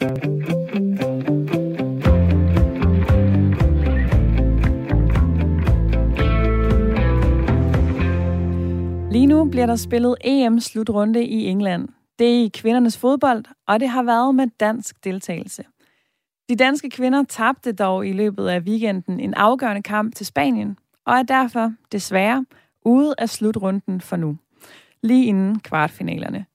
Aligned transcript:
Lige 0.00 0.10
nu 9.26 9.44
bliver 9.44 9.66
der 9.66 9.76
spillet 9.76 10.16
EM-slutrunde 10.24 11.24
i 11.24 11.46
England. 11.46 11.88
Det 12.18 12.26
er 12.26 12.44
i 12.44 12.50
kvindernes 12.54 12.98
fodbold, 12.98 13.44
og 13.68 13.80
det 13.80 13.88
har 13.88 14.02
været 14.02 14.34
med 14.34 14.46
dansk 14.60 15.04
deltagelse. 15.04 15.64
De 16.48 16.56
danske 16.56 16.90
kvinder 16.90 17.24
tabte 17.24 17.72
dog 17.72 18.06
i 18.06 18.12
løbet 18.12 18.48
af 18.48 18.60
weekenden 18.60 19.20
en 19.20 19.34
afgørende 19.34 19.82
kamp 19.82 20.14
til 20.14 20.26
Spanien, 20.26 20.78
og 21.06 21.14
er 21.14 21.22
derfor 21.22 21.72
desværre 21.92 22.46
ude 22.84 23.14
af 23.18 23.28
slutrunden 23.28 24.00
for 24.00 24.16
nu, 24.16 24.38
lige 25.02 25.26
inden 25.26 25.60
kvartfinalerne. 25.60 26.46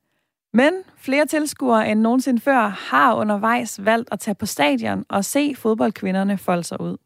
Men 0.56 0.74
flere 0.98 1.26
tilskuere 1.26 1.92
end 1.92 2.00
nogensinde 2.00 2.42
før 2.42 2.68
har 2.68 3.16
undervejs 3.16 3.86
valgt 3.86 4.10
at 4.12 4.20
tage 4.20 4.36
på 4.36 4.46
stadion 4.46 5.06
og 5.10 5.26
se 5.26 5.56
fodboldkvinderne 5.56 6.38
folde 6.38 6.64
sig 6.64 6.82
ud. 6.82 6.98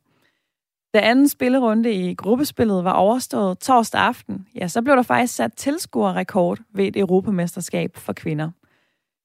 Da 0.94 1.00
anden 1.00 1.30
spillerunde 1.30 1.92
i 1.92 2.16
gruppespillet 2.16 2.84
var 2.84 2.94
overstået 2.94 3.60
torsdag 3.60 4.02
aften, 4.02 4.48
ja, 4.56 4.68
så 4.68 4.82
blev 4.82 4.96
der 4.96 5.02
faktisk 5.02 5.36
sat 5.36 5.54
tilskuerrekord 5.54 6.60
ved 6.74 6.86
et 6.86 6.98
europamesterskab 6.98 7.98
for 7.98 8.14
kvinder. 8.14 8.50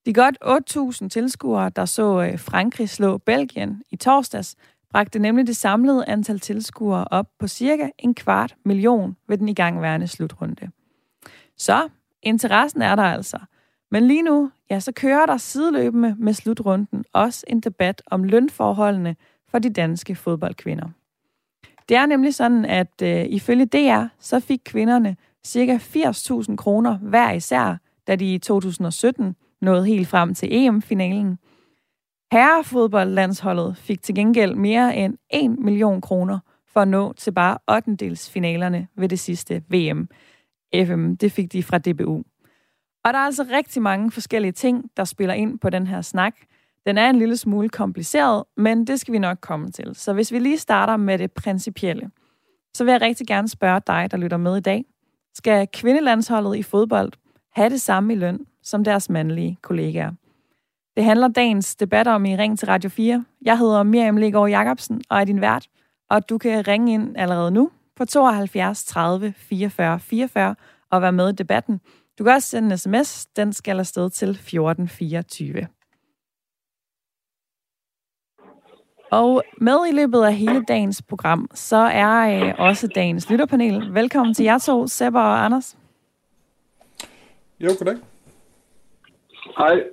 De 0.05 0.13
godt 0.13 0.37
8.000 1.03 1.09
tilskuere, 1.09 1.69
der 1.69 1.85
så 1.85 2.21
øh, 2.21 2.39
Frankrig 2.39 2.89
slå 2.89 3.17
Belgien 3.17 3.83
i 3.91 3.95
torsdags, 3.95 4.55
bragte 4.91 5.19
nemlig 5.19 5.47
det 5.47 5.55
samlede 5.55 6.05
antal 6.07 6.39
tilskuere 6.39 7.07
op 7.11 7.27
på 7.39 7.47
cirka 7.47 7.89
en 7.99 8.15
kvart 8.15 8.55
million 8.65 9.17
ved 9.27 9.37
den 9.37 9.49
igangværende 9.49 10.07
slutrunde. 10.07 10.71
Så 11.57 11.89
interessen 12.23 12.81
er 12.81 12.95
der 12.95 13.03
altså. 13.03 13.37
Men 13.91 14.07
lige 14.07 14.21
nu, 14.21 14.51
ja, 14.69 14.79
så 14.79 14.91
kører 14.91 15.25
der 15.25 15.37
sideløbende 15.37 16.15
med 16.19 16.33
slutrunden 16.33 17.05
også 17.13 17.45
en 17.47 17.59
debat 17.59 18.01
om 18.05 18.23
lønforholdene 18.23 19.15
for 19.47 19.59
de 19.59 19.69
danske 19.69 20.15
fodboldkvinder. 20.15 20.89
Det 21.89 21.97
er 21.97 22.05
nemlig 22.05 22.35
sådan, 22.35 22.65
at 22.65 23.01
øh, 23.03 23.25
ifølge 23.25 23.65
DR, 23.65 24.05
så 24.19 24.39
fik 24.39 24.59
kvinderne 24.65 25.15
ca. 25.47 25.77
80.000 25.77 26.55
kroner 26.55 26.97
hver 26.97 27.31
især, 27.31 27.77
da 28.07 28.15
de 28.15 28.33
i 28.33 28.37
2017 28.37 29.35
nåede 29.61 29.85
helt 29.85 30.07
frem 30.07 30.33
til 30.33 30.49
EM-finalen. 30.51 31.37
Herrefodboldlandsholdet 32.31 33.77
fik 33.77 34.01
til 34.01 34.15
gengæld 34.15 34.55
mere 34.55 34.95
end 34.95 35.17
1 35.29 35.59
million 35.59 36.01
kroner 36.01 36.39
for 36.67 36.79
at 36.79 36.87
nå 36.87 37.13
til 37.13 37.31
bare 37.31 37.57
8. 37.75 38.15
finalerne 38.31 38.87
ved 38.97 39.09
det 39.09 39.19
sidste 39.19 39.63
VM. 39.69 40.09
FM, 40.85 41.15
det 41.15 41.31
fik 41.31 41.53
de 41.53 41.63
fra 41.63 41.77
DBU. 41.77 42.23
Og 43.05 43.13
der 43.13 43.19
er 43.19 43.23
altså 43.23 43.45
rigtig 43.51 43.81
mange 43.81 44.11
forskellige 44.11 44.51
ting, 44.51 44.91
der 44.97 45.03
spiller 45.03 45.33
ind 45.33 45.59
på 45.59 45.69
den 45.69 45.87
her 45.87 46.01
snak. 46.01 46.35
Den 46.85 46.97
er 46.97 47.09
en 47.09 47.19
lille 47.19 47.37
smule 47.37 47.69
kompliceret, 47.69 48.43
men 48.57 48.87
det 48.87 48.99
skal 48.99 49.11
vi 49.11 49.19
nok 49.19 49.37
komme 49.41 49.71
til. 49.71 49.95
Så 49.95 50.13
hvis 50.13 50.31
vi 50.31 50.39
lige 50.39 50.57
starter 50.57 50.97
med 50.97 51.17
det 51.17 51.31
principielle, 51.31 52.09
så 52.73 52.83
vil 52.83 52.91
jeg 52.91 53.01
rigtig 53.01 53.27
gerne 53.27 53.47
spørge 53.47 53.81
dig, 53.87 54.07
der 54.11 54.17
lytter 54.17 54.37
med 54.37 54.57
i 54.57 54.61
dag. 54.61 54.85
Skal 55.33 55.67
kvindelandsholdet 55.73 56.55
i 56.55 56.63
fodbold 56.63 57.11
have 57.53 57.69
det 57.69 57.81
samme 57.81 58.13
i 58.13 58.15
løn 58.15 58.39
som 58.63 58.83
deres 58.83 59.09
mandlige 59.09 59.57
kollegaer? 59.61 60.11
Det 60.95 61.03
handler 61.03 61.27
dagens 61.27 61.75
debat 61.75 62.07
om 62.07 62.25
i 62.25 62.37
Ring 62.37 62.59
til 62.59 62.65
Radio 62.67 62.89
4. 62.89 63.25
Jeg 63.41 63.57
hedder 63.57 63.83
Miriam 63.83 64.17
Legaard 64.17 64.49
Jacobsen 64.49 65.01
og 65.09 65.19
er 65.19 65.25
din 65.25 65.41
vært, 65.41 65.67
og 66.09 66.29
du 66.29 66.37
kan 66.37 66.67
ringe 66.67 66.93
ind 66.93 67.17
allerede 67.17 67.51
nu 67.51 67.71
på 67.95 68.05
72 68.05 68.85
30 68.85 69.33
44 69.37 69.99
44 69.99 70.55
og 70.91 71.01
være 71.01 71.11
med 71.11 71.29
i 71.29 71.35
debatten. 71.35 71.81
Du 72.19 72.23
kan 72.23 72.33
også 72.33 72.49
sende 72.49 72.71
en 72.71 72.77
sms. 72.77 73.25
Den 73.25 73.53
skal 73.53 73.79
afsted 73.79 74.09
til 74.09 74.29
1424. 74.29 75.67
Og 79.11 79.43
med 79.61 79.87
i 79.87 79.91
løbet 79.91 80.23
af 80.23 80.33
hele 80.33 80.63
dagens 80.63 81.01
program, 81.01 81.49
så 81.53 81.75
er 81.77 82.47
øh, 82.47 82.53
også 82.57 82.87
dagens 82.87 83.29
lytterpanel. 83.29 83.93
Velkommen 83.93 84.33
til 84.33 84.43
jer 84.43 84.57
to, 84.57 84.87
Sebber 84.87 85.19
og 85.19 85.45
Anders. 85.45 85.77
Jo, 87.59 87.69
goddag. 87.79 87.97
Hej. 89.57 89.83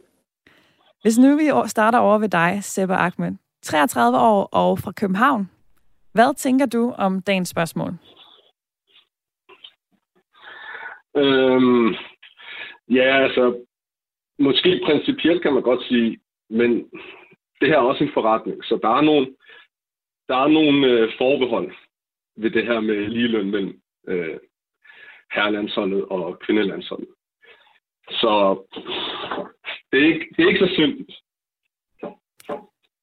Hvis 1.03 1.19
nu 1.19 1.37
vi 1.37 1.51
starter 1.67 1.99
over 1.99 2.19
ved 2.19 2.29
dig, 2.29 2.59
Sebber 2.63 2.97
Ahmed, 2.97 3.37
33 3.63 4.19
år 4.19 4.49
og 4.53 4.79
fra 4.79 4.93
København. 4.93 5.51
Hvad 6.13 6.35
tænker 6.35 6.67
du 6.67 6.95
om 6.99 7.23
dagens 7.23 7.49
spørgsmål? 7.49 7.95
Øhm, 11.17 11.95
ja, 12.97 13.23
altså, 13.25 13.65
måske 14.39 14.81
principielt 14.85 15.43
kan 15.43 15.53
man 15.53 15.63
godt 15.63 15.83
sige, 15.89 16.21
men 16.51 16.91
det 17.61 17.69
her 17.69 17.77
er 17.77 17.91
også 17.91 18.05
en 18.05 18.15
forretning, 18.15 18.65
så 18.65 18.79
der 18.83 18.89
er 18.89 19.01
nogle, 19.01 19.27
der 20.29 20.37
er 20.37 20.49
nogle 20.49 20.87
øh, 20.87 21.13
forbehold 21.19 21.73
ved 22.37 22.51
det 22.51 22.67
her 22.67 22.81
med 22.81 23.09
ligeløn 23.09 23.51
mellem 23.51 23.81
øh, 24.09 24.39
herrelandsholdet 25.35 26.05
og 26.05 26.39
kvindelandsholdet. 26.39 27.09
Så 28.11 28.63
det 29.93 30.03
er 30.03 30.07
ikke, 30.07 30.27
det 30.37 30.45
er 30.45 30.49
ikke 30.49 30.67
så 30.67 30.75
simpelt. 30.75 31.13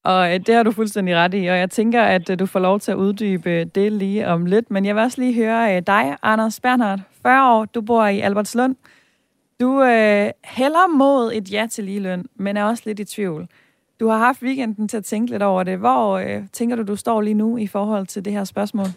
Og 0.03 0.33
øh, 0.33 0.39
det 0.39 0.55
har 0.55 0.63
du 0.63 0.71
fuldstændig 0.71 1.15
ret 1.15 1.33
i, 1.33 1.37
og 1.37 1.57
jeg 1.57 1.69
tænker, 1.69 2.01
at 2.01 2.29
øh, 2.29 2.39
du 2.39 2.45
får 2.45 2.59
lov 2.59 2.79
til 2.79 2.91
at 2.91 2.97
uddybe 2.97 3.49
øh, 3.49 3.65
det 3.75 3.91
lige 3.91 4.27
om 4.27 4.45
lidt. 4.45 4.71
Men 4.71 4.85
jeg 4.85 4.95
vil 4.95 5.03
også 5.03 5.21
lige 5.21 5.33
høre 5.33 5.79
dig, 5.79 6.17
Anders 6.23 6.59
Bernhardt, 6.59 7.01
40 7.21 7.53
år, 7.55 7.65
du 7.65 7.81
bor 7.81 8.05
i 8.05 8.19
Albertslund. 8.19 8.75
Du 9.59 9.83
øh, 9.83 10.31
hælder 10.43 10.87
mod 10.87 11.31
et 11.33 11.51
ja 11.51 11.67
til 11.71 11.83
ligeløn, 11.83 12.25
men 12.35 12.57
er 12.57 12.63
også 12.63 12.83
lidt 12.85 12.99
i 12.99 13.05
tvivl. 13.05 13.47
Du 13.99 14.07
har 14.07 14.17
haft 14.17 14.41
weekenden 14.41 14.87
til 14.87 14.97
at 14.97 15.05
tænke 15.05 15.31
lidt 15.31 15.43
over 15.43 15.63
det. 15.63 15.77
Hvor 15.77 16.17
øh, 16.17 16.43
tænker 16.53 16.75
du, 16.75 16.83
du 16.83 16.95
står 16.95 17.21
lige 17.21 17.33
nu 17.33 17.57
i 17.57 17.67
forhold 17.67 18.07
til 18.07 18.25
det 18.25 18.33
her 18.33 18.43
spørgsmål? 18.43 18.87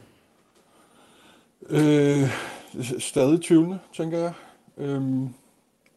Øh, 1.70 2.30
stadig 2.98 3.42
tvivlende, 3.42 3.78
tænker 3.92 4.18
jeg. 4.18 4.32
Øh, 4.78 5.02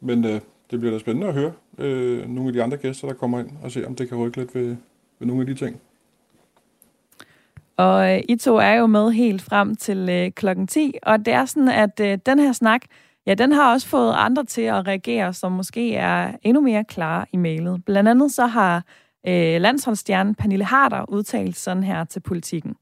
men 0.00 0.24
øh, 0.24 0.40
det 0.70 0.80
bliver 0.80 0.92
da 0.92 0.98
spændende 0.98 1.28
at 1.28 1.34
høre 1.34 1.52
øh, 1.78 2.28
nogle 2.28 2.48
af 2.48 2.52
de 2.52 2.62
andre 2.62 2.76
gæster, 2.76 3.08
der 3.08 3.14
kommer 3.14 3.38
ind, 3.38 3.50
og 3.62 3.70
se, 3.70 3.86
om 3.86 3.94
det 3.94 4.08
kan 4.08 4.18
rykke 4.18 4.36
lidt 4.36 4.54
ved, 4.54 4.76
ved 5.18 5.26
nogle 5.26 5.40
af 5.40 5.46
de 5.46 5.54
ting. 5.54 5.80
Og 7.76 8.14
øh, 8.14 8.22
I 8.28 8.36
to 8.36 8.56
er 8.56 8.72
jo 8.72 8.86
med 8.86 9.10
helt 9.10 9.42
frem 9.42 9.76
til 9.76 10.08
øh, 10.08 10.30
klokken 10.30 10.66
10, 10.66 10.94
og 11.02 11.18
det 11.18 11.34
er 11.34 11.44
sådan, 11.44 11.68
at 11.68 12.00
øh, 12.00 12.18
den 12.26 12.38
her 12.38 12.52
snak, 12.52 12.82
ja, 13.26 13.34
den 13.34 13.52
har 13.52 13.72
også 13.72 13.88
fået 13.88 14.14
andre 14.16 14.44
til 14.44 14.62
at 14.62 14.86
reagere, 14.86 15.32
som 15.32 15.52
måske 15.52 15.94
er 15.94 16.36
endnu 16.42 16.60
mere 16.60 16.84
klare 16.84 17.26
i 17.32 17.36
mailet. 17.36 17.84
Blandt 17.84 18.08
andet 18.08 18.32
så 18.32 18.46
har 18.46 18.84
øh, 19.26 19.60
landsholdsstjernen 19.60 20.34
Pernille 20.34 20.64
Harder 20.64 21.10
udtalt 21.10 21.56
sådan 21.56 21.82
her 21.82 22.04
til 22.04 22.20
politikken. 22.20 22.76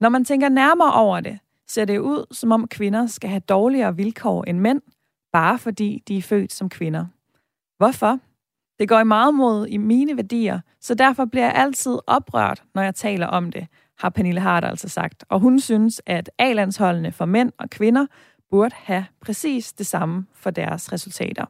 Når 0.00 0.08
man 0.08 0.24
tænker 0.24 0.48
nærmere 0.48 0.92
over 0.92 1.20
det, 1.20 1.38
ser 1.68 1.84
det 1.84 1.98
ud, 1.98 2.26
som 2.30 2.52
om 2.52 2.68
kvinder 2.68 3.06
skal 3.06 3.30
have 3.30 3.40
dårligere 3.40 3.96
vilkår 3.96 4.44
end 4.44 4.58
mænd, 4.58 4.82
bare 5.32 5.58
fordi 5.58 6.02
de 6.08 6.18
er 6.18 6.22
født 6.22 6.52
som 6.52 6.68
kvinder. 6.68 7.06
Hvorfor? 7.78 8.18
Det 8.78 8.88
går 8.88 9.00
i 9.00 9.04
meget 9.04 9.34
mod 9.34 9.66
i 9.66 9.76
mine 9.76 10.16
værdier, 10.16 10.60
så 10.80 10.94
derfor 10.94 11.24
bliver 11.24 11.44
jeg 11.44 11.54
altid 11.54 11.98
oprørt, 12.06 12.62
når 12.74 12.82
jeg 12.82 12.94
taler 12.94 13.26
om 13.26 13.52
det, 13.52 13.66
har 13.98 14.10
Pernille 14.10 14.40
Harder 14.40 14.68
altså 14.68 14.88
sagt. 14.88 15.24
Og 15.28 15.40
hun 15.40 15.60
synes, 15.60 16.02
at 16.06 16.30
A-landsholdene 16.38 17.12
for 17.12 17.24
mænd 17.24 17.52
og 17.58 17.70
kvinder 17.70 18.06
burde 18.50 18.74
have 18.78 19.06
præcis 19.20 19.72
det 19.72 19.86
samme 19.86 20.26
for 20.34 20.50
deres 20.50 20.92
resultater. 20.92 21.44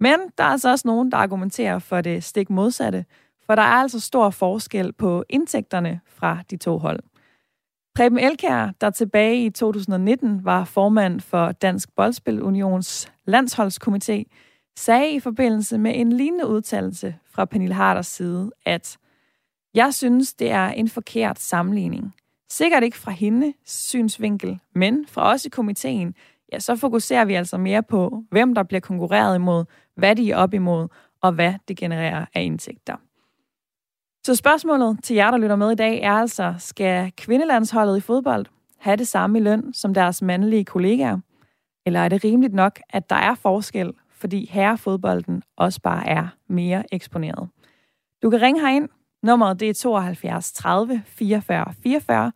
Men 0.00 0.18
der 0.38 0.44
er 0.44 0.48
altså 0.48 0.70
også 0.70 0.88
nogen, 0.88 1.10
der 1.12 1.16
argumenterer 1.16 1.78
for 1.78 2.00
det 2.00 2.24
stik 2.24 2.50
modsatte, 2.50 3.04
for 3.46 3.54
der 3.54 3.62
er 3.62 3.66
altså 3.66 4.00
stor 4.00 4.30
forskel 4.30 4.92
på 4.92 5.24
indtægterne 5.28 6.00
fra 6.06 6.38
de 6.50 6.56
to 6.56 6.78
hold. 6.78 7.00
Preben 7.94 8.18
Elkær, 8.18 8.70
der 8.80 8.90
tilbage 8.90 9.44
i 9.44 9.50
2019 9.50 10.44
var 10.44 10.64
formand 10.64 11.20
for 11.20 11.52
Dansk 11.52 11.94
Boldspil 11.96 12.42
Unions 12.42 13.12
landsholdskomité, 13.28 14.24
sagde 14.76 15.10
i 15.10 15.20
forbindelse 15.20 15.78
med 15.78 15.92
en 15.94 16.12
lignende 16.12 16.46
udtalelse 16.46 17.16
fra 17.30 17.44
Pernille 17.44 17.74
Harders 17.74 18.06
side, 18.06 18.50
at 18.64 18.98
jeg 19.74 19.94
synes, 19.94 20.34
det 20.34 20.50
er 20.50 20.66
en 20.68 20.88
forkert 20.88 21.38
sammenligning. 21.38 22.14
Sikkert 22.50 22.82
ikke 22.82 22.96
fra 22.96 23.10
hendes 23.10 23.54
synsvinkel, 23.64 24.60
men 24.74 25.06
fra 25.08 25.32
os 25.32 25.44
i 25.44 25.48
komiteen, 25.48 26.14
ja, 26.52 26.58
så 26.58 26.76
fokuserer 26.76 27.24
vi 27.24 27.34
altså 27.34 27.58
mere 27.58 27.82
på, 27.82 28.22
hvem 28.30 28.54
der 28.54 28.62
bliver 28.62 28.80
konkurreret 28.80 29.34
imod, 29.34 29.64
hvad 29.96 30.16
de 30.16 30.30
er 30.30 30.36
op 30.36 30.54
imod, 30.54 30.88
og 31.22 31.32
hvad 31.32 31.54
det 31.68 31.76
genererer 31.76 32.24
af 32.34 32.42
indtægter. 32.42 32.96
Så 34.26 34.34
spørgsmålet 34.34 34.98
til 35.02 35.16
jer, 35.16 35.30
der 35.30 35.38
lytter 35.38 35.56
med 35.56 35.72
i 35.72 35.74
dag, 35.74 36.00
er 36.02 36.12
altså, 36.12 36.54
skal 36.58 37.12
kvindelandsholdet 37.16 37.96
i 37.96 38.00
fodbold 38.00 38.46
have 38.78 38.96
det 38.96 39.08
samme 39.08 39.38
i 39.38 39.42
løn 39.42 39.72
som 39.74 39.94
deres 39.94 40.22
mandlige 40.22 40.64
kollegaer? 40.64 41.18
Eller 41.86 42.00
er 42.00 42.08
det 42.08 42.24
rimeligt 42.24 42.54
nok, 42.54 42.80
at 42.90 43.10
der 43.10 43.16
er 43.16 43.34
forskel, 43.34 43.92
fordi 44.10 44.48
herrefodbolden 44.50 45.42
også 45.56 45.80
bare 45.80 46.08
er 46.08 46.28
mere 46.48 46.94
eksponeret? 46.94 47.48
Du 48.22 48.30
kan 48.30 48.42
ringe 48.42 48.60
herind. 48.60 48.88
Nummeret 49.22 49.60
det 49.60 49.70
er 49.70 49.74
72 49.74 50.52
30 50.52 51.02
44 51.06 51.74
44. 51.82 52.32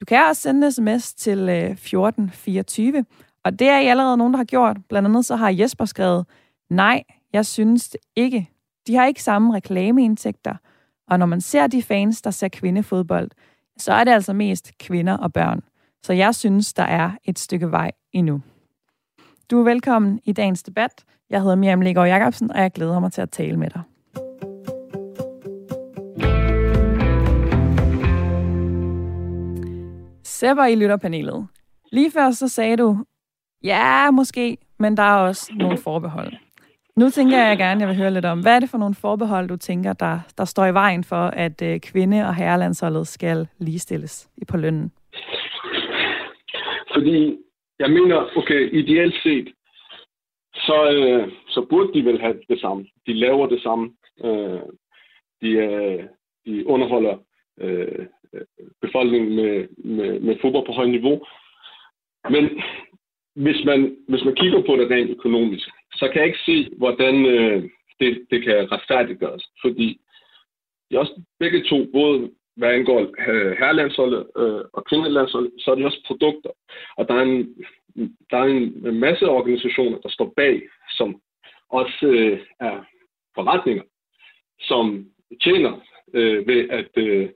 Du 0.00 0.04
kan 0.04 0.24
også 0.28 0.42
sende 0.42 0.66
en 0.66 0.72
sms 0.72 1.14
til 1.14 1.38
øh, 1.38 1.70
1424. 1.70 3.04
Og 3.44 3.58
det 3.58 3.68
er 3.68 3.78
I 3.78 3.86
allerede 3.86 4.16
nogen, 4.16 4.32
der 4.32 4.36
har 4.36 4.44
gjort. 4.44 4.76
Blandt 4.88 5.08
andet 5.08 5.24
så 5.24 5.36
har 5.36 5.50
Jesper 5.50 5.84
skrevet, 5.84 6.26
nej, 6.70 7.02
jeg 7.32 7.46
synes 7.46 7.96
ikke, 8.16 8.50
De 8.86 8.94
har 8.94 9.06
ikke 9.06 9.22
samme 9.22 9.54
reklameindtægter, 9.54 10.54
og 11.08 11.18
når 11.18 11.26
man 11.26 11.40
ser 11.40 11.66
de 11.66 11.82
fans, 11.82 12.22
der 12.22 12.30
ser 12.30 12.48
kvindefodbold, 12.48 13.30
så 13.78 13.92
er 13.92 14.04
det 14.04 14.10
altså 14.10 14.32
mest 14.32 14.78
kvinder 14.78 15.16
og 15.16 15.32
børn. 15.32 15.60
Så 16.02 16.12
jeg 16.12 16.34
synes, 16.34 16.72
der 16.72 16.82
er 16.82 17.10
et 17.24 17.38
stykke 17.38 17.70
vej 17.70 17.92
endnu. 18.12 18.42
Du 19.50 19.60
er 19.60 19.64
velkommen 19.64 20.20
i 20.24 20.32
dagens 20.32 20.62
debat. 20.62 21.04
Jeg 21.30 21.40
hedder 21.40 21.56
Miriam 21.56 21.80
Legaard 21.80 22.08
Jacobsen, 22.08 22.50
og 22.50 22.60
jeg 22.60 22.72
glæder 22.72 23.00
mig 23.00 23.12
til 23.12 23.20
at 23.20 23.30
tale 23.30 23.56
med 23.56 23.70
dig. 23.70 23.82
Sepper 30.38 30.64
i 30.64 30.74
lytterpanelet. 30.74 31.48
Lige 31.92 32.10
før 32.10 32.30
så 32.30 32.48
sagde 32.48 32.76
du, 32.76 33.04
ja, 33.64 34.10
måske, 34.10 34.56
men 34.78 34.96
der 34.96 35.02
er 35.02 35.16
også 35.16 35.52
nogle 35.56 35.78
forbehold. 35.78 36.32
Nu 36.96 37.08
tænker 37.10 37.38
jeg 37.38 37.58
gerne, 37.58 37.80
jeg 37.80 37.88
vil 37.88 37.96
høre 37.96 38.10
lidt 38.10 38.24
om, 38.24 38.40
hvad 38.40 38.56
er 38.56 38.60
det 38.60 38.70
for 38.70 38.78
nogle 38.78 38.94
forbehold, 38.94 39.48
du 39.48 39.56
tænker, 39.56 39.92
der, 39.92 40.20
der 40.38 40.44
står 40.44 40.66
i 40.66 40.74
vejen 40.74 41.04
for, 41.04 41.24
at 41.44 41.62
øh, 41.62 41.80
kvinde- 41.80 42.26
og 42.28 42.34
herrelandsholdet 42.34 43.06
skal 43.06 43.48
ligestilles 43.58 44.30
på 44.48 44.56
lønnen? 44.56 44.92
Fordi 46.94 47.36
jeg 47.78 47.90
mener, 47.90 48.16
okay, 48.36 48.72
ideelt 48.72 49.14
set, 49.22 49.48
så, 50.54 50.90
øh, 50.90 51.32
så 51.48 51.66
burde 51.70 51.92
de 51.94 52.04
vel 52.04 52.20
have 52.20 52.40
det 52.48 52.60
samme. 52.60 52.86
De 53.06 53.12
laver 53.12 53.46
det 53.46 53.62
samme. 53.62 53.90
Øh, 54.24 54.60
de, 55.42 55.48
øh, 55.48 56.02
de 56.46 56.66
underholder 56.66 57.16
øh, 57.60 58.06
befolkningen 58.82 59.36
med, 59.36 59.68
med, 59.84 60.20
med 60.20 60.36
fodbold 60.40 60.66
på 60.66 60.72
højt 60.72 60.90
niveau. 60.90 61.26
Men 62.30 62.62
hvis 63.34 63.64
man, 63.64 63.96
hvis 64.08 64.24
man 64.24 64.34
kigger 64.34 64.62
på 64.62 64.76
det 64.76 64.90
rent 64.90 65.10
økonomisk, 65.10 65.68
så 65.94 66.08
kan 66.08 66.20
jeg 66.20 66.26
ikke 66.26 66.46
se, 66.46 66.68
hvordan 66.76 67.26
øh, 67.26 67.70
det, 68.00 68.26
det 68.30 68.42
kan 68.44 68.72
retfærdiggøres. 68.72 69.44
Fordi 69.62 70.00
de 70.90 70.98
også 70.98 71.22
begge 71.38 71.64
to, 71.64 71.86
både 71.92 72.30
hvad 72.56 72.68
angår 72.68 73.00
øh, 73.28 73.52
herrelandsholdet 73.58 74.26
øh, 74.36 74.64
og 74.72 74.84
kvindelandsholdet, 74.84 75.52
så 75.58 75.70
er 75.70 75.74
de 75.74 75.84
også 75.84 76.02
produkter. 76.06 76.50
Og 76.96 77.08
der 77.08 77.14
er 77.14 77.22
en, 77.22 77.54
der 78.30 78.36
er 78.36 78.44
en 78.44 78.98
masse 79.00 79.28
organisationer, 79.28 79.98
der 79.98 80.08
står 80.08 80.32
bag, 80.36 80.62
som 80.90 81.20
også 81.68 82.06
øh, 82.06 82.40
er 82.60 82.84
forretninger, 83.34 83.82
som 84.60 85.06
tjener 85.42 85.80
øh, 86.14 86.46
ved 86.46 86.68
at 86.70 86.90
øh, 86.96 87.28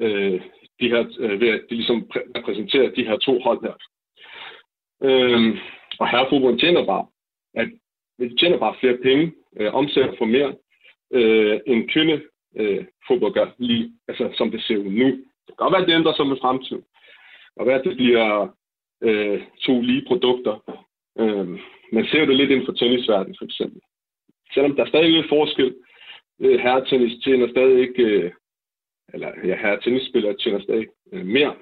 øh, 0.00 0.40
de 0.80 0.88
her, 0.88 1.04
øh, 1.18 1.40
ved 1.40 1.48
at 1.48 1.62
de 1.70 1.74
ligesom 1.74 2.10
repræsenterer 2.36 2.90
de 2.90 3.04
her 3.04 3.16
to 3.16 3.38
hold 3.38 3.60
her. 3.62 3.74
Øh, 5.02 5.58
og 5.98 6.08
herrefodbold 6.08 6.58
tjener 6.58 6.86
bare, 6.86 7.06
at 7.54 7.68
de 8.18 8.36
tjener 8.36 8.58
bare 8.58 8.76
flere 8.80 8.96
penge, 8.96 9.32
øh, 9.56 9.74
omsætter 9.74 10.14
for 10.18 10.24
mere, 10.24 10.54
øh, 11.12 11.60
end 11.66 11.88
kvinde 11.88 12.22
øh, 12.56 12.84
fodbold 13.08 13.32
gør, 13.32 13.46
lige, 13.58 13.92
altså, 14.08 14.34
som 14.36 14.50
det 14.50 14.62
ser 14.62 14.76
ud 14.76 14.90
nu. 14.90 15.06
Det 15.46 15.52
kan 15.54 15.56
godt 15.56 15.72
være, 15.72 15.82
at 15.82 15.88
det 15.88 15.94
ændrer 15.94 16.14
sig 16.14 16.26
med 16.26 16.36
fremtiden. 16.40 16.84
Og 17.56 17.66
være, 17.66 17.78
at 17.78 17.84
det 17.84 17.96
bliver 17.96 18.48
øh, 19.02 19.42
to 19.66 19.80
lige 19.80 20.04
produkter. 20.06 20.80
Øh, 21.18 21.48
man 21.92 22.06
ser 22.06 22.24
det 22.26 22.36
lidt 22.36 22.50
inden 22.50 22.66
for 22.66 22.72
tennisverdenen, 22.72 23.36
for 23.38 23.44
eksempel. 23.44 23.80
Selvom 24.54 24.76
der 24.76 24.84
er 24.84 24.88
stadig 24.88 25.10
lidt 25.10 25.28
forskel. 25.28 25.74
Øh, 26.40 26.60
herretennis 26.60 27.22
tjener 27.24 27.48
stadig 27.48 27.80
ikke, 27.80 28.02
øh, 28.02 28.32
eller 29.14 29.30
ja, 29.44 29.56
herretennisspillere 29.56 30.36
tjener 30.36 30.60
stadig 30.60 30.86
øh, 31.12 31.26
mere 31.26 31.54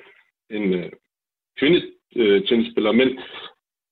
end 0.50 0.74
øh, 0.74 0.90
kvindetennisspillere, 1.58 2.92
men 2.92 3.08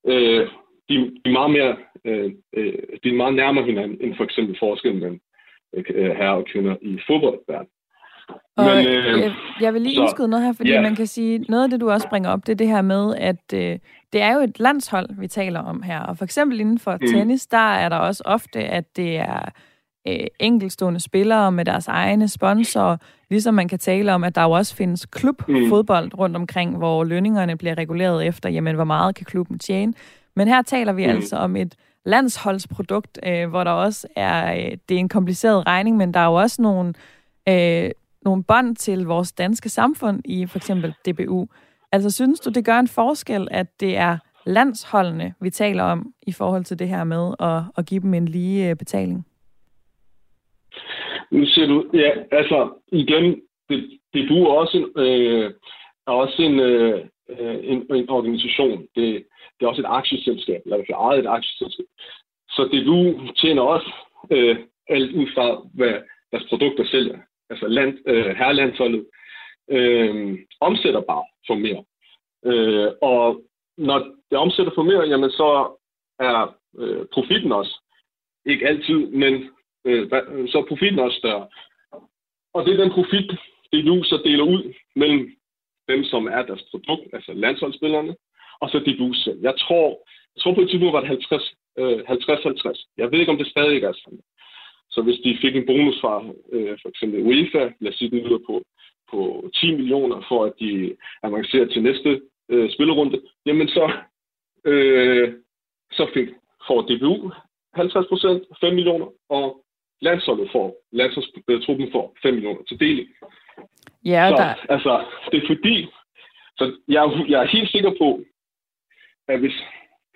øh, 0.06 0.48
de, 0.88 0.94
de, 0.94 1.20
er 1.24 1.32
meget 1.32 1.50
mere, 1.50 1.76
øh, 2.04 2.32
øh, 2.52 2.74
de 3.04 3.08
er 3.08 3.14
meget 3.14 3.34
nærmere 3.34 3.64
hinanden 3.64 3.98
end 4.00 4.16
for 4.16 4.24
eksempel 4.24 4.56
forskellen 4.58 5.00
mellem 5.00 5.20
øh, 5.74 6.16
herre 6.16 6.36
og 6.36 6.46
kvinder 6.46 6.76
i 6.82 6.98
fodboldverdenen. 7.06 7.70
Og 8.56 8.64
Men, 8.64 8.86
øh, 8.86 9.20
jeg, 9.20 9.34
jeg 9.60 9.74
vil 9.74 9.82
lige 9.82 9.94
så, 9.94 10.00
indskyde 10.00 10.28
noget 10.28 10.44
her, 10.44 10.52
fordi 10.52 10.70
yeah. 10.70 10.82
man 10.82 10.96
kan 10.96 11.06
sige, 11.06 11.38
noget 11.38 11.64
af 11.64 11.70
det, 11.70 11.80
du 11.80 11.90
også 11.90 12.08
bringer 12.08 12.30
op, 12.30 12.46
det 12.46 12.52
er 12.52 12.56
det 12.56 12.68
her 12.68 12.82
med, 12.82 13.14
at 13.16 13.54
øh, 13.54 13.78
det 14.12 14.22
er 14.22 14.34
jo 14.34 14.40
et 14.40 14.60
landshold, 14.60 15.08
vi 15.20 15.28
taler 15.28 15.60
om 15.60 15.82
her. 15.82 16.00
Og 16.00 16.18
for 16.18 16.24
eksempel 16.24 16.60
inden 16.60 16.78
for 16.78 16.92
mm. 17.00 17.06
tennis, 17.06 17.46
der 17.46 17.74
er 17.74 17.88
der 17.88 17.96
også 17.96 18.22
ofte, 18.26 18.58
at 18.58 18.96
det 18.96 19.16
er 19.16 19.50
øh, 20.08 20.26
enkelstående 20.40 21.00
spillere 21.00 21.52
med 21.52 21.64
deres 21.64 21.88
egne 21.88 22.28
sponsorer, 22.28 22.96
ligesom 23.30 23.54
man 23.54 23.68
kan 23.68 23.78
tale 23.78 24.14
om, 24.14 24.24
at 24.24 24.34
der 24.34 24.42
jo 24.42 24.50
også 24.50 24.74
findes 24.74 25.06
klubfodbold 25.06 26.04
mm. 26.04 26.18
rundt 26.18 26.36
omkring, 26.36 26.76
hvor 26.76 27.04
lønningerne 27.04 27.56
bliver 27.56 27.78
reguleret 27.78 28.26
efter, 28.26 28.48
jamen, 28.48 28.74
hvor 28.74 28.84
meget 28.84 29.14
kan 29.14 29.26
klubben 29.26 29.58
tjene. 29.58 29.94
Men 30.36 30.48
her 30.48 30.62
taler 30.62 30.92
vi 30.92 31.06
mm. 31.06 31.12
altså 31.12 31.36
om 31.36 31.56
et 31.56 31.74
landsholdsprodukt, 32.04 33.18
øh, 33.26 33.48
hvor 33.48 33.64
der 33.64 33.70
også 33.70 34.06
er, 34.16 34.54
øh, 34.54 34.76
det 34.88 34.94
er 34.94 34.98
en 34.98 35.08
kompliceret 35.08 35.66
regning, 35.66 35.96
men 35.96 36.14
der 36.14 36.20
er 36.20 36.26
jo 36.26 36.34
også 36.34 36.62
nogle, 36.62 36.94
øh, 37.48 37.90
nogle 38.24 38.44
bånd 38.44 38.76
til 38.76 39.06
vores 39.06 39.32
danske 39.32 39.68
samfund 39.68 40.20
i 40.24 40.46
for 40.46 40.58
eksempel 40.58 40.94
DBU. 41.06 41.46
Altså 41.92 42.10
synes 42.10 42.40
du, 42.40 42.50
det 42.50 42.64
gør 42.64 42.78
en 42.78 42.88
forskel, 42.88 43.48
at 43.50 43.80
det 43.80 43.96
er 43.96 44.18
landsholdene, 44.46 45.34
vi 45.40 45.50
taler 45.50 45.82
om 45.82 46.12
i 46.22 46.32
forhold 46.32 46.64
til 46.64 46.78
det 46.78 46.88
her 46.88 47.04
med 47.04 47.34
at, 47.40 47.62
at 47.78 47.86
give 47.86 48.00
dem 48.00 48.14
en 48.14 48.28
lige 48.28 48.68
øh, 48.68 48.76
betaling? 48.76 49.26
Nu 51.30 51.46
ser 51.46 51.66
du, 51.66 51.90
ja, 51.94 52.10
altså 52.30 52.72
igen, 52.92 53.42
det, 53.68 54.00
det 54.14 54.28
du 54.28 54.44
er 54.44 54.52
også, 54.52 54.90
øh, 54.96 55.50
er 56.06 56.12
også 56.12 56.42
en, 56.42 56.60
øh, 56.60 57.04
øh, 57.28 57.58
en, 57.62 57.94
en 57.94 58.10
organisation. 58.10 58.78
Det, 58.94 59.24
det 59.60 59.64
er 59.64 59.68
også 59.68 59.82
et 59.82 59.94
aktieselskab, 59.98 60.60
eller 60.64 60.76
i 60.76 60.84
hvert 60.86 60.98
ejet 60.98 61.18
et 61.18 61.26
aktieselskab. 61.26 61.86
Så 62.50 62.68
det 62.72 62.86
du 62.86 63.20
tjener 63.40 63.62
også 63.62 63.90
øh, 64.30 64.56
alt 64.88 65.12
ud 65.12 65.26
fra, 65.34 65.66
hvad 65.74 65.94
deres 66.32 66.44
produkter 66.48 66.84
sælger. 66.84 67.18
Altså 67.50 67.68
land, 67.68 67.98
øh, 68.06 68.36
herrelandsholdet 68.36 69.06
øh, 69.70 70.38
omsætter 70.60 71.00
bare 71.00 71.24
for 71.46 71.54
mere. 71.54 71.84
Øh, 72.44 72.90
og 73.02 73.42
når 73.78 73.98
det 74.30 74.38
omsætter 74.38 74.72
for 74.74 74.82
mere, 74.82 75.08
jamen 75.08 75.30
så 75.30 75.78
er 76.18 76.56
øh, 76.78 77.06
profitten 77.12 77.52
også. 77.52 77.80
Ikke 78.46 78.68
altid, 78.68 79.06
men 79.06 79.50
øh, 79.84 80.08
så 80.48 80.58
er 80.58 80.68
profitten 80.68 80.98
også 80.98 81.18
større. 81.18 81.46
Og 82.54 82.64
det 82.64 82.72
er 82.72 82.82
den 82.84 82.92
profit, 82.92 83.30
det 83.72 83.86
du 83.86 84.02
så 84.02 84.22
deler 84.24 84.44
ud 84.44 84.74
mellem 84.96 85.36
dem, 85.88 86.04
som 86.04 86.26
er 86.26 86.42
deres 86.42 86.64
produkt, 86.70 87.08
altså 87.12 87.32
landsholdsspillerne, 87.32 88.16
og 88.60 88.68
så 88.70 88.78
DBU 88.78 89.12
selv. 89.12 89.38
Jeg 89.42 89.54
tror, 89.58 89.86
jeg 90.34 90.40
tror 90.42 90.54
på 90.54 90.60
et 90.60 90.68
tidspunkt 90.68 90.92
var 90.92 91.00
det 91.00 91.10
øh, 91.78 91.98
50-50. 91.98 92.94
Jeg 92.96 93.10
ved 93.10 93.18
ikke, 93.18 93.32
om 93.32 93.38
det 93.38 93.46
stadig 93.46 93.82
er 93.82 93.92
sådan. 93.92 94.20
Så 94.90 95.02
hvis 95.02 95.18
de 95.24 95.38
fik 95.40 95.56
en 95.56 95.66
bonus 95.66 96.00
fra 96.00 96.24
øh, 96.52 96.78
for 96.82 96.88
eksempel 96.88 97.22
UEFA, 97.22 97.72
lad 97.80 97.92
os 97.92 97.98
sige, 97.98 98.10
den 98.10 98.18
lyder 98.18 98.38
på, 98.46 98.62
på 99.10 99.50
10 99.54 99.70
millioner, 99.76 100.24
for 100.28 100.44
at 100.44 100.52
de 100.60 100.96
avancerer 101.22 101.66
til 101.66 101.82
næste 101.82 102.20
øh, 102.48 102.70
spillerunde, 102.70 103.22
jamen 103.46 103.68
så, 103.68 103.92
øh, 104.64 105.34
så 105.92 106.10
fik, 106.14 106.28
får 106.66 106.82
DBU 106.82 107.30
50 107.74 108.06
procent, 108.08 108.42
5 108.60 108.74
millioner, 108.74 109.06
og 109.28 109.61
landsholdet 110.02 110.48
får, 110.52 110.68
landsholdstruppen 110.92 111.92
får 111.92 112.16
5 112.22 112.34
millioner 112.34 112.62
til 112.62 112.80
deling. 112.80 113.08
Ja, 114.04 114.28
så, 114.30 114.36
der... 114.36 114.72
altså, 114.74 115.04
det 115.30 115.42
er 115.42 115.46
fordi, 115.46 115.86
så 116.58 116.64
jeg, 116.88 117.02
jeg 117.28 117.42
er 117.42 117.54
helt 117.56 117.70
sikker 117.70 117.92
på, 117.98 118.20
at 119.28 119.40
hvis 119.40 119.58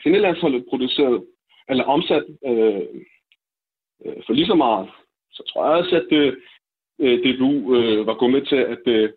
kvindelandsholdet 0.02 0.66
producerede, 0.68 1.24
eller 1.68 1.84
omsat 1.84 2.24
øh, 2.46 2.82
øh, 4.04 4.16
for 4.26 4.32
lige 4.32 4.46
så 4.46 4.54
meget, 4.54 4.88
så 5.32 5.42
tror 5.48 5.66
jeg 5.66 5.78
også, 5.78 5.96
at 5.96 6.12
øh, 6.12 6.36
øh 7.00 7.18
DBU 7.24 7.74
øh, 7.76 8.06
var 8.06 8.14
gået 8.14 8.32
med 8.32 8.42
til 8.46 8.56
at, 8.56 8.86
øh, 8.86 9.10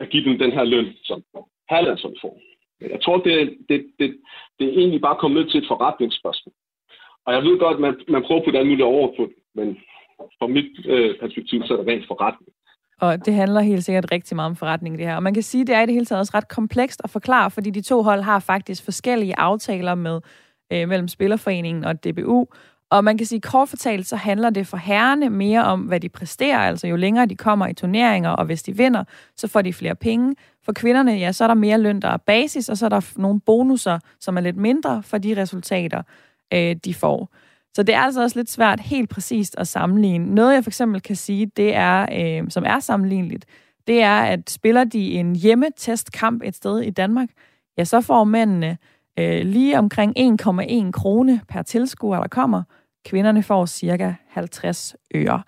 at 0.00 0.10
give 0.10 0.24
dem 0.24 0.38
den 0.38 0.52
her 0.52 0.64
løn, 0.64 0.92
som 1.04 1.24
herrelandsholdet 1.70 2.20
får. 2.20 2.40
Jeg 2.80 3.00
tror, 3.02 3.16
det, 3.18 3.56
det, 3.68 3.86
det, 3.98 4.20
det 4.58 4.68
er 4.68 4.78
egentlig 4.78 5.00
bare 5.00 5.16
kommet 5.16 5.42
ned 5.42 5.50
til 5.50 5.60
et 5.60 5.68
forretningsspørgsmål. 5.68 6.54
Og 7.26 7.34
jeg 7.34 7.42
ved 7.42 7.58
godt, 7.58 7.74
at 7.74 7.80
man, 7.80 7.94
man 8.08 8.22
prøver 8.22 8.44
på 8.44 8.50
det 8.50 8.66
muligt 8.66 8.82
over 8.82 9.16
på 9.16 9.22
det, 9.22 9.36
men 9.54 9.78
fra 10.38 10.46
mit 10.46 10.86
øh, 10.86 11.10
perspektiv, 11.20 11.62
så 11.64 11.72
er 11.74 11.78
det 11.78 11.86
rent 11.86 12.06
forretning. 12.06 12.50
Og 13.00 13.26
det 13.26 13.34
handler 13.34 13.60
helt 13.60 13.84
sikkert 13.84 14.12
rigtig 14.12 14.36
meget 14.36 14.50
om 14.50 14.56
forretning, 14.56 14.98
det 14.98 15.06
her. 15.06 15.16
Og 15.16 15.22
man 15.22 15.34
kan 15.34 15.42
sige, 15.42 15.60
at 15.60 15.66
det 15.66 15.74
er 15.74 15.82
i 15.82 15.86
det 15.86 15.94
hele 15.94 16.06
taget 16.06 16.20
også 16.20 16.32
ret 16.34 16.48
komplekst 16.48 17.00
at 17.04 17.10
forklare, 17.10 17.50
fordi 17.50 17.70
de 17.70 17.80
to 17.82 18.02
hold 18.02 18.22
har 18.22 18.38
faktisk 18.38 18.84
forskellige 18.84 19.38
aftaler 19.38 19.94
med 19.94 20.20
øh, 20.72 20.88
mellem 20.88 21.08
Spillerforeningen 21.08 21.84
og 21.84 22.04
DBU. 22.04 22.46
Og 22.90 23.04
man 23.04 23.18
kan 23.18 23.26
sige, 23.26 23.40
kort 23.40 23.68
fortalt, 23.68 24.06
så 24.06 24.16
handler 24.16 24.50
det 24.50 24.66
for 24.66 24.76
herrene 24.76 25.30
mere 25.30 25.64
om, 25.64 25.80
hvad 25.80 26.00
de 26.00 26.08
præsterer. 26.08 26.58
Altså 26.58 26.86
jo 26.86 26.96
længere 26.96 27.26
de 27.26 27.36
kommer 27.36 27.66
i 27.66 27.74
turneringer, 27.74 28.30
og 28.30 28.44
hvis 28.44 28.62
de 28.62 28.76
vinder, 28.76 29.04
så 29.36 29.48
får 29.48 29.62
de 29.62 29.72
flere 29.72 29.94
penge. 29.94 30.34
For 30.64 30.72
kvinderne, 30.72 31.12
ja, 31.12 31.32
så 31.32 31.44
er 31.44 31.48
der 31.48 31.54
mere 31.54 31.78
løn, 31.78 32.00
der 32.00 32.08
er 32.08 32.16
basis, 32.16 32.68
og 32.68 32.76
så 32.76 32.84
er 32.84 32.88
der 32.88 33.12
nogle 33.16 33.40
bonusser, 33.40 33.98
som 34.20 34.36
er 34.36 34.40
lidt 34.40 34.56
mindre 34.56 35.02
for 35.02 35.18
de 35.18 35.42
resultater, 35.42 36.02
øh, 36.54 36.76
de 36.84 36.94
får. 36.94 37.28
Så 37.74 37.82
det 37.82 37.94
er 37.94 38.00
altså 38.00 38.22
også 38.22 38.38
lidt 38.38 38.50
svært 38.50 38.80
helt 38.80 39.10
præcist 39.10 39.54
at 39.58 39.68
sammenligne. 39.68 40.34
Noget, 40.34 40.54
jeg 40.54 40.64
for 40.64 40.70
eksempel 40.70 41.02
kan 41.02 41.16
sige, 41.16 41.46
det 41.46 41.74
er, 41.74 42.06
øh, 42.12 42.50
som 42.50 42.64
er 42.66 42.80
sammenligneligt, 42.80 43.46
det 43.86 44.02
er, 44.02 44.20
at 44.20 44.50
spiller 44.50 44.84
de 44.84 45.12
en 45.12 45.36
hjemmetestkamp 45.36 46.42
et 46.44 46.54
sted 46.54 46.80
i 46.80 46.90
Danmark, 46.90 47.28
ja, 47.78 47.84
så 47.84 48.00
får 48.00 48.24
mændene 48.24 48.78
øh, 49.18 49.46
lige 49.46 49.78
omkring 49.78 50.18
1,1 50.18 50.90
krone 50.90 51.40
per 51.48 51.62
tilskuer, 51.62 52.20
der 52.20 52.28
kommer. 52.28 52.62
Kvinderne 53.04 53.42
får 53.42 53.66
cirka 53.66 54.12
50 54.28 54.96
øre. 55.14 55.42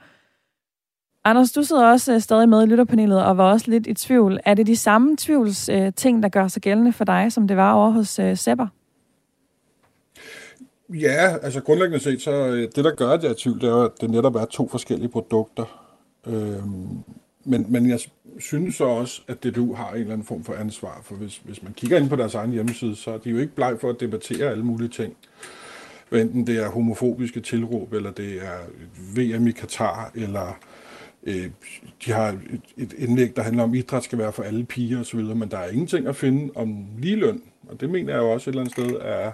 Anders, 1.25 1.53
du 1.53 1.63
sidder 1.63 1.87
også 1.87 2.15
øh, 2.15 2.21
stadig 2.21 2.49
med 2.49 2.63
i 2.63 2.67
lytterpanelet 2.67 3.25
og 3.25 3.37
var 3.37 3.53
også 3.53 3.71
lidt 3.71 3.87
i 3.87 3.95
tvivl. 3.95 4.41
Er 4.45 4.55
det 4.55 4.67
de 4.67 4.77
samme 4.77 5.17
tvivls 5.17 5.69
øh, 5.69 5.93
ting, 5.93 6.23
der 6.23 6.29
gør 6.29 6.49
sig 6.49 6.63
gældende 6.63 6.93
for 6.93 7.05
dig, 7.05 7.33
som 7.33 7.49
det 7.49 7.57
var 7.57 7.73
over 7.73 7.91
hos 7.91 8.19
øh, 8.19 8.37
Sepper? 8.37 8.67
Ja, 10.89 11.37
altså 11.43 11.61
grundlæggende 11.61 12.01
set, 12.01 12.23
så 12.23 12.31
øh, 12.31 12.69
det, 12.77 12.85
der 12.85 12.95
gør, 12.95 13.09
at 13.09 13.23
jeg 13.23 13.29
er 13.29 13.35
i 13.35 13.39
tvivl, 13.39 13.61
det 13.61 13.69
er, 13.69 13.77
at 13.77 13.91
det 14.01 14.11
netop 14.11 14.35
er 14.35 14.45
to 14.45 14.69
forskellige 14.69 15.09
produkter. 15.09 15.91
Øhm, 16.27 16.99
men, 17.45 17.67
men 17.69 17.89
jeg 17.89 18.01
synes 18.39 18.75
så 18.75 18.85
også, 18.85 19.23
at 19.29 19.45
DTU 19.45 19.75
har 19.75 19.91
en 19.91 20.01
eller 20.01 20.13
anden 20.13 20.27
form 20.27 20.45
for 20.45 20.55
ansvar, 20.55 21.01
for 21.05 21.15
hvis, 21.15 21.37
hvis 21.45 21.63
man 21.63 21.73
kigger 21.73 21.99
ind 21.99 22.09
på 22.09 22.17
deres 22.17 22.35
egen 22.35 22.51
hjemmeside, 22.51 22.97
så 22.97 23.11
er 23.11 23.19
de 23.19 23.31
jo 23.31 23.39
ikke 23.39 23.55
bleg 23.55 23.77
for 23.81 23.91
at 23.91 24.01
debattere 24.01 24.51
alle 24.51 24.65
mulige 24.65 24.89
ting. 24.89 25.17
Enten 26.13 26.47
det 26.47 26.57
er 26.57 26.69
homofobiske 26.69 27.41
tilråb, 27.41 27.93
eller 27.93 28.11
det 28.11 28.43
er 28.43 28.59
VM 29.17 29.47
i 29.47 29.51
Katar, 29.51 30.11
eller 30.15 30.59
øh, 31.23 31.51
de 32.07 32.13
har 32.13 32.29
et, 32.29 32.61
et 32.77 32.93
indlæg, 32.99 33.37
der 33.37 33.43
handler 33.43 33.63
om, 33.63 33.73
at 33.73 33.79
idræt 33.79 34.05
skal 34.05 34.19
være 34.19 34.33
for 34.33 34.43
alle 34.43 34.65
piger 34.65 35.01
osv., 35.01 35.21
men 35.21 35.51
der 35.51 35.59
er 35.59 35.71
ingenting 35.71 36.07
at 36.07 36.17
finde 36.17 36.53
om 36.55 36.87
ligeløn. 36.99 37.43
Og 37.69 37.81
det 37.81 37.91
mener 37.91 38.13
jeg 38.13 38.21
jo 38.21 38.31
også 38.31 38.51
et 38.51 38.53
eller 38.53 38.63
andet 38.63 38.73
sted 38.73 39.01
er, 39.01 39.33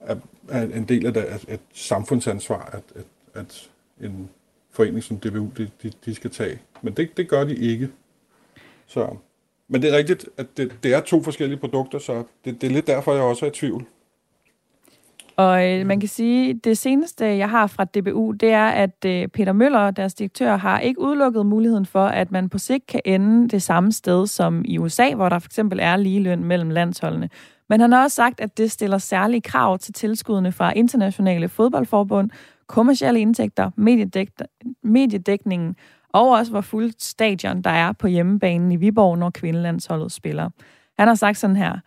er, 0.00 0.16
er 0.48 0.62
en 0.62 0.84
del 0.84 1.06
af 1.06 1.14
det, 1.14 1.20
at, 1.20 1.44
et 1.48 1.60
samfundsansvar, 1.72 2.70
at, 2.72 2.82
at, 2.94 3.04
at 3.34 3.70
en 4.00 4.30
forening 4.70 5.02
som 5.02 5.18
DBU, 5.18 5.50
de, 5.58 5.70
de, 5.82 5.92
de 6.04 6.14
skal 6.14 6.30
tage. 6.30 6.58
Men 6.82 6.94
det, 6.94 7.16
det 7.16 7.28
gør 7.28 7.44
de 7.44 7.56
ikke. 7.56 7.88
Så, 8.86 9.16
men 9.68 9.82
det 9.82 9.92
er 9.92 9.96
rigtigt, 9.96 10.28
at 10.36 10.46
det, 10.56 10.76
det 10.82 10.94
er 10.94 11.00
to 11.00 11.22
forskellige 11.22 11.58
produkter, 11.58 11.98
så 11.98 12.24
det, 12.44 12.60
det 12.60 12.66
er 12.66 12.70
lidt 12.70 12.86
derfor, 12.86 13.14
jeg 13.14 13.22
også 13.22 13.46
er 13.46 13.50
i 13.50 13.52
tvivl. 13.52 13.86
Og 15.36 15.70
øh, 15.70 15.86
man 15.86 16.00
kan 16.00 16.08
sige, 16.08 16.50
at 16.50 16.56
det 16.64 16.78
seneste, 16.78 17.24
jeg 17.24 17.50
har 17.50 17.66
fra 17.66 17.84
DBU, 17.84 18.32
det 18.32 18.50
er, 18.50 18.66
at 18.66 19.04
øh, 19.06 19.28
Peter 19.28 19.52
Møller, 19.52 19.90
deres 19.90 20.14
direktør, 20.14 20.56
har 20.56 20.80
ikke 20.80 21.00
udelukket 21.00 21.46
muligheden 21.46 21.86
for, 21.86 22.06
at 22.06 22.32
man 22.32 22.48
på 22.48 22.58
sigt 22.58 22.86
kan 22.86 23.00
ende 23.04 23.48
det 23.48 23.62
samme 23.62 23.92
sted 23.92 24.26
som 24.26 24.64
i 24.64 24.78
USA, 24.78 25.14
hvor 25.14 25.28
der 25.28 25.38
for 25.38 25.48
eksempel 25.48 25.78
er 25.82 25.96
ligeløn 25.96 26.44
mellem 26.44 26.70
landsholdene. 26.70 27.30
Men 27.68 27.80
han 27.80 27.92
har 27.92 28.02
også 28.02 28.14
sagt, 28.14 28.40
at 28.40 28.58
det 28.58 28.70
stiller 28.70 28.98
særlige 28.98 29.40
krav 29.40 29.78
til 29.78 29.94
tilskuddene 29.94 30.52
fra 30.52 30.72
internationale 30.72 31.48
fodboldforbund, 31.48 32.30
kommersielle 32.66 33.20
indtægter, 33.20 33.70
mediedæk- 33.76 34.62
mediedækningen 34.82 35.76
og 36.08 36.30
også 36.30 36.52
hvor 36.52 36.60
fuld 36.60 36.92
stadion 36.98 37.62
der 37.62 37.70
er 37.70 37.92
på 37.92 38.06
hjemmebanen 38.06 38.72
i 38.72 38.76
Viborg, 38.76 39.18
når 39.18 39.30
kvindelandsholdet 39.30 40.12
spiller. 40.12 40.50
Han 40.98 41.08
har 41.08 41.14
sagt 41.14 41.38
sådan 41.38 41.56
her, 41.56 41.78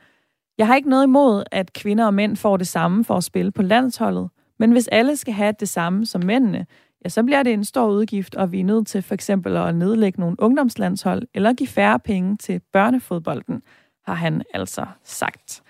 jeg 0.58 0.68
har 0.68 0.76
ikke 0.76 0.90
noget 0.90 1.04
imod, 1.04 1.44
at 1.52 1.74
kvinder 1.74 2.06
og 2.06 2.14
mænd 2.14 2.38
får 2.38 2.58
det 2.58 2.68
samme 2.68 3.06
for 3.06 3.16
at 3.16 3.24
spille 3.24 3.52
på 3.52 3.62
landsholdet, 3.62 4.30
men 4.60 4.72
hvis 4.72 4.88
alle 4.88 5.18
skal 5.18 5.34
have 5.34 5.54
det 5.60 5.70
samme 5.70 6.06
som 6.06 6.22
mændene, 6.26 6.66
ja, 7.04 7.10
så 7.10 7.24
bliver 7.24 7.44
det 7.44 7.54
en 7.54 7.64
stor 7.64 7.88
udgift, 7.88 8.36
og 8.36 8.52
vi 8.52 8.60
er 8.60 8.64
nødt 8.64 8.88
til 8.88 9.02
for 9.02 9.14
eksempel 9.14 9.58
at 9.58 9.76
nedlægge 9.76 10.20
nogle 10.20 10.36
ungdomslandshold 10.40 11.24
eller 11.34 11.54
give 11.54 11.68
færre 11.68 12.00
penge 12.00 12.38
til 12.38 12.62
børnefodbolden, 12.74 13.62
har 14.10 14.16
han 14.16 14.44
altså 14.54 14.86
sagt. 15.04 15.62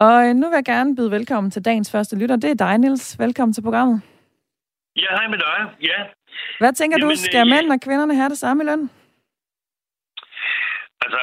Og 0.00 0.36
nu 0.36 0.48
vil 0.48 0.56
jeg 0.56 0.64
gerne 0.64 0.96
byde 0.96 1.10
velkommen 1.10 1.50
til 1.50 1.64
dagens 1.64 1.90
første 1.90 2.16
lytter. 2.16 2.36
Det 2.36 2.50
er 2.50 2.54
dig, 2.54 2.78
Niels. 2.78 3.18
Velkommen 3.18 3.52
til 3.52 3.62
programmet. 3.62 4.00
Ja, 4.96 5.10
hej 5.10 5.28
med 5.28 5.38
dig. 5.38 5.58
Ja. 5.82 5.98
Hvad 6.60 6.72
tænker 6.72 6.96
Jamen, 7.00 7.16
du, 7.16 7.22
skal 7.22 7.40
øh, 7.46 7.50
mænd 7.54 7.72
og 7.72 7.80
kvinderne 7.80 8.14
have 8.14 8.28
det 8.28 8.38
samme 8.38 8.62
i 8.62 8.66
løn? 8.66 8.90
Altså, 11.04 11.22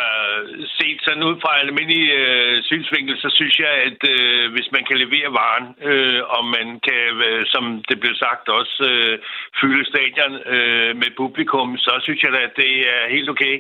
set 0.80 1.00
sådan 1.04 1.24
ud 1.30 1.36
fra 1.42 1.52
en 1.56 1.68
almindelig 1.68 2.06
øh, 2.22 2.64
synsvinkel, 2.64 3.16
så 3.18 3.30
synes 3.38 3.60
jeg, 3.60 3.74
at 3.88 4.00
øh, 4.16 4.52
hvis 4.54 4.70
man 4.76 4.84
kan 4.86 4.98
levere 4.98 5.30
varen, 5.40 5.68
øh, 5.90 6.22
og 6.36 6.44
man 6.58 6.68
kan, 6.88 7.04
øh, 7.28 7.46
som 7.54 7.84
det 7.90 8.00
blev 8.00 8.16
sagt, 8.16 8.50
også 8.50 8.78
øh, 8.92 9.20
fylde 9.60 9.86
stadion 9.92 10.34
øh, 10.56 10.92
med 11.02 11.12
publikum, 11.18 11.78
så 11.78 11.94
synes 12.06 12.22
jeg 12.24 12.34
at 12.48 12.54
det 12.64 12.74
er 12.96 13.14
helt 13.16 13.30
okay. 13.30 13.56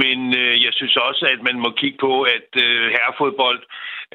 Men 0.00 0.18
øh, 0.42 0.54
jeg 0.64 0.72
synes 0.74 0.96
også, 0.96 1.24
at 1.34 1.40
man 1.48 1.58
må 1.64 1.70
kigge 1.80 1.98
på, 2.06 2.22
at 2.22 2.48
øh, 2.64 2.84
herrefodbold 2.94 3.60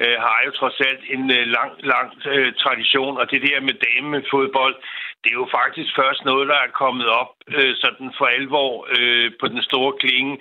øh, 0.02 0.18
har 0.26 0.40
jo 0.46 0.52
trods 0.60 0.80
alt 0.90 1.04
en 1.16 1.24
øh, 1.38 1.44
lang, 1.58 1.72
lang 1.94 2.10
øh, 2.34 2.54
tradition, 2.64 3.18
og 3.18 3.32
det 3.32 3.42
der 3.42 3.68
med 3.68 3.76
damefodbold, 3.88 4.76
det 5.24 5.30
er 5.32 5.40
jo 5.44 5.48
faktisk 5.60 5.92
først 6.02 6.22
noget, 6.30 6.46
der 6.52 6.60
er 6.66 6.78
kommet 6.84 7.08
op 7.22 7.32
øh, 7.58 7.74
sådan 7.84 8.10
for 8.18 8.26
alvor 8.38 8.72
øh, 8.98 9.32
på 9.40 9.46
den 9.54 9.62
store 9.70 9.94
klinge 10.02 10.34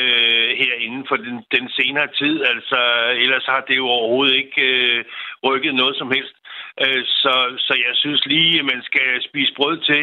øh, 0.00 0.48
her 0.62 0.74
inden 0.86 1.04
for 1.08 1.16
den, 1.16 1.36
den 1.54 1.66
senere 1.78 2.08
tid. 2.20 2.34
Altså, 2.52 2.78
ellers 3.24 3.46
har 3.52 3.60
det 3.68 3.76
jo 3.76 3.86
overhovedet 3.96 4.34
ikke 4.42 4.62
øh, 4.72 5.04
rykket 5.48 5.74
noget 5.74 5.96
som 5.96 6.10
helst. 6.16 6.36
Øh, 6.84 7.04
så, 7.22 7.34
så 7.66 7.74
jeg 7.86 7.94
synes 7.94 8.26
lige, 8.26 8.58
at 8.58 8.64
man 8.64 8.80
skal 8.82 9.08
spise 9.28 9.52
brød 9.56 9.76
til, 9.90 10.02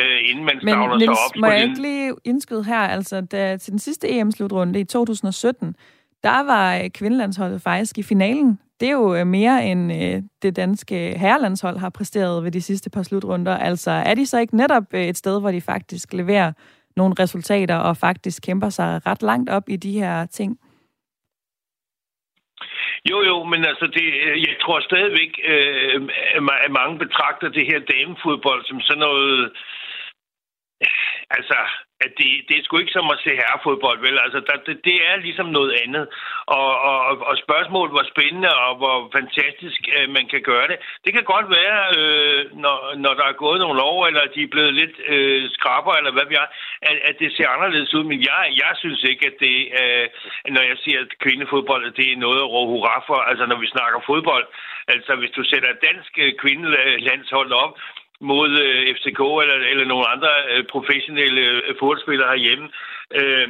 øh, 0.00 0.18
inden 0.30 0.44
man 0.44 0.58
stavler 0.60 0.98
sig 0.98 1.18
op. 1.24 1.34
Men 1.34 1.40
må 1.40 1.46
jeg 1.46 1.60
den... 1.60 1.70
ikke 1.70 1.82
lige 1.82 2.14
indskyde 2.24 2.64
her, 2.64 2.82
altså 2.96 3.16
da, 3.32 3.56
til 3.56 3.70
den 3.70 3.78
sidste 3.78 4.10
EM-slutrunde 4.10 4.80
i 4.80 4.84
2017, 4.84 5.76
der 6.22 6.40
var 6.52 6.88
kvindelandsholdet 6.98 7.62
faktisk 7.62 7.98
i 7.98 8.02
finalen. 8.02 8.58
Det 8.82 8.88
er 8.88 8.98
jo 9.04 9.14
øh, 9.14 9.26
mere 9.26 9.64
end 9.64 9.82
øh, 9.92 10.22
det 10.42 10.56
danske 10.56 11.18
herrelandshold 11.18 11.76
har 11.78 11.90
præsteret 11.90 12.44
ved 12.44 12.50
de 12.50 12.62
sidste 12.62 12.90
par 12.90 13.02
slutrunder. 13.02 13.56
Altså 13.56 13.90
er 13.90 14.14
de 14.14 14.26
så 14.26 14.38
ikke 14.40 14.56
netop 14.56 14.86
øh, 14.94 15.00
et 15.00 15.16
sted, 15.16 15.40
hvor 15.40 15.50
de 15.50 15.60
faktisk 15.60 16.12
leverer 16.12 16.52
nogle 16.96 17.14
resultater 17.18 17.76
og 17.76 17.96
faktisk 17.96 18.42
kæmper 18.42 18.68
sig 18.68 19.00
ret 19.06 19.22
langt 19.22 19.50
op 19.50 19.68
i 19.68 19.76
de 19.76 19.92
her 19.92 20.26
ting? 20.26 20.58
Jo, 23.10 23.22
jo, 23.30 23.44
men 23.44 23.64
altså, 23.64 23.86
det, 23.86 24.06
øh, 24.26 24.36
jeg 24.46 24.54
tror 24.62 24.80
stadigvæk, 24.80 25.32
øh, 25.52 26.02
at 26.64 26.70
mange 26.80 26.98
betragter 26.98 27.48
det 27.48 27.66
her 27.66 27.80
damefodbold 27.94 28.64
som 28.64 28.80
sådan 28.80 28.98
noget... 28.98 29.52
Altså, 31.36 31.58
at 32.04 32.12
det, 32.18 32.28
det 32.48 32.54
er 32.56 32.64
sgu 32.64 32.74
ikke 32.78 32.96
som 32.98 33.14
at 33.14 33.22
se 33.24 33.30
herrefodbold, 33.40 33.98
vel? 34.06 34.16
Altså, 34.24 34.40
der, 34.48 34.56
det, 34.66 34.76
det 34.88 34.96
er 35.10 35.16
ligesom 35.26 35.48
noget 35.58 35.72
andet. 35.84 36.04
Og, 36.58 36.70
og, 36.88 36.98
og 37.30 37.34
spørgsmålet, 37.44 37.92
hvor 37.94 38.06
spændende 38.12 38.52
og 38.66 38.72
hvor 38.80 38.96
fantastisk 39.18 39.80
øh, 39.96 40.06
man 40.16 40.26
kan 40.32 40.42
gøre 40.50 40.66
det, 40.70 40.78
det 41.04 41.10
kan 41.12 41.24
godt 41.34 41.48
være, 41.58 41.78
øh, 41.98 42.42
når, 42.64 42.78
når 43.04 43.12
der 43.20 43.26
er 43.28 43.42
gået 43.44 43.58
nogle 43.60 43.82
år, 43.82 44.00
eller 44.06 44.32
de 44.34 44.42
er 44.42 44.54
blevet 44.54 44.74
lidt 44.80 44.96
øh, 45.14 45.50
skrabere, 45.56 45.98
eller 45.98 46.12
hvad 46.16 46.26
vi 46.30 46.34
er, 46.34 46.48
at, 46.90 46.96
at 47.08 47.16
det 47.22 47.30
ser 47.36 47.48
anderledes 47.54 47.94
ud. 47.94 48.04
Men 48.04 48.20
jeg, 48.30 48.42
jeg 48.62 48.72
synes 48.82 49.02
ikke, 49.10 49.24
at 49.30 49.36
det, 49.44 49.56
øh, 49.80 50.06
når 50.56 50.62
jeg 50.70 50.76
siger, 50.84 51.00
at 51.00 51.18
kvindefodbold, 51.24 51.92
det 51.98 52.06
er 52.12 52.24
noget 52.26 52.40
at 52.42 52.50
råbe 52.54 52.70
hurra 52.72 52.96
for. 53.06 53.18
Altså, 53.30 53.44
når 53.46 53.58
vi 53.62 53.66
snakker 53.74 54.00
fodbold, 54.06 54.46
altså 54.94 55.12
hvis 55.20 55.30
du 55.36 55.42
sætter 55.44 55.80
dansk 55.88 56.12
øh, 56.18 56.32
kvindelandshold 56.42 57.52
op, 57.52 57.72
mod 58.30 58.50
øh, 58.64 58.80
FCK 58.96 59.20
eller, 59.42 59.56
eller 59.72 59.86
nogle 59.92 60.06
andre 60.14 60.32
øh, 60.52 60.62
professionelle 60.74 61.40
øh, 61.68 61.74
fodboldspillere 61.78 62.28
herhjemme, 62.34 62.66
øh, 63.18 63.46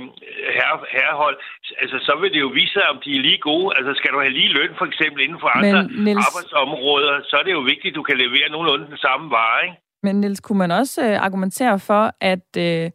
herre, 0.56 0.76
herrehold, 0.96 1.36
altså 1.82 1.96
så 2.06 2.12
vil 2.20 2.32
det 2.34 2.40
jo 2.46 2.50
vise 2.60 2.72
sig, 2.76 2.84
om 2.92 2.98
de 3.04 3.10
er 3.16 3.22
lige 3.28 3.40
gode. 3.50 3.68
Altså 3.76 3.92
skal 3.98 4.10
du 4.14 4.18
have 4.24 4.36
lige 4.38 4.54
løn 4.58 4.72
for 4.80 4.86
eksempel 4.90 5.20
inden 5.26 5.40
for 5.42 5.50
andre 5.58 5.82
Men, 5.82 6.04
Niels... 6.04 6.26
arbejdsområder, 6.28 7.14
så 7.28 7.34
er 7.40 7.44
det 7.46 7.52
jo 7.58 7.62
vigtigt, 7.72 7.92
at 7.92 7.98
du 8.00 8.04
kan 8.08 8.16
levere 8.24 8.48
nogenlunde 8.54 8.86
den 8.92 9.00
samme 9.06 9.24
vare, 9.36 9.58
ikke? 9.66 9.76
Men 10.06 10.14
Niels, 10.20 10.40
kunne 10.40 10.58
man 10.64 10.70
også 10.70 10.98
øh, 11.06 11.16
argumentere 11.26 11.78
for, 11.78 12.02
at 12.32 12.48
øh, 12.66 12.90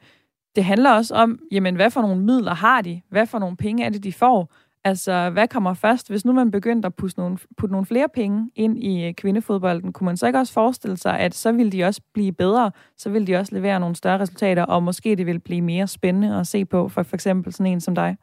det 0.56 0.64
handler 0.66 0.92
også 1.00 1.16
om, 1.16 1.40
jamen 1.52 1.76
hvad 1.76 1.92
for 1.92 2.02
nogle 2.02 2.22
midler 2.22 2.54
har 2.54 2.82
de? 2.82 3.02
Hvad 3.10 3.28
for 3.28 3.40
nogle 3.40 3.58
penge 3.58 3.86
er 3.86 3.90
det, 3.90 4.04
de 4.04 4.14
får? 4.14 4.54
Altså, 4.90 5.30
hvad 5.34 5.48
kommer 5.48 5.74
først? 5.74 6.10
Hvis 6.12 6.26
nu 6.26 6.32
man 6.34 6.52
begyndte 6.52 6.86
at 6.86 6.96
putte 7.00 7.20
nogle, 7.20 7.38
putte 7.58 7.74
nogle 7.76 7.88
flere 7.92 8.10
penge 8.16 8.52
ind 8.56 8.84
i 8.92 9.08
øh, 9.08 9.14
kvindefodbolden, 9.14 9.94
kunne 9.94 10.06
man 10.06 10.18
så 10.18 10.28
ikke 10.28 10.40
også 10.40 10.54
forestille 10.54 10.98
sig, 10.98 11.20
at 11.20 11.34
så 11.34 11.52
ville 11.52 11.72
de 11.72 11.84
også 11.84 12.02
blive 12.14 12.34
bedre, 12.34 12.72
så 12.98 13.10
ville 13.10 13.28
de 13.28 13.36
også 13.36 13.56
levere 13.56 13.80
nogle 13.80 13.96
større 13.96 14.20
resultater, 14.20 14.66
og 14.66 14.84
måske 14.84 15.16
det 15.16 15.26
vil 15.26 15.42
blive 15.48 15.62
mere 15.62 15.88
spændende 15.88 16.40
at 16.40 16.48
se 16.48 16.66
på 16.66 16.90
for 16.90 17.04
for 17.04 17.16
eksempel 17.16 17.54
sådan 17.54 17.72
en 17.72 17.82
som 17.82 17.96
dig? 17.96 18.18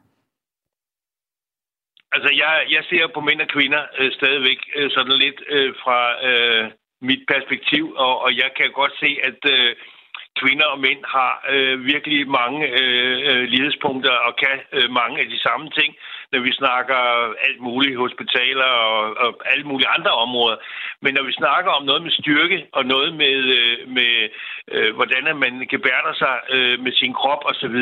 Altså, 2.11 2.29
jeg, 2.43 2.53
jeg 2.75 2.83
ser 2.89 3.07
på 3.13 3.19
mænd 3.19 3.41
og 3.41 3.47
kvinder 3.47 3.83
øh, 3.99 4.11
stadigvæk 4.11 4.59
øh, 4.75 4.91
sådan 4.91 5.19
lidt 5.25 5.39
øh, 5.49 5.73
fra 5.83 5.99
øh, 6.29 6.71
mit 7.01 7.23
perspektiv, 7.27 7.93
og, 7.97 8.21
og 8.21 8.37
jeg 8.37 8.49
kan 8.57 8.71
godt 8.71 8.93
se, 8.99 9.09
at 9.23 9.39
øh, 9.55 9.75
kvinder 10.41 10.65
og 10.65 10.79
mænd 10.79 11.01
har 11.15 11.33
øh, 11.53 11.85
virkelig 11.93 12.29
mange 12.39 12.59
øh, 12.81 13.17
øh 13.29 13.43
lighedspunkter 13.53 14.15
og 14.27 14.33
kan 14.43 14.57
øh, 14.77 14.89
mange 14.99 15.15
af 15.23 15.27
de 15.33 15.39
samme 15.39 15.69
ting 15.69 15.95
når 16.35 16.41
vi 16.47 16.53
snakker 16.61 16.99
alt 17.47 17.61
muligt, 17.67 18.01
hospitaler 18.05 18.71
og, 18.91 19.01
og 19.23 19.31
alle 19.51 19.65
mulige 19.69 19.93
andre 19.97 20.11
områder. 20.25 20.57
Men 21.03 21.13
når 21.13 21.23
vi 21.29 21.33
snakker 21.41 21.71
om 21.71 21.83
noget 21.85 22.01
med 22.03 22.11
styrke 22.11 22.59
og 22.77 22.83
noget 22.93 23.09
med, 23.21 23.37
øh, 23.59 23.77
med 23.97 24.13
øh, 24.73 24.95
hvordan 24.95 25.23
man 25.43 25.53
gebærder 25.73 26.13
sig 26.21 26.35
øh, 26.55 26.75
med 26.85 26.93
sin 26.99 27.13
krop 27.13 27.41
osv., 27.49 27.77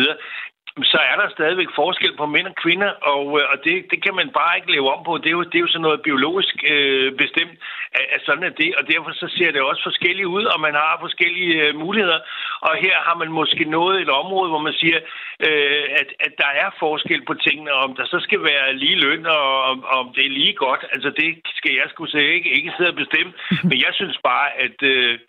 så 0.81 0.99
er 1.11 1.15
der 1.21 1.29
stadigvæk 1.29 1.67
forskel 1.75 2.13
på 2.17 2.25
mænd 2.25 2.47
og 2.47 2.55
kvinder, 2.63 2.91
og, 3.13 3.25
øh, 3.39 3.45
og 3.51 3.57
det, 3.65 3.75
det 3.91 4.03
kan 4.03 4.15
man 4.15 4.29
bare 4.39 4.57
ikke 4.57 4.71
leve 4.71 4.93
om 4.95 5.03
på. 5.05 5.17
Det 5.17 5.29
er 5.29 5.37
jo, 5.39 5.43
det 5.43 5.55
er 5.55 5.65
jo 5.65 5.73
sådan 5.73 5.81
noget 5.87 6.01
biologisk 6.01 6.55
øh, 6.73 7.11
bestemt, 7.23 7.55
at, 7.99 8.05
at 8.15 8.21
sådan 8.25 8.43
er 8.43 8.53
det, 8.61 8.75
og 8.79 8.83
derfor 8.91 9.11
så 9.13 9.27
ser 9.37 9.51
det 9.51 9.61
også 9.61 9.83
forskelligt 9.83 10.31
ud, 10.37 10.43
og 10.45 10.59
man 10.61 10.73
har 10.73 10.97
forskellige 10.99 11.53
øh, 11.63 11.75
muligheder. 11.75 12.19
Og 12.61 12.75
her 12.75 12.95
har 13.07 13.15
man 13.15 13.31
måske 13.31 13.63
nået 13.65 14.01
et 14.01 14.09
område, 14.09 14.49
hvor 14.49 14.63
man 14.67 14.73
siger, 14.73 14.99
øh, 15.47 15.83
at, 16.01 16.09
at 16.25 16.33
der 16.37 16.51
er 16.63 16.69
forskel 16.79 17.21
på 17.25 17.33
tingene, 17.33 17.71
om 17.71 17.95
der 17.95 18.05
så 18.05 18.19
skal 18.19 18.43
være 18.43 18.75
lige 18.75 19.01
løn, 19.05 19.25
og 19.25 19.63
om, 19.63 19.85
om 19.85 20.13
det 20.15 20.25
er 20.25 20.37
lige 20.39 20.53
godt. 20.53 20.85
Altså 20.93 21.09
det 21.09 21.29
skal 21.55 21.71
jeg 21.73 21.87
skulle 21.89 22.11
sige 22.11 22.33
ikke, 22.33 22.49
ikke 22.49 22.73
sidde 22.77 22.89
og 22.89 23.01
bestemme, 23.03 23.33
men 23.69 23.77
jeg 23.85 23.91
synes 23.93 24.17
bare, 24.23 24.47
at... 24.65 24.77
Øh, 24.83 25.19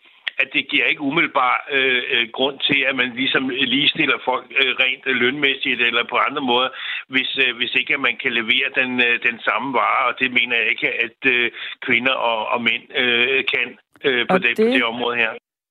at 0.43 0.49
det 0.55 0.69
giver 0.71 0.87
ikke 0.87 1.07
umiddelbart 1.09 1.61
øh, 1.77 2.03
øh, 2.15 2.27
grund 2.37 2.59
til, 2.69 2.81
at 2.89 2.97
man 2.97 3.11
ligesom 3.21 3.45
ligestiller 3.49 4.19
folk 4.25 4.47
øh, 4.61 4.73
rent 4.83 5.05
lønmæssigt 5.23 5.81
eller 5.89 6.05
på 6.13 6.17
andre 6.27 6.43
måder, 6.51 6.69
hvis, 7.09 7.31
øh, 7.45 7.57
hvis 7.59 7.75
ikke 7.81 7.95
at 7.95 8.01
man 8.09 8.17
kan 8.23 8.33
levere 8.41 8.69
den, 8.81 8.91
øh, 9.07 9.15
den 9.29 9.37
samme 9.47 9.69
vare, 9.81 10.03
og 10.09 10.15
det 10.21 10.31
mener 10.39 10.57
jeg 10.57 10.69
ikke, 10.75 10.89
at 11.07 11.19
øh, 11.35 11.51
kvinder 11.87 12.15
og, 12.31 12.41
og 12.55 12.63
mænd 12.69 12.85
øh, 13.03 13.45
kan 13.53 13.67
øh, 14.05 14.27
på, 14.31 14.39
det, 14.39 14.57
det, 14.57 14.67
på 14.67 14.71
det 14.77 14.85
område 14.85 15.17
her. 15.17 15.31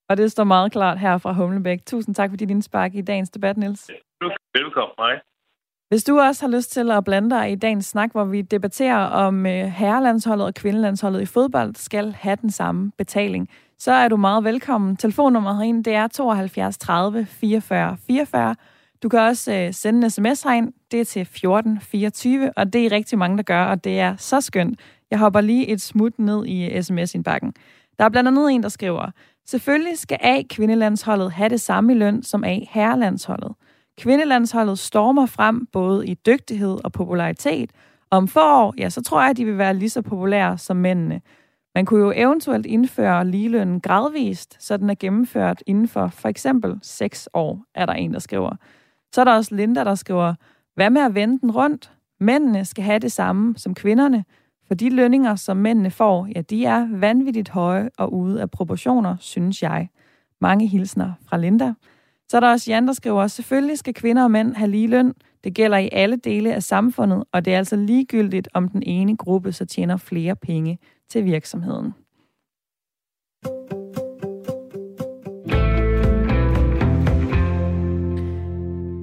Og 0.10 0.18
det 0.18 0.32
står 0.32 0.44
meget 0.44 0.72
klart 0.72 1.00
her 1.00 1.18
fra 1.18 1.34
Humlebæk. 1.34 1.80
Tusind 1.86 2.16
tak 2.16 2.30
for 2.30 2.38
din 2.38 2.50
indspark 2.50 2.96
i 2.96 3.02
dagens 3.02 3.30
debat, 3.30 3.58
Niels. 3.58 3.92
Velkommen. 4.54 4.96
Hej. 5.00 5.20
Hvis 5.90 6.04
du 6.04 6.20
også 6.20 6.46
har 6.46 6.52
lyst 6.58 6.72
til 6.72 6.92
at 6.92 7.04
blande 7.04 7.30
dig 7.30 7.52
i 7.52 7.56
dagens 7.56 7.86
snak, 7.86 8.12
hvor 8.12 8.26
vi 8.26 8.42
debatterer 8.42 9.06
om 9.06 9.46
øh, 9.46 9.52
herrelandsholdet 9.52 10.48
og 10.48 10.54
kvindelandsholdet 10.54 11.22
i 11.22 11.26
fodbold 11.26 11.76
skal 11.76 12.14
have 12.14 12.38
den 12.42 12.52
samme 12.52 12.92
betaling, 12.98 13.50
så 13.84 13.92
er 13.92 14.08
du 14.08 14.18
meget 14.18 14.44
velkommen. 14.44 14.98
Telefonnummeret 14.98 15.58
herinde, 15.58 15.84
det 15.84 15.94
er 15.94 16.08
72 16.08 16.78
30 16.78 17.26
44 17.26 17.98
44. 18.08 18.56
Du 19.04 19.10
kan 19.10 19.20
også 19.20 19.54
øh, 19.54 19.74
sende 19.74 20.06
en 20.06 20.10
sms 20.10 20.44
herind. 20.44 20.74
Det 20.92 21.02
er 21.02 21.06
til 21.06 21.26
14 21.26 21.82
24, 21.82 22.52
og 22.58 22.74
det 22.74 22.86
er 22.86 22.92
rigtig 22.92 23.18
mange, 23.18 23.38
der 23.38 23.44
gør, 23.44 23.64
og 23.64 23.84
det 23.84 24.00
er 24.00 24.16
så 24.18 24.42
skønt. 24.42 24.80
Jeg 25.12 25.20
hopper 25.20 25.42
lige 25.42 25.68
et 25.68 25.82
smut 25.82 26.20
ned 26.20 26.46
i 26.46 26.66
øh, 26.66 26.84
sms-indbakken. 26.84 27.54
Der 28.00 28.06
er 28.06 28.10
blandt 28.10 28.28
andet 28.28 28.52
en, 28.52 28.64
der 28.64 28.70
skriver, 28.70 29.12
Selvfølgelig 29.46 29.98
skal 29.98 30.18
A-kvindelandsholdet 30.22 31.32
have 31.32 31.50
det 31.50 31.62
samme 31.62 31.94
i 31.94 31.96
løn 31.96 32.24
som 32.24 32.44
A-herrelandsholdet. 32.44 33.52
Kvindelandsholdet 33.98 34.80
stormer 34.80 35.26
frem 35.26 35.66
både 35.66 36.08
i 36.08 36.14
dygtighed 36.14 36.78
og 36.84 36.92
popularitet. 36.92 37.72
Om 38.12 38.28
få 38.28 38.42
år, 38.42 38.74
ja, 38.78 38.90
så 38.90 39.04
tror 39.04 39.22
jeg, 39.22 39.30
at 39.30 39.38
de 39.38 39.46
vil 39.46 39.58
være 39.58 39.74
lige 39.74 39.90
så 39.90 40.02
populære 40.02 40.58
som 40.58 40.78
mændene. 40.78 41.22
Man 41.76 41.86
kunne 41.86 42.02
jo 42.02 42.14
eventuelt 42.16 42.66
indføre 42.66 43.28
ligeløn 43.28 43.80
gradvist, 43.80 44.64
så 44.64 44.78
den 44.78 44.90
er 44.90 44.96
gennemført 45.00 45.64
inden 45.68 45.88
for 45.88 46.08
for 46.08 46.30
eksempel 46.30 46.80
6 46.82 47.30
år, 47.34 47.66
er 47.76 47.86
der 47.86 47.94
en, 47.94 48.14
der 48.14 48.20
skriver. 48.20 48.56
Så 49.14 49.22
er 49.22 49.26
der 49.26 49.36
også 49.36 49.56
Linda, 49.56 49.84
der 49.84 49.96
skriver, 49.96 50.34
hvad 50.76 50.90
med 50.90 51.02
at 51.02 51.16
vende 51.16 51.40
den 51.40 51.52
rundt? 51.52 51.92
Mændene 52.20 52.66
skal 52.66 52.84
have 52.84 53.00
det 53.00 53.12
samme 53.12 53.58
som 53.58 53.76
kvinderne, 53.76 54.26
for 54.68 54.74
de 54.74 54.90
lønninger, 54.90 55.36
som 55.36 55.58
mændene 55.58 55.92
får, 55.92 56.28
ja, 56.36 56.42
de 56.42 56.66
er 56.66 56.88
vanvittigt 56.92 57.50
høje 57.50 57.90
og 57.98 58.14
ude 58.14 58.42
af 58.42 58.52
proportioner, 58.52 59.16
synes 59.20 59.64
jeg. 59.64 59.90
Mange 60.42 60.68
hilsner 60.68 61.14
fra 61.30 61.38
Linda. 61.38 61.74
Så 62.30 62.38
er 62.38 62.42
der 62.42 62.52
også 62.52 62.72
Jan, 62.72 62.88
der 62.88 62.94
skriver, 62.94 63.28
selvfølgelig 63.28 63.78
skal 63.78 63.94
kvinder 63.94 64.24
og 64.24 64.32
mænd 64.32 64.56
have 64.56 64.72
lige 64.72 64.88
løn. 64.88 65.14
Det 65.44 65.56
gælder 65.56 65.78
i 65.78 65.90
alle 65.92 66.16
dele 66.16 66.54
af 66.54 66.64
samfundet, 66.64 67.24
og 67.32 67.46
det 67.46 67.54
er 67.54 67.58
altså 67.58 67.76
ligegyldigt, 67.76 68.50
om 68.54 68.70
den 68.70 68.84
ene 68.84 69.18
gruppe 69.18 69.52
så 69.52 69.66
tjener 69.66 69.98
flere 69.98 70.36
penge 70.36 70.78
til 71.10 71.26
virksomheden. 71.26 71.94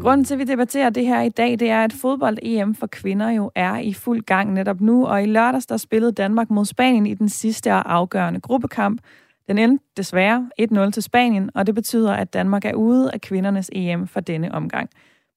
Grunden 0.01 0.25
til, 0.25 0.35
at 0.35 0.39
vi 0.39 0.45
debatterer 0.45 0.91
det 0.91 1.07
her 1.07 1.21
i 1.21 1.29
dag, 1.29 1.51
det 1.51 1.71
er, 1.71 1.85
at 1.85 1.93
fodbold-EM 1.93 2.75
for 2.75 2.87
kvinder 2.87 3.31
jo 3.31 3.51
er 3.55 3.79
i 3.79 3.93
fuld 3.93 4.23
gang 4.23 4.53
netop 4.53 4.81
nu, 4.81 5.07
og 5.07 5.23
i 5.23 5.27
lørdags 5.27 5.67
der 5.67 5.77
spillede 5.77 6.13
Danmark 6.13 6.51
mod 6.51 6.65
Spanien 6.65 7.07
i 7.07 7.15
den 7.15 7.29
sidste 7.29 7.73
og 7.73 7.95
afgørende 7.95 8.41
gruppekamp. 8.41 9.01
Den 9.49 9.59
endte 9.59 9.85
desværre 9.97 10.51
1-0 10.63 10.91
til 10.91 11.03
Spanien, 11.03 11.51
og 11.55 11.67
det 11.67 11.75
betyder, 11.75 12.13
at 12.13 12.33
Danmark 12.33 12.65
er 12.65 12.75
ude 12.75 13.11
af 13.13 13.21
kvindernes 13.21 13.71
EM 13.73 14.07
for 14.07 14.21
denne 14.21 14.55
omgang. 14.55 14.91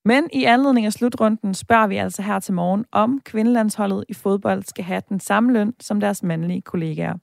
Men 0.05 0.29
i 0.33 0.43
anledning 0.43 0.85
af 0.85 0.93
slutrunden 0.93 1.53
spørger 1.53 1.87
vi 1.87 1.97
altså 1.97 2.21
her 2.21 2.39
til 2.39 2.53
morgen, 2.53 2.85
om 2.91 3.21
kvindelandsholdet 3.25 4.05
i 4.09 4.13
fodbold 4.13 4.63
skal 4.63 4.85
have 4.85 5.01
den 5.09 5.19
samme 5.19 5.53
løn 5.53 5.73
som 5.79 5.99
deres 5.99 6.23
mandlige 6.23 6.61
kollegaer. 6.61 7.13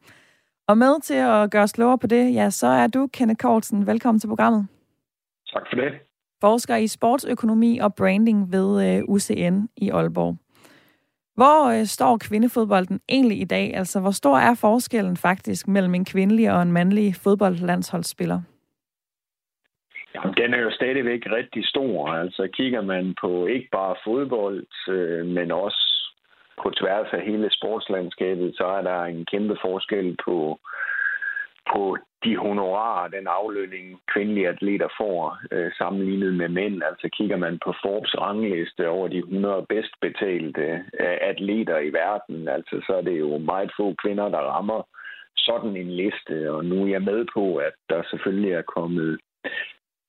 Og 0.69 0.79
med 0.79 1.01
til 1.03 1.15
at 1.15 1.51
gøre 1.51 1.63
os 1.63 1.73
klogere 1.73 1.99
på 1.99 2.07
det, 2.07 2.35
ja, 2.35 2.51
så 2.51 2.67
er 2.67 2.87
du, 2.87 3.07
Kenneth 3.13 3.39
Kortsen. 3.39 3.87
Velkommen 3.87 4.21
til 4.21 4.29
programmet. 4.29 4.67
Tak 5.53 5.63
for 5.71 5.77
det. 5.77 5.93
Forsker 6.41 6.77
i 6.77 6.87
sportsøkonomi 6.87 7.79
og 7.79 7.95
branding 7.95 8.53
ved 8.53 8.97
øh, 8.97 9.03
UCN 9.09 9.67
i 9.77 9.91
Aalborg. 9.91 10.37
Hvor 11.35 11.81
øh, 11.81 11.87
står 11.87 12.17
kvindefodbolden 12.17 13.01
egentlig 13.09 13.41
i 13.41 13.45
dag? 13.45 13.77
Altså, 13.77 14.01
hvor 14.01 14.11
stor 14.11 14.39
er 14.39 14.55
forskellen 14.55 15.17
faktisk 15.17 15.69
mellem 15.69 15.95
en 15.95 16.05
kvindelig 16.05 16.53
og 16.53 16.63
en 16.63 16.73
mandlig 16.73 17.15
fodboldlandsholdsspiller? 17.15 18.41
Jamen, 20.15 20.35
den 20.35 20.55
er 20.55 20.59
jo 20.59 20.71
stadigvæk 20.71 21.23
rigtig 21.27 21.67
stor. 21.67 22.09
Altså 22.09 22.49
kigger 22.53 22.81
man 22.81 23.15
på 23.21 23.47
ikke 23.47 23.69
bare 23.73 23.97
fodbold, 24.05 24.67
øh, 24.89 25.27
men 25.27 25.53
også 25.53 26.15
på 26.63 26.71
tværs 26.71 27.09
af 27.13 27.23
hele 27.23 27.49
sportslandskabet, 27.51 28.57
så 28.57 28.65
er 28.65 28.83
der 28.83 29.05
en 29.05 29.25
kæmpe 29.25 29.57
forskel 29.63 30.17
på, 30.25 30.59
på 31.73 31.97
de 32.25 32.37
honorarer, 32.37 33.09
den 33.09 33.27
aflønning 33.27 34.01
kvindelige 34.13 34.49
atleter 34.49 34.89
får 35.01 35.39
øh, 35.51 35.71
sammenlignet 35.79 36.35
med 36.35 36.49
mænd. 36.49 36.83
Altså 36.83 37.09
kigger 37.17 37.37
man 37.37 37.59
på 37.65 37.75
Forbes 37.83 38.15
rangliste 38.19 38.89
over 38.89 39.09
de 39.09 39.19
100 39.19 39.67
bedst 39.69 39.95
betalte 40.01 40.63
øh, 41.01 41.19
atleter 41.21 41.79
i 41.79 41.91
verden, 41.91 42.49
altså 42.49 42.83
så 42.87 42.93
er 42.97 43.03
det 43.03 43.19
jo 43.19 43.39
meget 43.39 43.73
få 43.77 43.95
kvinder, 44.03 44.29
der 44.29 44.39
rammer 44.39 44.83
sådan 45.37 45.77
en 45.77 45.91
liste. 45.91 46.53
Og 46.53 46.65
nu 46.65 46.85
er 46.85 46.89
jeg 46.89 47.03
med 47.03 47.27
på, 47.35 47.57
at 47.57 47.73
der 47.89 48.03
selvfølgelig 48.11 48.53
er 48.53 48.63
kommet 48.63 49.21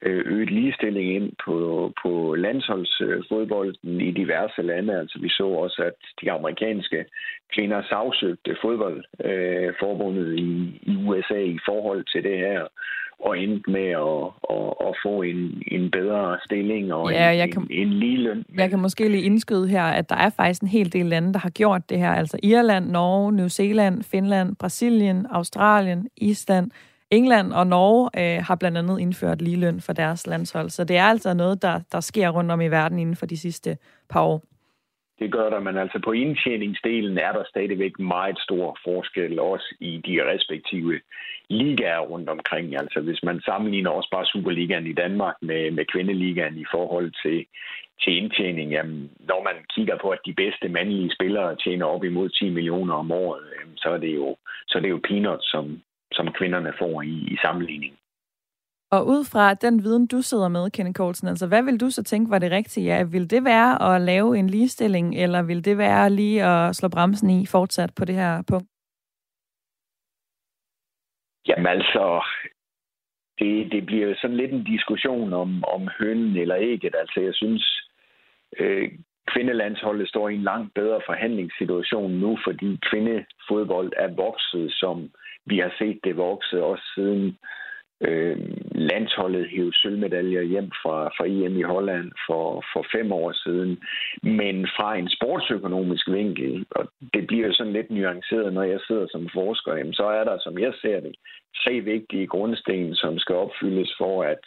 øget 0.03 0.51
ligestilling 0.51 1.15
ind 1.15 1.31
på, 1.45 1.91
på 2.03 2.35
landsholdsfodbolden 2.35 4.01
i 4.01 4.11
diverse 4.11 4.61
lande. 4.61 4.99
Altså 4.99 5.19
vi 5.21 5.29
så 5.29 5.45
også, 5.45 5.83
at 5.83 5.93
de 6.21 6.31
amerikanske 6.31 7.05
kvinder 7.53 7.81
sagsøgte 7.89 8.57
fodboldforbundet 8.61 10.27
øh, 10.27 10.37
i, 10.37 10.79
i 10.81 10.95
USA 11.05 11.39
i 11.39 11.59
forhold 11.65 12.05
til 12.13 12.23
det 12.23 12.37
her 12.37 12.67
og 13.25 13.39
endte 13.39 13.71
med 13.71 13.89
at, 13.89 14.23
at, 14.57 14.87
at 14.87 14.93
få 15.05 15.21
en, 15.21 15.63
en 15.67 15.91
bedre 15.91 16.37
stilling 16.45 16.93
og 16.93 17.11
ja, 17.11 17.31
en, 17.31 17.37
jeg 17.37 17.51
kan, 17.53 17.67
en, 17.69 17.87
en 17.87 17.93
lige 17.93 18.17
løn. 18.17 18.45
Jeg 18.57 18.69
kan 18.69 18.79
måske 18.79 19.09
lige 19.09 19.23
indskyde 19.23 19.67
her, 19.67 19.83
at 19.83 20.09
der 20.09 20.15
er 20.15 20.29
faktisk 20.29 20.61
en 20.61 20.67
hel 20.67 20.93
del 20.93 21.05
lande, 21.05 21.33
der 21.33 21.39
har 21.39 21.49
gjort 21.49 21.89
det 21.89 21.99
her. 21.99 22.11
Altså 22.11 22.37
Irland, 22.43 22.89
Norge, 22.89 23.31
New 23.31 23.47
Zealand, 23.47 24.03
Finland, 24.03 24.55
Brasilien, 24.55 25.27
Australien, 25.29 26.07
Island, 26.17 26.71
England 27.11 27.53
og 27.53 27.67
Norge 27.67 28.09
øh, 28.19 28.43
har 28.47 28.55
blandt 28.55 28.77
andet 28.77 28.99
indført 28.99 29.41
ligeløn 29.41 29.81
for 29.81 29.93
deres 29.93 30.27
landshold, 30.27 30.69
så 30.69 30.83
det 30.83 30.97
er 30.97 31.03
altså 31.03 31.33
noget, 31.33 31.61
der, 31.61 31.79
der 31.91 31.99
sker 31.99 32.29
rundt 32.29 32.51
om 32.51 32.61
i 32.61 32.67
verden 32.67 32.99
inden 32.99 33.15
for 33.15 33.25
de 33.25 33.37
sidste 33.37 33.77
par 34.09 34.23
år. 34.23 34.41
Det 35.19 35.31
gør 35.31 35.49
der, 35.49 35.59
men 35.59 35.77
altså 35.77 35.99
på 36.03 36.11
indtjeningsdelen 36.11 37.17
er 37.17 37.31
der 37.31 37.43
stadigvæk 37.49 37.99
meget 37.99 38.39
stor 38.39 38.77
forskel, 38.83 39.39
også 39.39 39.75
i 39.79 40.01
de 40.07 40.15
respektive 40.31 40.99
ligaer 41.49 41.99
rundt 41.99 42.29
omkring. 42.29 42.75
Altså 42.81 42.99
hvis 42.99 43.23
man 43.23 43.41
sammenligner 43.41 43.89
også 43.89 44.09
bare 44.11 44.25
Superligaen 44.25 44.87
i 44.87 44.93
Danmark 44.93 45.35
med, 45.41 45.71
med 45.71 45.85
kvindeligaen 45.85 46.57
i 46.57 46.65
forhold 46.71 47.11
til, 47.23 47.45
til 48.03 48.17
indtjening, 48.17 48.71
jamen, 48.71 49.11
når 49.19 49.43
man 49.43 49.57
kigger 49.75 49.97
på, 50.01 50.09
at 50.09 50.25
de 50.25 50.33
bedste 50.33 50.69
mandlige 50.69 51.15
spillere 51.17 51.55
tjener 51.55 51.85
op 51.85 52.03
imod 52.03 52.29
10 52.29 52.49
millioner 52.49 52.93
om 52.93 53.11
året, 53.11 53.43
så 53.77 53.89
er 53.89 53.97
det 53.97 54.15
jo, 54.15 54.35
så 54.67 54.77
er 54.77 54.81
det 54.81 54.89
jo 54.89 54.99
peanuts, 55.09 55.51
som, 55.51 55.81
som 56.11 56.33
kvinderne 56.37 56.73
får 56.79 57.01
i, 57.01 57.15
i 57.33 57.37
sammenligning. 57.41 57.97
Og 58.91 59.07
ud 59.07 59.25
fra 59.31 59.53
den 59.53 59.83
viden, 59.83 60.07
du 60.07 60.21
sidder 60.21 60.47
med, 60.47 60.71
Kenneth 60.71 60.97
Kortsen, 60.97 61.27
altså 61.27 61.47
hvad 61.47 61.63
vil 61.63 61.79
du 61.79 61.89
så 61.89 62.03
tænke 62.03 62.31
var 62.31 62.39
det 62.39 62.51
rigtige? 62.51 62.85
Ja, 62.85 63.03
vil 63.03 63.29
det 63.29 63.43
være 63.43 63.95
at 63.95 64.01
lave 64.01 64.37
en 64.37 64.47
ligestilling, 64.49 65.15
eller 65.15 65.41
vil 65.41 65.65
det 65.65 65.77
være 65.77 66.09
lige 66.09 66.43
at 66.43 66.75
slå 66.75 66.89
bremsen 66.89 67.29
i 67.29 67.45
fortsat 67.45 67.91
på 67.95 68.05
det 68.05 68.15
her 68.15 68.43
punkt? 68.47 68.67
Jamen 71.47 71.67
altså, 71.67 72.23
det, 73.39 73.71
det 73.71 73.85
bliver 73.85 74.07
jo 74.07 74.15
sådan 74.21 74.37
lidt 74.37 74.51
en 74.51 74.63
diskussion 74.63 75.33
om, 75.33 75.63
om 75.63 75.89
hønnen 75.99 76.37
eller 76.37 76.57
ægget. 76.59 76.95
Altså 76.95 77.19
jeg 77.21 77.33
synes, 77.33 77.87
øh, 78.59 78.91
kvindelandsholdet 79.27 80.09
står 80.09 80.29
i 80.29 80.35
en 80.35 80.43
langt 80.43 80.73
bedre 80.73 81.01
forhandlingssituation 81.05 82.11
nu, 82.11 82.37
fordi 82.43 82.79
kvindefodbold 82.89 83.91
er 83.97 84.07
vokset 84.07 84.73
som 84.73 85.11
vi 85.45 85.59
har 85.59 85.73
set 85.79 85.99
det 86.03 86.17
vokse 86.17 86.63
også 86.63 86.83
siden 86.95 87.37
øh, 88.01 88.37
landsholdet 88.71 89.49
hævde 89.49 89.77
sølvmedaljer 89.81 90.41
hjem 90.41 90.71
fra, 90.81 91.07
fra 91.17 91.25
EM 91.27 91.57
i 91.57 91.61
Holland 91.61 92.11
for, 92.27 92.63
for 92.73 92.85
fem 92.95 93.11
år 93.11 93.31
siden, 93.31 93.79
men 94.23 94.67
fra 94.75 94.97
en 94.97 95.09
sportsøkonomisk 95.09 96.07
vinkel, 96.07 96.65
og 96.71 96.91
det 97.13 97.27
bliver 97.27 97.47
jo 97.47 97.53
sådan 97.53 97.73
lidt 97.73 97.91
nuanceret, 97.91 98.53
når 98.53 98.63
jeg 98.63 98.79
sidder 98.87 99.07
som 99.11 99.29
forsker, 99.33 99.75
jamen, 99.75 99.93
så 99.93 100.05
er 100.05 100.23
der, 100.23 100.37
som 100.39 100.59
jeg 100.59 100.73
ser 100.81 100.99
det, 100.99 101.15
tre 101.63 101.79
vigtige 101.79 102.27
grundsten, 102.27 102.95
som 102.95 103.19
skal 103.19 103.35
opfyldes 103.35 103.93
for, 103.97 104.23
at 104.23 104.45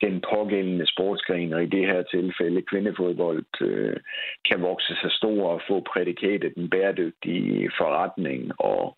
den 0.00 0.22
pågældende 0.30 0.86
sportsgren, 0.86 1.52
og 1.52 1.62
i 1.62 1.66
det 1.66 1.86
her 1.86 2.02
tilfælde 2.02 2.62
kvindefodbold, 2.62 3.44
øh, 3.60 3.96
kan 4.48 4.62
vokse 4.62 4.94
sig 5.00 5.12
stor 5.12 5.48
og 5.48 5.62
få 5.68 5.80
prædikatet 5.80 6.54
den 6.54 6.70
bæredygtige 6.70 7.70
forretning. 7.78 8.60
Og 8.60 8.96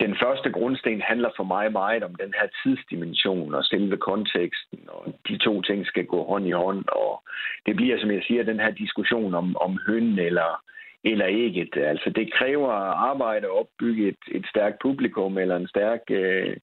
den 0.00 0.16
første 0.22 0.50
grundsten 0.50 1.00
handler 1.00 1.30
for 1.36 1.44
mig 1.44 1.72
meget 1.72 2.02
om 2.02 2.14
den 2.14 2.34
her 2.40 2.48
tidsdimension 2.62 3.54
og 3.54 3.64
selve 3.64 3.96
konteksten, 3.96 4.78
og 4.88 5.14
de 5.28 5.36
to 5.36 5.62
ting 5.62 5.86
skal 5.86 6.04
gå 6.04 6.24
hånd 6.24 6.46
i 6.46 6.50
hånd, 6.50 6.84
og 6.88 7.22
det 7.66 7.76
bliver, 7.76 8.00
som 8.00 8.10
jeg 8.10 8.22
siger, 8.22 8.42
den 8.42 8.60
her 8.60 8.70
diskussion 8.70 9.34
om, 9.34 9.56
om 9.56 9.78
høn 9.86 10.18
eller, 10.18 10.62
eller 11.04 11.26
ikke. 11.26 11.68
Altså, 11.76 12.10
det 12.10 12.32
kræver 12.32 12.72
arbejde 13.10 13.46
at 13.46 13.58
opbygge 13.60 14.08
et, 14.08 14.22
et 14.30 14.46
stærkt 14.46 14.78
publikum 14.82 15.38
eller 15.38 15.56
en 15.56 15.68
stærk 15.68 16.00
øh, 16.10 16.56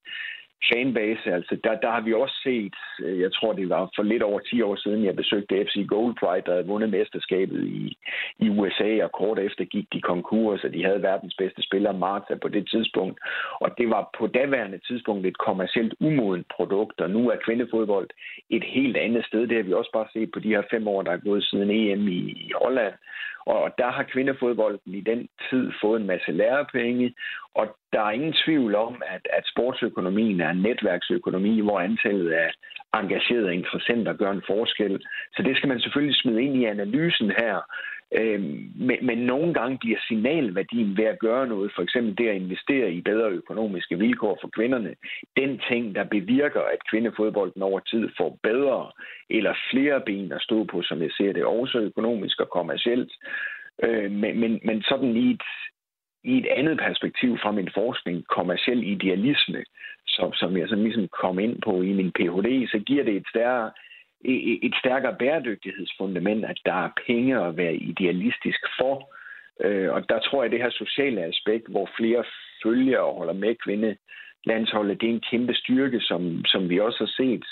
fanbase, 0.74 1.34
altså 1.34 1.58
der, 1.64 1.76
der 1.76 1.92
har 1.92 2.02
vi 2.02 2.14
også 2.14 2.36
set, 2.44 2.76
øh, 3.04 3.20
jeg 3.20 3.34
tror 3.34 3.54
det 3.54 3.70
var 3.70 3.90
for 3.96 4.04
lidt 4.04 4.24
over 4.24 4.40
10 4.40 4.62
år 4.62 4.76
siden, 4.76 5.06
jeg 5.06 5.16
besøgte 5.16 5.66
FC 5.66 5.76
Gold 5.88 6.16
Pride, 6.20 6.46
der 6.46 6.52
havde 6.52 6.68
vundet 6.68 6.90
mesterskabet 6.90 7.64
i, 7.64 7.98
i 8.40 8.50
USA, 8.50 9.04
og 9.04 9.12
kort 9.12 9.40
efter 9.40 9.66
gik 9.66 9.88
de 9.94 10.02
konkurs, 10.02 10.64
og 10.64 10.74
de 10.74 10.86
havde 10.86 11.02
verdens 11.02 11.36
bedste 11.38 11.62
spiller, 11.62 11.92
Marta, 11.92 12.36
på 12.36 12.48
det 12.48 12.70
tidspunkt. 12.70 13.20
Og 13.60 13.70
det 13.78 13.90
var 13.90 14.10
på 14.18 14.28
daværende 14.28 14.80
tidspunkt 14.88 15.26
et 15.26 15.38
kommercielt 15.38 15.94
umodent 16.00 16.48
produkt, 16.56 17.02
og 17.02 17.10
nu 17.10 17.30
er 17.30 17.36
kvindefodbold 17.46 18.10
et 18.50 18.64
helt 18.64 18.98
andet 18.98 19.26
sted. 19.26 19.48
Det 19.48 19.58
har 19.58 19.64
vi 19.64 19.74
også 19.74 19.92
bare 19.94 20.08
set 20.14 20.32
på 20.32 20.40
de 20.40 20.50
her 20.56 20.64
fem 20.72 20.88
år, 20.88 21.02
der 21.02 21.12
er 21.12 21.26
gået 21.28 21.44
siden 21.44 21.72
EM 21.72 22.08
i, 22.08 22.20
i 22.48 22.52
Holland. 22.62 22.94
Og 23.46 23.74
der 23.78 23.92
har 23.92 24.04
kvindefodbolden 24.04 24.94
i 24.94 25.02
den 25.02 25.30
tid 25.50 25.72
fået 25.82 26.02
en 26.02 26.08
masse 26.08 26.32
lærepenge, 26.32 27.16
og 27.54 27.76
der 27.94 28.02
er 28.02 28.12
ingen 28.12 28.36
tvivl 28.46 28.76
om, 28.76 29.02
at, 29.08 29.28
at 29.34 29.44
sportsøkonomien 29.48 30.42
er 30.42 30.50
en 30.50 30.62
netværksøkonomi, 30.62 31.62
hvor 31.62 31.80
antallet 31.80 32.32
af 32.32 32.52
engagerede 33.00 33.56
interessenter 33.56 34.14
gør 34.14 34.32
en 34.32 34.44
forskel. 34.48 35.06
Så 35.36 35.44
det 35.44 35.58
skal 35.58 35.70
man 35.70 35.80
selvfølgelig 35.80 36.16
smide 36.16 36.44
ind 36.44 36.56
i 36.56 36.66
analysen 36.66 37.32
her. 37.32 37.62
Øh, 38.14 38.42
men, 38.76 38.98
men 39.02 39.18
nogle 39.18 39.54
gange 39.54 39.78
bliver 39.78 39.98
signalværdien 40.08 40.98
ved 40.98 41.04
at 41.04 41.20
gøre 41.20 41.48
noget, 41.48 41.72
for 41.76 41.82
eksempel 41.82 42.18
det 42.18 42.28
at 42.30 42.36
investere 42.36 42.92
i 42.92 43.02
bedre 43.02 43.30
økonomiske 43.30 44.00
vilkår 44.00 44.38
for 44.42 44.50
kvinderne, 44.56 44.96
den 45.38 45.62
ting, 45.70 45.96
der 45.96 46.04
bevirker, 46.04 46.62
at 46.62 46.90
kvindefodbolden 46.90 47.62
over 47.62 47.80
tid 47.80 48.10
får 48.18 48.40
bedre 48.44 48.92
eller 49.30 49.54
flere 49.72 50.02
ben 50.06 50.32
at 50.32 50.42
stå 50.42 50.64
på, 50.64 50.82
som 50.82 51.02
jeg 51.02 51.12
ser 51.18 51.34
det, 51.34 51.46
også 51.46 51.80
økonomisk 51.80 52.40
og 52.40 52.50
kommercielt. 52.50 53.12
Øh, 53.84 54.12
men, 54.12 54.40
men, 54.40 54.60
men 54.64 54.82
sådan 54.82 55.16
i 55.16 55.32
et, 55.32 55.44
i 56.24 56.38
et 56.38 56.48
andet 56.48 56.78
perspektiv 56.80 57.38
fra 57.38 57.52
min 57.52 57.70
forskning, 57.74 58.28
kommerciel 58.28 58.84
idealisme, 58.84 59.64
som, 60.08 60.34
som 60.34 60.58
jeg 60.58 60.70
sådan 60.70 60.84
ligesom 60.84 61.08
kom 61.08 61.40
ind 61.40 61.62
på 61.62 61.82
i 61.82 61.94
min 61.94 62.12
Ph.D., 62.12 62.68
så 62.68 62.80
giver 62.86 63.04
det 63.04 63.16
et 63.16 63.28
stærre 63.30 63.72
et 64.64 64.76
stærkere 64.80 65.16
bæredygtighedsfundament, 65.20 66.46
at 66.46 66.60
der 66.66 66.74
er 66.86 66.90
penge 67.08 67.42
at 67.42 67.58
være 67.58 67.76
idealistisk 67.76 68.62
for. 68.80 69.16
Øh, 69.64 69.94
og 69.94 70.10
der 70.10 70.20
tror 70.20 70.44
jeg, 70.44 70.46
at 70.46 70.52
det 70.52 70.62
her 70.62 70.70
sociale 70.70 71.22
aspekt, 71.24 71.68
hvor 71.70 71.90
flere 71.98 72.24
følger 72.64 73.00
og 73.00 73.18
holder 73.18 73.34
med 73.34 73.56
kvindelandsholdet, 73.64 75.02
det 75.02 75.10
er 75.10 75.14
en 75.14 75.28
kæmpe 75.32 75.54
styrke, 75.54 76.00
som, 76.00 76.46
som 76.46 76.70
vi 76.70 76.80
også 76.80 77.00
har 77.00 77.14
set 77.18 77.46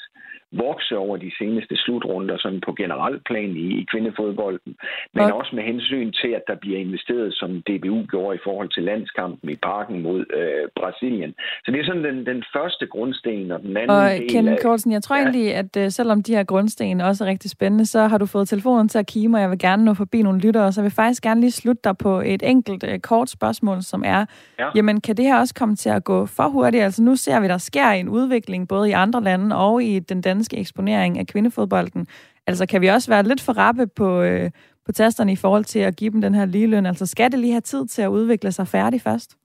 vokse 0.58 0.98
over 0.98 1.18
de 1.18 1.32
seneste 1.40 1.76
slutrunder 1.78 2.38
sådan 2.38 2.62
på 2.66 2.74
generelt 2.74 3.24
plan 3.30 3.52
i, 3.66 3.68
i 3.82 3.86
kvindefodbolden, 3.92 4.76
men 5.14 5.24
okay. 5.24 5.34
også 5.34 5.56
med 5.56 5.64
hensyn 5.64 6.12
til, 6.12 6.28
at 6.28 6.44
der 6.48 6.56
bliver 6.56 6.80
investeret, 6.80 7.34
som 7.34 7.50
DBU 7.68 8.06
gjorde 8.12 8.36
i 8.36 8.44
forhold 8.44 8.70
til 8.70 8.84
landskampen 8.84 9.50
i 9.50 9.56
parken 9.56 10.02
mod 10.02 10.20
øh, 10.40 10.70
Brasilien. 10.76 11.34
Så 11.66 11.72
det 11.72 11.80
er 11.80 11.86
sådan 11.86 12.04
den, 12.04 12.26
den 12.26 12.44
første 12.56 12.86
grundsten, 12.86 13.52
og 13.52 13.62
den 13.62 13.78
anden 13.78 13.90
og 13.90 14.10
del 14.10 14.30
Ken 14.30 14.48
af... 14.48 14.60
Kortsen, 14.60 14.92
jeg 14.92 15.04
tror 15.04 15.16
ja. 15.16 15.22
egentlig, 15.22 15.56
at 15.56 15.78
uh, 15.78 15.88
selvom 15.90 16.24
de 16.24 16.36
her 16.36 16.44
grundsten 16.44 17.02
også 17.02 17.24
er 17.24 17.28
rigtig 17.28 17.50
spændende, 17.52 17.86
så 17.86 18.00
har 18.08 18.18
du 18.18 18.26
fået 18.26 18.48
telefonen 18.48 18.90
til 18.90 19.00
at 19.00 19.08
kime, 19.08 19.38
og 19.38 19.42
jeg 19.42 19.50
vil 19.50 19.60
gerne 19.60 19.86
nå 19.86 19.94
forbi 19.94 20.22
nogle 20.22 20.40
lyttere, 20.40 20.72
så 20.72 20.82
jeg 20.82 20.84
vil 20.84 20.92
faktisk 20.92 21.24
gerne 21.24 21.42
lige 21.42 21.52
slutte 21.52 21.82
dig 21.84 21.98
på 21.98 22.22
et 22.26 22.44
enkelt 22.44 22.84
uh, 22.84 23.00
kort 23.00 23.30
spørgsmål, 23.30 23.82
som 23.82 24.04
er, 24.06 24.26
ja. 24.60 24.70
jamen 24.76 25.02
kan 25.02 25.18
det 25.18 25.26
her 25.26 25.40
også 25.40 25.54
komme 25.54 25.76
til 25.76 25.90
at 25.90 26.04
gå 26.04 26.26
for 26.26 26.48
hurtigt? 26.48 26.84
Altså 26.84 27.04
nu 27.04 27.16
ser 27.16 27.40
vi, 27.40 27.48
der 27.48 27.58
sker 27.58 27.88
en 27.88 28.10
udvikling 28.10 28.68
både 28.68 28.90
i 28.90 28.92
andre 28.92 29.24
lande 29.24 29.56
og 29.56 29.84
i 29.84 30.00
den 30.00 30.22
danske 30.22 30.43
danske 30.44 30.58
eksponering 30.58 31.20
af 31.20 31.28
kvindefodbolden. 31.28 32.08
Altså 32.48 32.66
kan 32.66 32.82
vi 32.82 32.88
også 32.88 33.12
være 33.12 33.24
lidt 33.24 33.42
for 33.42 33.54
rappe 33.54 33.88
på, 33.88 34.22
øh, 34.22 34.52
på 34.86 34.92
tasterne 34.92 35.32
i 35.32 35.36
forhold 35.36 35.64
til 35.64 35.80
at 35.80 35.96
give 35.96 36.12
dem 36.12 36.22
den 36.22 36.36
her 36.36 36.46
ligeløn? 36.46 36.86
Altså 36.86 37.06
skal 37.06 37.32
det 37.32 37.40
lige 37.40 37.52
have 37.52 37.62
tid 37.62 37.88
til 37.88 38.02
at 38.02 38.08
udvikle 38.18 38.52
sig 38.52 38.68
færdig 38.68 39.02
først? 39.02 39.38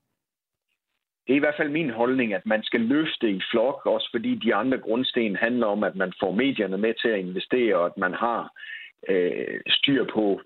Det 1.26 1.32
er 1.32 1.36
i 1.36 1.44
hvert 1.44 1.58
fald 1.58 1.70
min 1.70 1.90
holdning, 1.90 2.34
at 2.34 2.46
man 2.46 2.62
skal 2.62 2.80
løfte 2.80 3.30
i 3.30 3.40
flok, 3.50 3.86
også 3.86 4.08
fordi 4.14 4.34
de 4.34 4.54
andre 4.54 4.78
grundsten 4.78 5.36
handler 5.36 5.66
om, 5.66 5.84
at 5.84 5.96
man 5.96 6.12
får 6.20 6.32
medierne 6.32 6.78
med 6.78 6.94
til 7.02 7.08
at 7.08 7.18
investere, 7.18 7.76
og 7.76 7.86
at 7.86 7.96
man 7.96 8.14
har 8.14 8.52
øh, 9.08 9.60
styr 9.68 10.04
på 10.14 10.40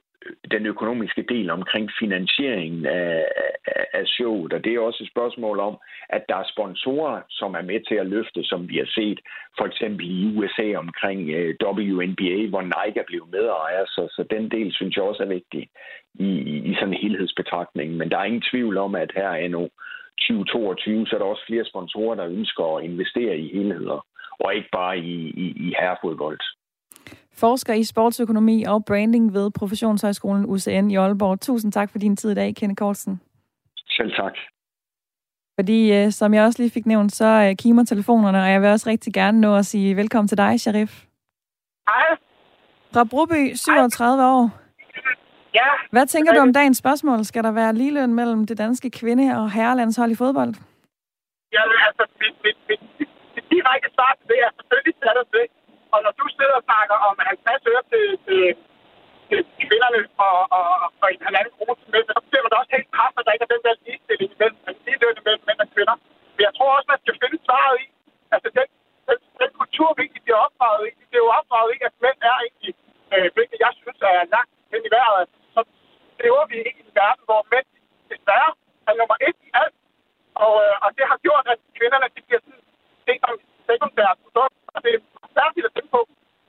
den 0.51 0.67
økonomiske 0.67 1.23
del 1.23 1.51
omkring 1.51 1.91
finansieringen 2.01 2.87
af, 2.87 3.25
af, 3.67 3.87
af 3.93 4.07
showet. 4.07 4.53
Og 4.53 4.65
det 4.65 4.75
er 4.75 4.81
også 4.81 5.03
et 5.03 5.11
spørgsmål 5.11 5.59
om, 5.59 5.75
at 6.09 6.25
der 6.29 6.37
er 6.37 6.53
sponsorer, 6.53 7.21
som 7.31 7.55
er 7.55 7.63
med 7.63 7.81
til 7.89 7.95
at 7.95 8.07
løfte, 8.07 8.45
som 8.45 8.69
vi 8.69 8.77
har 8.77 8.91
set 8.95 9.21
for 9.59 9.67
eksempel 9.67 10.07
i 10.11 10.37
USA 10.37 10.77
omkring 10.77 11.31
øh, 11.31 11.55
WNBA, 11.63 12.39
hvor 12.49 12.63
Nike 12.63 13.01
er 13.01 13.07
blevet 13.07 13.31
medejer. 13.31 13.85
Så, 13.87 14.03
så 14.17 14.25
den 14.31 14.51
del 14.51 14.73
synes 14.73 14.97
jeg 14.97 15.05
også 15.05 15.23
er 15.23 15.35
vigtig 15.39 15.69
i, 16.15 16.29
i, 16.53 16.55
i 16.71 16.75
sådan 16.75 16.95
en 16.95 17.03
helhedsbetragtning. 17.03 17.97
Men 17.97 18.11
der 18.11 18.19
er 18.19 18.25
ingen 18.25 18.49
tvivl 18.51 18.77
om, 18.77 18.95
at 18.95 19.13
her 19.15 19.29
er 19.29 19.49
nu 19.49 19.69
2022, 20.29 21.07
så 21.07 21.17
er 21.17 21.19
der 21.19 21.27
også 21.27 21.47
flere 21.47 21.65
sponsorer, 21.65 22.15
der 22.15 22.27
ønsker 22.27 22.77
at 22.77 22.85
investere 22.85 23.39
i 23.39 23.53
helheder, 23.57 24.07
og 24.41 24.55
ikke 24.55 24.69
bare 24.73 24.99
i, 24.99 25.17
i, 25.45 25.47
i 25.67 25.75
herrefodbold 25.79 26.41
forsker 27.35 27.75
i 27.75 27.85
sportsøkonomi 27.85 28.65
og 28.65 28.85
branding 28.85 29.35
ved 29.35 29.51
Professionshøjskolen 29.51 30.47
UCN 30.47 30.91
i 30.91 30.97
Aalborg. 30.97 31.41
Tusind 31.41 31.73
tak 31.73 31.91
for 31.91 31.99
din 31.99 32.17
tid 32.17 32.31
i 32.31 32.35
dag, 32.35 32.55
Kenneth 32.55 32.79
Kortsen. 32.79 33.21
Selv 33.77 34.13
tak. 34.15 34.33
Fordi, 35.59 35.93
øh, 35.93 36.11
som 36.11 36.35
jeg 36.35 36.45
også 36.45 36.63
lige 36.63 36.71
fik 36.71 36.87
nævnt, 36.87 37.13
så 37.13 37.25
øh, 37.25 37.57
kimer 37.57 37.85
telefonerne, 37.85 38.43
og 38.43 38.51
jeg 38.51 38.63
vil 38.63 38.69
også 38.71 38.91
rigtig 38.91 39.15
gerne 39.15 39.41
nå 39.41 39.57
at 39.57 39.67
sige 39.67 39.97
velkommen 39.97 40.29
til 40.29 40.39
dig, 40.39 40.61
Sharif. 40.61 41.05
Hej. 41.89 42.17
Fra 42.95 43.05
Broby, 43.05 43.55
37 43.55 44.23
Hej. 44.23 44.31
år. 44.31 44.51
Ja. 45.55 45.71
Hvad 45.91 46.07
tænker 46.07 46.33
du 46.33 46.41
om 46.41 46.53
dagens 46.53 46.79
spørgsmål? 46.79 47.25
Skal 47.25 47.43
der 47.45 47.53
være 47.53 47.75
ligeløn 47.75 48.15
mellem 48.15 48.47
det 48.47 48.59
danske 48.59 48.91
kvinde- 48.91 49.37
og 49.41 49.51
herrelandshold 49.51 50.11
i 50.11 50.15
fodbold? 50.15 50.53
Jamen, 51.55 51.77
altså, 51.87 52.05
mit, 52.21 52.37
mit, 52.45 52.59
mit, 52.69 52.83
mit, 52.99 53.11
mit 53.35 53.47
direkte 53.55 53.89
svar 53.97 54.11
til 54.19 54.27
det 54.31 54.39
er 54.47 54.51
selvfølgelig 54.59 54.95
sat 55.03 55.17
os 55.23 55.31
det. 55.37 55.47
Og 55.95 55.99
når 56.05 56.13
du 56.21 56.25
sidder 56.37 56.57
og 56.61 56.67
snakker 56.69 56.97
om 57.09 57.15
50 57.19 57.71
øre 57.73 57.83
til, 57.93 58.05
til, 58.27 58.43
til 59.29 59.39
kvinderne 59.65 60.01
og, 60.27 60.37
og, 60.57 60.67
og 61.03 61.09
en 61.15 61.27
halvanden 61.27 61.53
krone 61.57 61.77
til 61.81 61.91
mænd, 61.95 62.07
så 62.09 62.23
bliver 62.29 62.45
man 62.45 62.51
da 62.53 62.57
også 62.63 62.75
helt 62.77 62.91
kraft, 62.97 63.17
at 63.19 63.25
der 63.27 63.35
ikke 63.35 63.47
er 63.49 63.55
den 63.55 63.65
der 63.67 63.75
ligestilling 63.85 64.33
mellem 64.41 64.59
ligeløn 64.87 65.19
mellem 65.27 65.45
mænd 65.49 65.61
og 65.65 65.69
kvinder. 65.75 65.97
Men 66.35 66.43
jeg 66.49 66.55
tror 66.57 66.71
også, 66.77 66.89
man 66.93 67.03
skal 67.03 67.17
finde 67.23 67.39
svaret 67.47 67.77
i, 67.85 67.87
altså 68.35 68.49
den, 68.59 68.69
den, 69.09 69.19
den 69.43 69.51
kultur, 69.61 69.89
vi 69.97 70.01
egentlig 70.03 70.25
bliver 70.27 70.41
opdraget 70.47 70.85
i, 70.89 70.91
det 71.11 71.17
er 71.19 71.27
jo 71.27 71.37
opdraget 71.39 71.71
i, 71.77 71.79
at 71.89 71.95
mænd 72.05 72.19
er 72.31 72.37
egentlig, 72.47 72.75
øh, 73.15 73.29
hvilket 73.35 73.59
jeg 73.65 73.73
synes 73.81 74.01
er 74.11 74.31
langt 74.35 74.53
hen 74.73 74.83
i 74.89 74.91
vejret. 74.97 75.29
Så 75.55 75.61
lever 76.25 76.45
vi 76.51 76.57
i 76.69 76.81
en 76.83 76.93
verden, 77.01 77.25
hvor 77.29 77.43
mænd 77.53 77.69
desværre 78.13 78.51
er 78.89 78.95
nummer 79.01 79.17
et 79.29 79.39
i 79.49 79.51
alt. 79.63 79.77
Og, 80.45 80.55
øh, 80.65 80.75
og 80.85 80.89
det 80.97 81.05
har 81.11 81.19
gjort, 81.27 81.47
at 81.53 81.59
kvinderne 81.79 82.09
de 82.15 82.21
bliver 82.27 82.43
sådan, 82.45 82.65
det 83.07 83.17
som 83.25 83.37
sekundært 83.69 84.19
produkt, 84.25 84.57
og 84.75 84.79
det 84.85 84.91
er 84.95 85.12
særligt 85.39 85.67
at 85.69 85.75
tænke 85.75 85.93
på. 85.97 86.03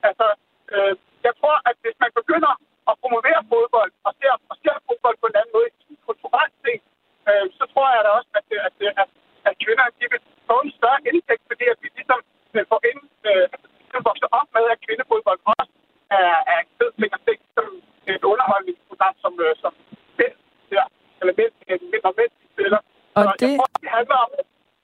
Altså, 0.08 0.26
øh, 0.74 0.92
jeg 1.26 1.34
tror, 1.40 1.56
at 1.68 1.76
hvis 1.84 1.96
man 2.04 2.12
begynder 2.20 2.52
at 2.90 2.94
promovere 3.02 3.40
fodbold 3.52 3.92
og 4.06 4.12
ser, 4.18 4.34
og 4.50 4.56
ser 4.62 4.76
fodbold 4.86 5.16
på 5.20 5.26
en 5.30 5.38
anden 5.40 5.54
måde, 5.56 5.68
kulturelt 6.08 6.54
set, 6.64 6.82
øh, 7.28 7.46
så 7.58 7.64
tror 7.72 7.86
jeg 7.94 8.02
da 8.06 8.10
også, 8.18 8.30
at, 8.38 8.46
at, 8.68 8.74
at, 8.88 8.94
at, 9.02 9.08
at 9.48 9.54
kvinder 9.62 9.84
de 10.00 10.06
vil 10.12 10.22
få 10.50 10.56
en 10.64 10.72
større 10.78 11.00
indtægt, 11.08 11.44
fordi 11.50 11.64
at 11.72 11.78
vi 11.82 11.88
ligesom 11.98 12.20
øh, 12.54 12.64
får 12.70 12.80
ind, 12.90 13.00
øh, 13.28 13.44
altså, 13.52 13.66
ligesom 13.84 14.02
vokser 14.10 14.28
op 14.38 14.48
med, 14.56 14.64
at 14.72 14.78
kvindefodbold 14.84 15.40
også 15.52 15.72
er, 16.18 16.28
er 16.52 16.58
en 16.64 16.70
fed 16.78 16.90
ting 16.98 17.12
at 17.16 17.22
se 17.26 17.34
som 17.56 17.66
et 18.12 18.24
underholdningsprogram, 18.32 19.14
som, 19.24 19.32
øh, 19.44 19.52
som 19.62 19.72
mænd 20.18 20.34
der, 20.70 20.86
eller 21.20 21.34
mænd, 21.38 21.52
mænd 21.92 22.04
og 22.10 22.14
mænd 22.20 22.32
spiller. 22.52 22.80
Og 23.16 23.22
så 23.24 23.32
det... 23.40 23.46
jeg 23.46 23.58
tror, 23.58 23.68
det 23.84 23.90
handler 23.98 24.18
om, 24.24 24.30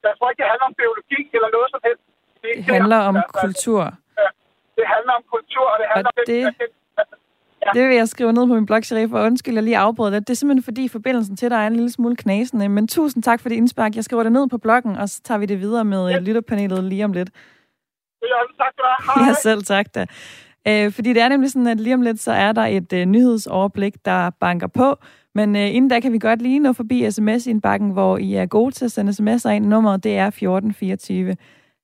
jeg 0.09 0.15
tror 0.17 0.29
ikke, 0.31 0.41
det 0.43 0.51
handler 0.53 0.67
om 0.71 0.77
biologi 0.83 1.21
eller 1.37 1.51
noget 1.57 1.69
som 1.75 1.83
helst. 1.89 2.05
Det, 2.57 2.67
det 2.67 2.75
handler 2.75 2.97
om 2.97 3.17
kultur. 3.43 3.83
Det 4.79 4.87
handler 4.95 5.13
om 5.19 5.25
kultur, 5.35 5.67
og 5.73 5.77
det 5.81 5.87
handler 5.95 6.11
og 6.17 6.27
det... 6.27 6.47
om... 6.47 6.53
Ja. 7.67 7.81
Det 7.81 7.89
vil 7.89 7.97
jeg 7.97 8.09
skrive 8.09 8.33
ned 8.33 8.47
på 8.47 8.55
min 8.55 8.67
blog, 8.67 8.85
Sharif, 8.85 9.13
og 9.13 9.23
undskyld, 9.23 9.55
jeg 9.55 9.63
lige 9.63 9.79
afbrød 9.79 10.11
det. 10.11 10.29
Det 10.29 10.35
er 10.35 10.37
simpelthen 10.37 10.63
fordi 10.63 10.89
forbindelsen 10.89 11.37
til 11.37 11.51
dig 11.51 11.57
er 11.57 11.67
en 11.67 11.73
lille 11.77 11.91
smule 11.91 12.17
knasende. 12.17 12.69
Men 12.69 12.89
tusind 12.89 13.23
tak 13.23 13.41
for 13.41 13.49
det 13.49 13.57
indspark. 13.57 13.97
Jeg 13.97 14.05
skriver 14.05 14.23
det 14.23 14.33
ned 14.33 14.49
på 14.49 14.59
bloggen, 14.59 14.97
og 14.97 15.09
så 15.09 15.23
tager 15.23 15.39
vi 15.39 15.47
det 15.47 15.61
videre 15.61 15.85
med 15.85 16.09
ja. 16.09 16.19
lytterpanelet 16.19 16.85
lige 16.85 17.05
om 17.05 17.13
lidt. 17.13 17.31
Ja, 18.23 18.29
tak 18.65 18.73
for 18.77 18.83
det. 18.83 19.21
Hej. 19.21 19.29
Ja, 19.29 19.35
selv 19.35 19.63
tak 19.63 19.95
da. 19.95 20.07
Øh, 20.69 20.93
fordi 20.93 21.13
det 21.13 21.23
er 21.23 21.29
nemlig 21.29 21.51
sådan, 21.51 21.67
at 21.67 21.81
lige 21.81 21.95
om 21.95 22.03
lidt, 22.03 22.21
så 22.21 22.33
er 22.33 22.53
der 22.53 22.63
et 22.63 22.93
øh, 22.93 23.05
nyhedsoverblik, 23.07 23.95
der 24.05 24.31
banker 24.31 24.67
på. 24.67 24.99
Men 25.35 25.57
øh, 25.57 25.75
inden 25.75 25.89
da 25.89 26.01
kan 26.01 26.13
vi 26.13 26.19
godt 26.19 26.43
lige 26.43 26.59
nå 26.59 26.73
forbi 26.73 27.11
sms-indbakken, 27.11 27.91
hvor 27.91 28.19
I 28.19 28.35
er 28.35 28.47
gode 28.47 28.71
til 28.75 28.85
at 28.85 28.93
sende 28.93 29.13
sms'er 29.13 29.49
ind. 29.49 29.67
Nummeret 29.67 30.05
det 30.05 30.17
er 30.17 30.27
1424. 30.27 31.37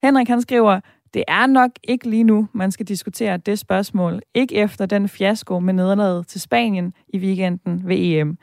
Henrik 0.07 0.29
han 0.29 0.43
skriver, 0.43 0.81
Det 1.15 1.25
er 1.29 1.47
nok 1.47 1.71
ikke 1.85 2.11
lige 2.11 2.25
nu, 2.25 2.49
man 2.53 2.73
skal 2.73 2.87
diskutere 2.87 3.37
det 3.37 3.59
spørgsmål. 3.59 4.21
Ikke 4.35 4.55
efter 4.55 4.87
den 4.87 5.09
fiasko 5.09 5.61
med 5.61 5.75
nederlaget 5.75 6.27
til 6.27 6.41
Spanien 6.41 6.93
i 7.09 7.19
weekenden 7.19 7.83
ved 7.89 7.97
EM. 7.99 8.39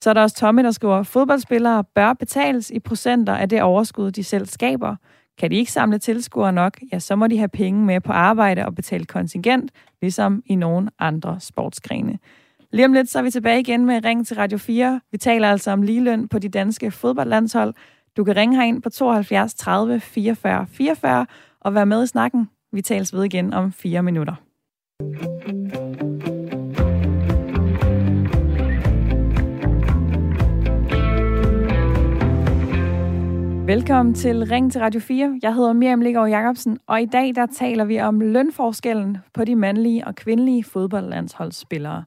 Så 0.00 0.10
er 0.10 0.14
der 0.14 0.22
også 0.22 0.36
Tommy, 0.36 0.64
der 0.64 0.70
skriver, 0.70 1.02
fodboldspillere 1.02 1.84
bør 1.84 2.12
betales 2.12 2.70
i 2.70 2.78
procenter 2.78 3.34
af 3.34 3.48
det 3.48 3.62
overskud, 3.62 4.10
de 4.10 4.24
selv 4.24 4.46
skaber. 4.46 4.96
Kan 5.38 5.50
de 5.50 5.56
ikke 5.56 5.72
samle 5.72 5.98
tilskuere 5.98 6.52
nok, 6.52 6.78
ja, 6.92 6.98
så 6.98 7.16
må 7.16 7.26
de 7.26 7.38
have 7.38 7.48
penge 7.48 7.84
med 7.84 8.00
på 8.00 8.12
arbejde 8.12 8.66
og 8.66 8.74
betale 8.74 9.04
kontingent, 9.04 9.70
ligesom 10.02 10.42
i 10.46 10.54
nogle 10.54 10.90
andre 10.98 11.40
sportsgrene. 11.40 12.18
Lige 12.72 12.84
om 12.84 12.92
lidt, 12.92 13.10
så 13.10 13.18
er 13.18 13.22
vi 13.22 13.30
tilbage 13.30 13.60
igen 13.60 13.86
med 13.86 14.04
Ring 14.04 14.26
til 14.26 14.36
Radio 14.36 14.58
4. 14.58 15.00
Vi 15.12 15.18
taler 15.18 15.50
altså 15.50 15.70
om 15.70 15.82
ligeløn 15.82 16.28
på 16.28 16.38
de 16.38 16.48
danske 16.48 16.90
fodboldlandshold. 16.90 17.74
Du 18.18 18.24
kan 18.24 18.36
ringe 18.36 18.56
herind 18.56 18.82
på 18.82 18.90
72 18.90 19.54
30 19.54 20.00
44 20.00 20.66
44 20.66 21.26
og 21.60 21.74
være 21.74 21.86
med 21.86 22.04
i 22.04 22.06
snakken. 22.06 22.50
Vi 22.72 22.82
tales 22.82 23.14
ved 23.14 23.24
igen 23.24 23.54
om 23.54 23.72
fire 23.72 24.02
minutter. 24.02 24.34
Velkommen 33.66 34.14
til 34.14 34.46
Ring 34.46 34.72
til 34.72 34.80
Radio 34.80 35.00
4. 35.00 35.38
Jeg 35.42 35.54
hedder 35.54 35.72
Miriam 35.72 36.00
Liggaard 36.00 36.28
Jacobsen, 36.28 36.78
og 36.86 37.02
i 37.02 37.06
dag 37.06 37.34
der 37.34 37.46
taler 37.46 37.84
vi 37.84 38.00
om 38.00 38.20
lønforskellen 38.20 39.18
på 39.34 39.44
de 39.44 39.56
mandlige 39.56 40.06
og 40.06 40.14
kvindelige 40.14 40.64
fodboldlandsholdsspillere. 40.64 42.04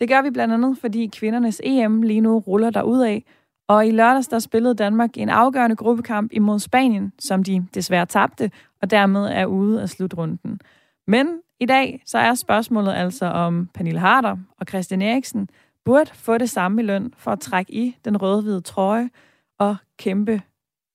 Det 0.00 0.08
gør 0.08 0.22
vi 0.22 0.30
blandt 0.30 0.54
andet, 0.54 0.78
fordi 0.78 1.06
kvindernes 1.06 1.60
EM 1.64 2.02
lige 2.02 2.20
nu 2.20 2.38
ruller 2.38 2.70
der 2.70 2.82
ud 2.82 3.00
af, 3.00 3.24
og 3.70 3.86
i 3.86 3.90
lørdags 3.90 4.28
der 4.28 4.38
spillede 4.38 4.74
Danmark 4.74 5.16
en 5.16 5.28
afgørende 5.28 5.76
gruppekamp 5.76 6.32
imod 6.32 6.58
Spanien, 6.58 7.12
som 7.18 7.44
de 7.44 7.66
desværre 7.74 8.06
tabte, 8.06 8.50
og 8.82 8.90
dermed 8.90 9.26
er 9.26 9.46
ude 9.46 9.82
af 9.82 9.88
slutrunden. 9.88 10.60
Men 11.06 11.28
i 11.60 11.66
dag 11.66 12.02
så 12.06 12.18
er 12.18 12.34
spørgsmålet 12.34 12.92
altså 12.92 13.26
om 13.26 13.68
Pernille 13.74 14.00
Harder 14.00 14.36
og 14.60 14.66
Christian 14.68 15.02
Eriksen 15.02 15.48
burde 15.84 16.10
få 16.14 16.38
det 16.38 16.50
samme 16.50 16.82
i 16.82 16.84
løn 16.84 17.14
for 17.16 17.30
at 17.30 17.40
trække 17.40 17.72
i 17.72 17.96
den 18.04 18.22
røde-hvide 18.22 18.60
trøje 18.60 19.10
og 19.58 19.76
kæmpe 19.98 20.42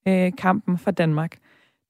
øh, 0.08 0.32
kampen 0.38 0.78
for 0.78 0.90
Danmark. 0.90 1.36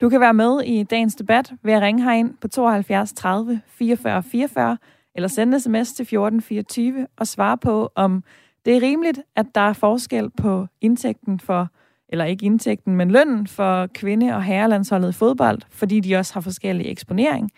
Du 0.00 0.08
kan 0.08 0.20
være 0.20 0.34
med 0.34 0.60
i 0.62 0.82
dagens 0.82 1.14
debat 1.14 1.52
ved 1.62 1.72
at 1.72 1.82
ringe 1.82 2.02
herind 2.02 2.34
på 2.40 2.48
72 2.48 3.12
30 3.12 3.60
44 3.66 4.22
44 4.22 4.78
eller 5.14 5.28
sende 5.28 5.60
sms 5.60 5.92
til 5.92 6.02
1424 6.02 7.06
og 7.16 7.26
svare 7.26 7.58
på, 7.58 7.92
om 7.94 8.24
det 8.66 8.76
er 8.76 8.82
rimeligt, 8.82 9.20
at 9.36 9.46
der 9.54 9.60
er 9.60 9.72
forskel 9.72 10.30
på 10.30 10.66
indtægten 10.80 11.40
for, 11.40 11.68
eller 12.08 12.24
ikke 12.24 12.46
indtægten, 12.46 12.96
men 12.96 13.10
lønnen 13.10 13.46
for 13.46 13.86
kvinde- 13.86 14.34
og 14.34 14.42
herrelandsholdet 14.42 15.08
i 15.08 15.12
fodbold, 15.12 15.58
fordi 15.70 16.00
de 16.00 16.16
også 16.16 16.34
har 16.34 16.40
forskellig 16.40 16.86
eksponering, 16.86 17.50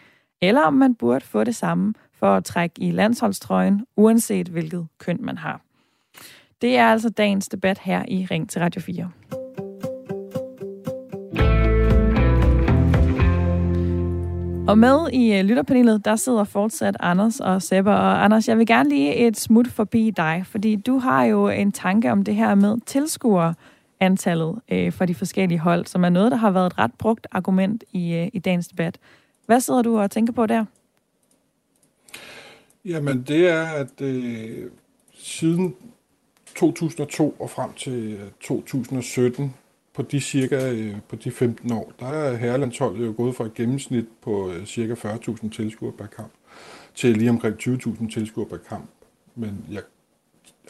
eller 0.42 0.62
om 0.62 0.74
man 0.74 0.94
burde 0.94 1.24
få 1.24 1.44
det 1.44 1.54
samme 1.54 1.94
for 2.12 2.36
at 2.36 2.44
trække 2.44 2.82
i 2.82 2.90
landsholdstrøjen, 2.90 3.86
uanset 3.96 4.48
hvilket 4.48 4.86
køn 4.98 5.18
man 5.20 5.38
har. 5.38 5.60
Det 6.62 6.76
er 6.76 6.86
altså 6.86 7.08
dagens 7.08 7.48
debat 7.48 7.78
her 7.78 8.04
i 8.08 8.26
Ring 8.30 8.50
til 8.50 8.60
Radio 8.60 8.80
4. 8.80 9.10
Og 14.68 14.78
med 14.78 15.10
i 15.12 15.32
øh, 15.32 15.44
lytterpanelet, 15.44 16.04
der 16.04 16.16
sidder 16.16 16.44
fortsat 16.44 16.96
Anders 17.00 17.40
og 17.40 17.62
Sepper. 17.62 17.92
Og 17.92 18.24
Anders, 18.24 18.48
jeg 18.48 18.58
vil 18.58 18.66
gerne 18.66 18.88
lige 18.88 19.14
et 19.14 19.36
smut 19.36 19.68
forbi 19.68 20.10
dig, 20.16 20.42
fordi 20.46 20.76
du 20.76 20.98
har 20.98 21.24
jo 21.24 21.48
en 21.48 21.72
tanke 21.72 22.12
om 22.12 22.24
det 22.24 22.34
her 22.34 22.54
med 22.54 22.76
tilskuerantallet 22.86 24.60
øh, 24.72 24.92
for 24.92 25.04
de 25.04 25.14
forskellige 25.14 25.58
hold, 25.58 25.86
som 25.86 26.04
er 26.04 26.08
noget, 26.08 26.32
der 26.32 26.36
har 26.36 26.50
været 26.50 26.66
et 26.66 26.78
ret 26.78 26.90
brugt 26.98 27.26
argument 27.30 27.84
i, 27.92 28.14
øh, 28.14 28.28
i 28.32 28.38
dagens 28.38 28.68
debat. 28.68 28.98
Hvad 29.46 29.60
sidder 29.60 29.82
du 29.82 29.98
og 29.98 30.10
tænker 30.10 30.32
på 30.32 30.46
der? 30.46 30.64
Jamen, 32.84 33.22
det 33.22 33.48
er, 33.48 33.64
at 33.64 34.00
øh, 34.00 34.70
siden 35.14 35.74
2002 36.56 37.36
og 37.38 37.50
frem 37.50 37.72
til 37.72 38.12
øh, 38.12 38.30
2017, 38.40 39.54
på 39.98 40.02
de 40.02 40.20
cirka 40.20 40.72
øh, 40.72 40.96
på 41.08 41.16
de 41.16 41.30
15 41.30 41.72
år, 41.72 41.92
der 42.00 42.06
er 42.06 42.36
herrelandsholdet 42.36 43.06
jo 43.06 43.14
gået 43.16 43.36
fra 43.36 43.44
et 43.44 43.54
gennemsnit 43.54 44.04
på 44.22 44.50
øh, 44.50 44.66
cirka 44.66 44.94
40.000 44.94 45.50
tilskuere 45.50 45.92
per 45.92 46.06
kamp 46.06 46.32
til 46.94 47.16
lige 47.16 47.30
omkring 47.30 47.56
20.000 47.62 48.12
tilskuere 48.12 48.48
per 48.48 48.56
kamp. 48.56 48.90
Men 49.34 49.66
jeg 49.70 49.82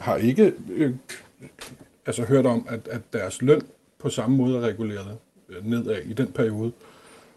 har 0.01 0.17
ikke 0.17 0.53
øh, 0.71 0.95
altså 2.07 2.25
hørt 2.25 2.47
om, 2.47 2.67
at, 2.69 2.89
at 2.89 3.01
deres 3.13 3.43
løn 3.43 3.63
på 3.99 4.11
samme 4.11 4.37
måde 4.37 4.57
er 4.57 4.61
reguleret 4.61 5.19
øh, 5.49 5.67
nedad 5.67 6.03
i 6.03 6.13
den 6.13 6.33
periode. 6.33 6.73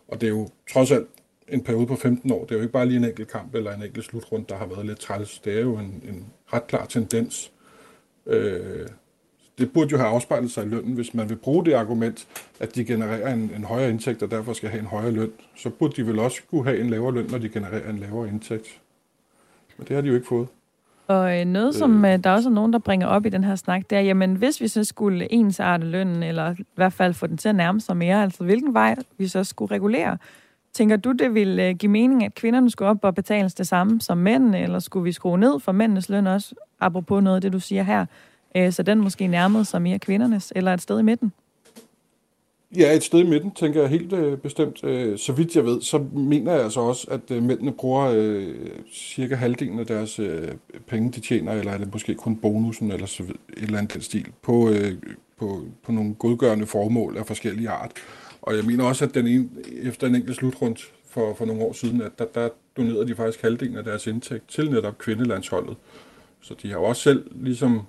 Og 0.08 0.22
det 0.22 0.28
er 0.28 0.32
jo 0.32 0.50
trods 0.74 0.92
alt 0.92 1.08
en 1.48 1.64
periode 1.64 1.88
på 1.88 1.96
15 1.96 2.32
år. 2.32 2.44
Det 2.44 2.52
er 2.52 2.56
jo 2.56 2.62
ikke 2.62 2.74
bare 2.74 2.86
lige 2.86 2.98
en 2.98 3.06
enkelt 3.06 3.28
kamp 3.28 3.56
eller 3.56 3.76
en 3.76 3.84
enkelt 3.84 4.06
slutrund, 4.06 4.46
der 4.46 4.56
har 4.56 4.66
været 4.66 4.86
lidt 4.86 5.00
træls. 5.00 5.40
Det 5.40 5.58
er 5.58 5.62
jo 5.62 5.78
en, 5.78 6.04
en 6.08 6.26
ret 6.54 6.68
klar 6.68 6.86
tendens. 6.86 7.52
Øh, 8.26 8.88
det 9.58 9.72
burde 9.74 9.90
jo 9.92 9.98
have 9.98 10.10
afspejlet 10.10 10.52
sig 10.52 10.66
i 10.66 10.68
lønnen, 10.68 10.94
hvis 10.94 11.14
man 11.14 11.30
vil 11.30 11.36
bruge 11.36 11.66
det 11.66 11.74
argument, 11.74 12.28
at 12.60 12.76
de 12.76 12.86
genererer 12.86 13.34
en, 13.34 13.52
en 13.56 13.64
højere 13.64 13.90
indtægt 13.90 14.24
og 14.24 14.32
derfor 14.32 14.54
skal 14.54 14.70
have 14.70 14.80
en 14.80 14.86
højere 14.86 15.12
løn. 15.12 15.32
Så 15.56 15.70
burde 15.70 15.94
de 15.96 16.08
vel 16.08 16.20
også 16.20 16.42
kunne 16.50 16.64
have 16.64 16.80
en 16.80 16.90
lavere 16.90 17.14
løn, 17.14 17.26
når 17.32 17.38
de 17.38 17.50
genererer 17.50 17.90
en 17.90 18.00
lavere 18.00 18.28
indtægt. 18.28 18.68
Men 19.78 19.88
det 19.88 19.96
har 19.96 20.02
de 20.02 20.08
jo 20.08 20.16
ikke 20.16 20.28
fået. 20.28 20.48
Og 21.08 21.40
øh, 21.40 21.46
noget, 21.46 21.76
som 21.76 22.06
øh. 22.06 22.14
øh. 22.14 22.24
der 22.24 22.32
også 22.32 22.50
er 22.50 22.54
nogen, 22.54 22.74
der 22.74 22.80
bringer 22.80 23.08
op 23.08 23.26
i 23.26 23.30
den 23.30 23.44
her 23.44 23.56
snak, 23.56 23.90
det 23.90 23.98
er, 23.98 24.02
jamen 24.02 24.36
hvis 24.36 24.62
vi 24.62 24.68
så 24.68 24.84
skulle 24.84 25.34
ensarte 25.34 25.86
lønnen, 25.86 26.24
eller 26.24 26.52
i 26.60 26.66
hvert 26.76 26.94
fald 26.94 27.14
få 27.14 27.28
den 27.28 27.38
til 27.38 27.50
at 27.50 27.56
nærme 27.56 27.82
sig 27.82 27.98
mere, 27.98 28.24
altså 28.24 28.44
hvilken 28.44 28.74
vej 28.74 28.96
vi 29.18 29.28
så 29.28 29.44
skulle 29.44 29.76
regulere, 29.76 30.18
Tænker 30.74 30.98
du, 30.98 31.12
det 31.12 31.34
ville 31.34 31.68
øh, 31.68 31.76
give 31.76 31.92
mening, 31.92 32.26
at 32.26 32.36
kvinderne 32.36 32.70
skulle 32.70 32.90
op 32.90 33.04
og 33.04 33.16
betales 33.16 33.54
det 33.54 33.68
samme 33.68 34.02
som 34.02 34.18
mændene, 34.18 34.60
eller 34.60 34.80
skulle 34.80 35.04
vi 35.04 35.12
skrue 35.12 35.38
ned 35.38 35.60
for 35.60 35.72
mændenes 35.72 36.10
løn 36.10 36.28
også, 36.28 36.56
apropos 36.80 37.24
noget 37.24 37.36
af 37.36 37.42
det, 37.42 37.54
du 37.54 37.60
siger 37.60 37.84
her, 37.84 38.06
øh, 38.56 38.72
så 38.74 38.84
den 38.84 39.00
måske 39.00 39.28
nærmede 39.28 39.66
sig 39.66 39.82
mere 39.82 40.00
kvindernes, 40.00 40.54
eller 40.56 40.74
et 40.74 40.82
sted 40.82 41.00
i 41.00 41.04
midten? 41.04 41.34
Ja, 42.78 42.96
et 42.96 43.04
sted 43.04 43.20
i 43.20 43.30
midten, 43.30 43.52
tænker 43.52 43.82
jeg 43.82 43.90
helt 43.90 44.14
øh, 44.14 44.38
bestemt. 44.38 44.84
Øh, 44.84 45.18
så 45.18 45.34
vidt 45.34 45.56
jeg 45.56 45.66
ved, 45.66 45.82
så 45.82 46.06
mener 46.14 46.52
jeg 46.54 46.64
altså 46.64 46.80
også, 46.80 47.08
at 47.12 47.32
øh, 47.32 47.44
mændene 47.44 47.72
bruger 47.72 48.12
øh, 48.16 48.56
cirka 48.94 49.36
halvdelen 49.36 49.80
af 49.80 49.86
deres 49.86 50.20
øh, 50.20 50.48
penge, 50.88 51.12
de 51.12 51.20
tjener, 51.20 51.52
eller 51.52 51.72
er 51.72 51.78
det 51.78 51.94
måske 51.94 52.16
kun 52.16 52.36
bonusen, 52.38 52.92
eller 52.92 53.06
så, 53.06 53.24
et 53.24 53.64
eller 53.64 53.78
andet 53.78 54.04
stil, 54.04 54.28
på, 54.42 54.70
øh, 54.70 54.94
på, 55.38 55.66
på 55.84 55.92
nogle 55.92 56.14
godgørende 56.14 56.66
formål 56.66 57.18
af 57.18 57.26
forskellige 57.26 57.70
art. 57.70 57.92
Og 58.42 58.56
jeg 58.56 58.66
mener 58.66 58.84
også, 58.84 59.06
at 59.06 59.14
den 59.14 59.28
ene, 59.28 59.50
efter 59.84 60.08
en 60.08 60.16
enkelt 60.16 60.36
slutrund 60.36 60.76
for, 61.10 61.34
for 61.34 61.46
nogle 61.46 61.64
år 61.64 61.74
siden, 61.74 62.02
at 62.02 62.12
der, 62.20 62.26
der 62.26 62.50
donerede 62.78 63.08
de 63.08 63.16
faktisk 63.16 63.42
halvdelen 63.42 63.78
af 63.78 63.84
deres 63.84 64.08
indtægt 64.08 64.50
til 64.50 64.72
netop 64.72 64.98
kvindelandsholdet. 64.98 65.78
Så 66.42 66.56
de 66.62 66.72
har 66.72 66.78
også 66.78 67.02
selv 67.02 67.32
ligesom 67.32 67.82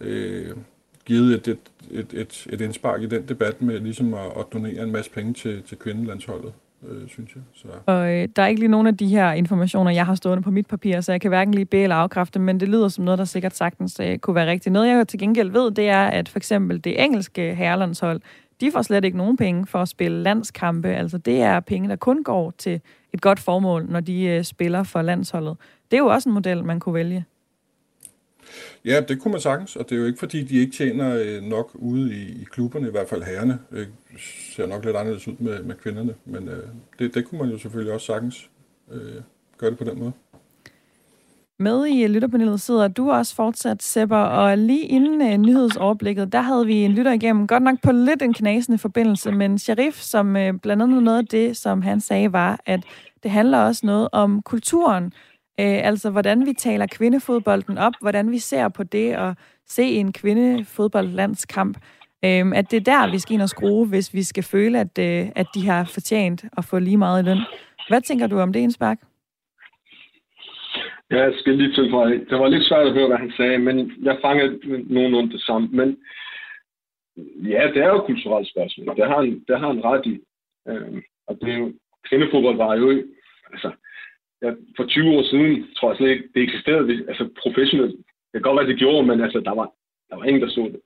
øh, 0.00 0.56
givet 1.04 1.34
et, 1.34 1.48
et, 1.48 1.58
et, 1.90 2.14
et, 2.14 2.46
et 2.50 2.60
indspark 2.60 3.02
i 3.02 3.06
den 3.06 3.28
debat 3.28 3.62
med 3.62 3.80
ligesom 3.80 4.14
at, 4.14 4.26
at 4.38 4.44
donere 4.52 4.82
en 4.82 4.92
masse 4.92 5.10
penge 5.10 5.34
til, 5.34 5.62
til 5.62 5.78
kvindelandsholdet. 5.78 6.52
Øh, 6.88 7.08
synes 7.08 7.30
jeg. 7.34 7.42
Så. 7.54 7.68
Og 7.86 8.12
øh, 8.12 8.28
der 8.36 8.42
er 8.42 8.46
ikke 8.46 8.60
lige 8.60 8.70
nogen 8.70 8.86
af 8.86 8.96
de 8.96 9.06
her 9.06 9.32
informationer, 9.32 9.90
jeg 9.90 10.06
har 10.06 10.14
stående 10.14 10.42
på 10.42 10.50
mit 10.50 10.66
papir, 10.66 11.00
så 11.00 11.12
jeg 11.12 11.20
kan 11.20 11.28
hverken 11.28 11.54
lige 11.54 11.64
bede 11.64 11.82
eller 11.82 11.96
afkræfte, 11.96 12.38
men 12.38 12.60
det 12.60 12.68
lyder 12.68 12.88
som 12.88 13.04
noget, 13.04 13.18
der 13.18 13.24
sikkert 13.24 13.56
sagtens 13.56 14.00
øh, 14.00 14.18
kunne 14.18 14.34
være 14.34 14.50
rigtigt. 14.50 14.72
Noget, 14.72 14.88
jeg 14.88 15.08
til 15.08 15.18
gengæld 15.18 15.50
ved, 15.50 15.70
det 15.70 15.88
er, 15.88 16.02
at 16.02 16.28
for 16.28 16.38
eksempel 16.38 16.84
det 16.84 17.04
engelske 17.04 17.54
herrelandshold, 17.54 18.20
de 18.60 18.72
får 18.72 18.82
slet 18.82 19.04
ikke 19.04 19.18
nogen 19.18 19.36
penge 19.36 19.66
for 19.66 19.78
at 19.78 19.88
spille 19.88 20.22
landskampe. 20.22 20.88
Altså 20.88 21.18
det 21.18 21.40
er 21.40 21.60
penge, 21.60 21.88
der 21.88 21.96
kun 21.96 22.22
går 22.22 22.52
til 22.58 22.80
et 23.12 23.20
godt 23.20 23.40
formål, 23.40 23.86
når 23.88 24.00
de 24.00 24.24
øh, 24.24 24.44
spiller 24.44 24.82
for 24.82 25.02
landsholdet. 25.02 25.56
Det 25.90 25.96
er 25.96 26.00
jo 26.00 26.06
også 26.06 26.28
en 26.28 26.34
model, 26.34 26.64
man 26.64 26.80
kunne 26.80 26.94
vælge. 26.94 27.24
Ja, 28.84 29.00
det 29.00 29.20
kunne 29.20 29.32
man 29.32 29.40
sagtens, 29.40 29.76
og 29.76 29.90
det 29.90 29.96
er 29.96 30.00
jo 30.00 30.06
ikke 30.06 30.18
fordi, 30.18 30.42
de 30.42 30.58
ikke 30.58 30.76
tjener 30.76 31.16
øh, 31.16 31.42
nok 31.42 31.70
ude 31.74 32.14
i, 32.14 32.42
i 32.42 32.44
klubberne, 32.50 32.88
i 32.88 32.90
hvert 32.90 33.08
fald 33.08 33.22
herrene. 33.22 33.58
Det 33.70 33.78
øh, 33.78 33.86
ser 34.54 34.66
nok 34.66 34.84
lidt 34.84 34.96
anderledes 34.96 35.28
ud 35.28 35.36
med, 35.38 35.62
med 35.62 35.74
kvinderne, 35.74 36.14
men 36.24 36.48
øh, 36.48 36.62
det, 36.98 37.14
det 37.14 37.24
kunne 37.24 37.40
man 37.40 37.50
jo 37.50 37.58
selvfølgelig 37.58 37.94
også 37.94 38.06
sagtens 38.06 38.50
øh, 38.92 39.22
gøre 39.58 39.70
det 39.70 39.78
på 39.78 39.84
den 39.84 39.98
måde. 39.98 40.12
Med 41.58 41.86
i 41.86 42.06
lytterpanelet 42.06 42.60
sidder 42.60 42.88
du 42.88 43.10
også 43.10 43.34
fortsat, 43.34 43.82
Sepper, 43.82 44.16
og 44.16 44.58
lige 44.58 44.82
inden 44.82 45.22
uh, 45.22 45.40
nyhedsoverblikket, 45.40 46.32
der 46.32 46.40
havde 46.40 46.66
vi 46.66 46.74
en 46.74 46.92
lytter 46.92 47.12
igennem, 47.12 47.46
godt 47.46 47.62
nok 47.62 47.82
på 47.82 47.92
lidt 47.92 48.22
en 48.22 48.34
knasende 48.34 48.78
forbindelse, 48.78 49.32
men 49.32 49.58
Sharif, 49.58 50.00
som 50.00 50.28
uh, 50.28 50.60
blandt 50.62 50.82
andet 50.82 51.02
noget 51.02 51.18
af 51.18 51.26
det, 51.26 51.56
som 51.56 51.82
han 51.82 52.00
sagde, 52.00 52.32
var, 52.32 52.60
at 52.66 52.80
det 53.22 53.30
handler 53.30 53.58
også 53.58 53.86
noget 53.86 54.08
om 54.12 54.42
kulturen, 54.42 55.12
uh, 55.60 55.88
altså 55.88 56.10
hvordan 56.10 56.46
vi 56.46 56.52
taler 56.52 56.86
kvindefodbolden 56.86 57.78
op, 57.78 57.92
hvordan 58.00 58.30
vi 58.30 58.38
ser 58.38 58.68
på 58.68 58.82
det 58.82 59.12
at 59.12 59.34
se 59.66 59.82
en 59.82 60.12
kvindefodboldlandskamp, 60.12 61.78
Øh, 62.24 62.46
at 62.54 62.70
det 62.70 62.76
er 62.76 62.92
der, 62.92 63.10
vi 63.10 63.18
skal 63.18 63.34
ind 63.34 63.42
og 63.42 63.48
skrue, 63.48 63.88
hvis 63.88 64.14
vi 64.14 64.22
skal 64.22 64.42
føle, 64.42 64.80
at, 64.80 64.98
øh, 64.98 65.32
at 65.36 65.46
de 65.54 65.66
har 65.66 65.90
fortjent 65.94 66.44
at 66.58 66.64
få 66.64 66.78
lige 66.78 66.96
meget 66.96 67.22
i 67.22 67.26
løn. 67.26 67.38
Hvad 67.88 68.00
tænker 68.00 68.26
du 68.26 68.38
om 68.38 68.52
det, 68.52 68.60
Indspark? 68.60 68.98
Ja, 71.10 71.22
jeg 71.22 71.34
skal 71.38 71.56
lige 71.56 71.72
tilføje. 71.74 72.24
Det 72.30 72.38
var 72.38 72.48
lidt 72.48 72.64
svært 72.68 72.86
at 72.86 72.92
høre, 72.92 73.06
hvad 73.06 73.16
han 73.16 73.32
sagde, 73.36 73.58
men 73.58 73.92
jeg 74.02 74.18
fangede 74.24 74.58
nogenlunde 74.94 75.32
det 75.32 75.40
samme. 75.40 75.68
Men 75.72 75.96
ja, 77.54 77.62
det 77.74 77.82
er 77.82 77.88
jo 77.88 78.00
et 78.00 78.06
kulturelt 78.06 78.48
spørgsmål. 78.48 78.96
Det 78.96 79.06
har 79.08 79.16
han, 79.16 79.44
det 79.48 79.60
har 79.60 79.66
han 79.66 79.84
ret 79.84 80.06
i. 80.06 80.20
Øh, 80.68 81.02
Og 81.26 81.38
det 81.40 81.48
er 81.54 81.58
jo, 81.58 81.72
kvindefodbold 82.08 82.56
var 82.56 82.74
jo, 82.74 83.02
altså, 83.52 83.70
ja, 84.42 84.50
for 84.76 84.84
20 84.86 85.10
år 85.18 85.22
siden, 85.22 85.74
tror 85.76 85.90
jeg 85.90 85.96
slet 85.96 86.10
ikke, 86.10 86.28
det 86.34 86.42
eksisterede, 86.42 87.04
altså 87.08 87.28
professionelt. 87.42 87.96
Det 88.32 88.36
kan 88.36 88.42
godt 88.42 88.58
være, 88.58 88.70
det 88.72 88.78
gjorde, 88.78 89.06
men 89.06 89.20
altså, 89.20 89.40
der 89.40 89.54
var, 89.54 89.72
der 90.10 90.16
var 90.16 90.24
ingen, 90.24 90.42
der 90.42 90.48
så 90.48 90.60
det. 90.72 90.80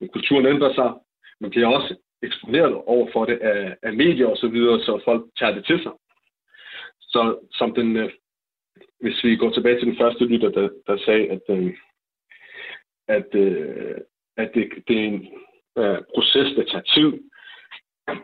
Men 0.00 0.08
kulturen 0.08 0.46
ændrer 0.46 0.74
sig. 0.74 0.92
Man 1.40 1.50
bliver 1.50 1.66
også 1.66 1.96
eksponeret 2.22 2.74
over 2.74 3.08
for 3.12 3.24
det 3.24 3.38
af, 3.38 3.76
af 3.82 3.92
medier 3.92 4.26
og 4.26 4.36
så 4.36 4.48
videre, 4.48 4.80
så 4.80 5.00
folk 5.04 5.22
tager 5.38 5.54
det 5.54 5.64
til 5.64 5.82
sig. 5.82 5.92
Så 7.00 7.38
som 7.52 7.74
den, 7.74 7.96
øh, 7.96 8.10
hvis 9.00 9.24
vi 9.24 9.36
går 9.36 9.50
tilbage 9.50 9.78
til 9.78 9.86
den 9.88 9.96
første 9.96 10.24
lytter, 10.24 10.50
der, 10.50 10.68
der 10.86 10.96
sagde, 10.98 11.30
at, 11.30 11.40
øh, 11.48 11.74
at, 13.08 13.34
øh, 13.34 13.96
at 14.36 14.50
det, 14.54 14.68
det 14.88 14.98
er 14.98 15.04
en 15.04 15.28
øh, 15.78 15.98
proces, 16.14 16.54
der 16.56 16.64
tager 16.64 16.82
tid. 16.94 17.12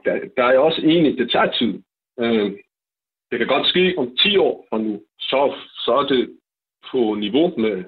Der, 0.04 0.20
der 0.36 0.44
er 0.44 0.50
jeg 0.50 0.60
også 0.60 0.80
enig, 0.84 1.18
det 1.18 1.30
tager 1.30 1.52
tid. 1.52 1.82
Øh, 2.20 2.52
det 3.30 3.38
kan 3.38 3.46
godt 3.46 3.66
ske 3.66 3.94
om 3.98 4.16
10 4.16 4.36
år 4.36 4.66
fra 4.68 4.78
nu, 4.78 5.02
så, 5.18 5.54
så 5.84 5.92
er 5.92 6.06
det 6.06 6.38
på 6.90 7.14
niveau 7.14 7.54
med 7.58 7.84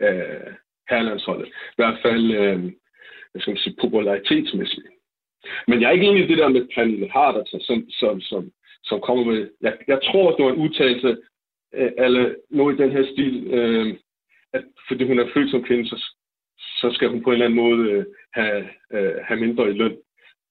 øh, 0.00 0.52
herrelandsholdet. 0.90 1.46
I 1.48 1.76
hvert 1.76 1.98
fald 2.02 2.30
øh, 2.30 2.72
hvad 3.30 3.40
skal 3.40 3.50
man 3.50 3.58
sige, 3.58 3.76
popularitetsmæssigt. 3.80 4.86
Men 5.66 5.80
jeg 5.80 5.88
er 5.88 5.92
ikke 5.92 6.06
enig 6.06 6.24
i 6.24 6.26
det 6.26 6.38
der 6.38 6.48
med 6.48 6.68
Pernille 6.74 7.10
Harder, 7.10 7.44
som, 7.44 7.90
som, 7.90 8.20
som, 8.20 8.52
som 8.84 9.00
kommer 9.00 9.24
med... 9.24 9.50
Jeg, 9.60 9.76
jeg 9.86 10.00
tror, 10.02 10.36
det 10.36 10.44
var 10.44 10.52
en 10.52 10.62
udtalelse, 10.64 11.16
øh, 11.74 11.92
eller 11.98 12.34
noget 12.50 12.74
i 12.74 12.82
den 12.82 12.90
her 12.90 13.04
stil, 13.12 13.46
øh, 13.46 13.96
at 14.52 14.64
fordi 14.88 15.04
hun 15.04 15.18
er 15.18 15.32
født 15.34 15.50
som 15.50 15.64
kvinde, 15.64 15.88
så, 15.88 16.14
så 16.80 16.90
skal 16.92 17.08
hun 17.08 17.22
på 17.22 17.30
en 17.30 17.34
eller 17.34 17.46
anden 17.46 17.60
måde 17.64 17.90
øh, 17.90 18.04
have, 18.32 18.68
øh, 18.92 19.14
have 19.24 19.40
mindre 19.40 19.70
i 19.70 19.72
løn. 19.72 19.96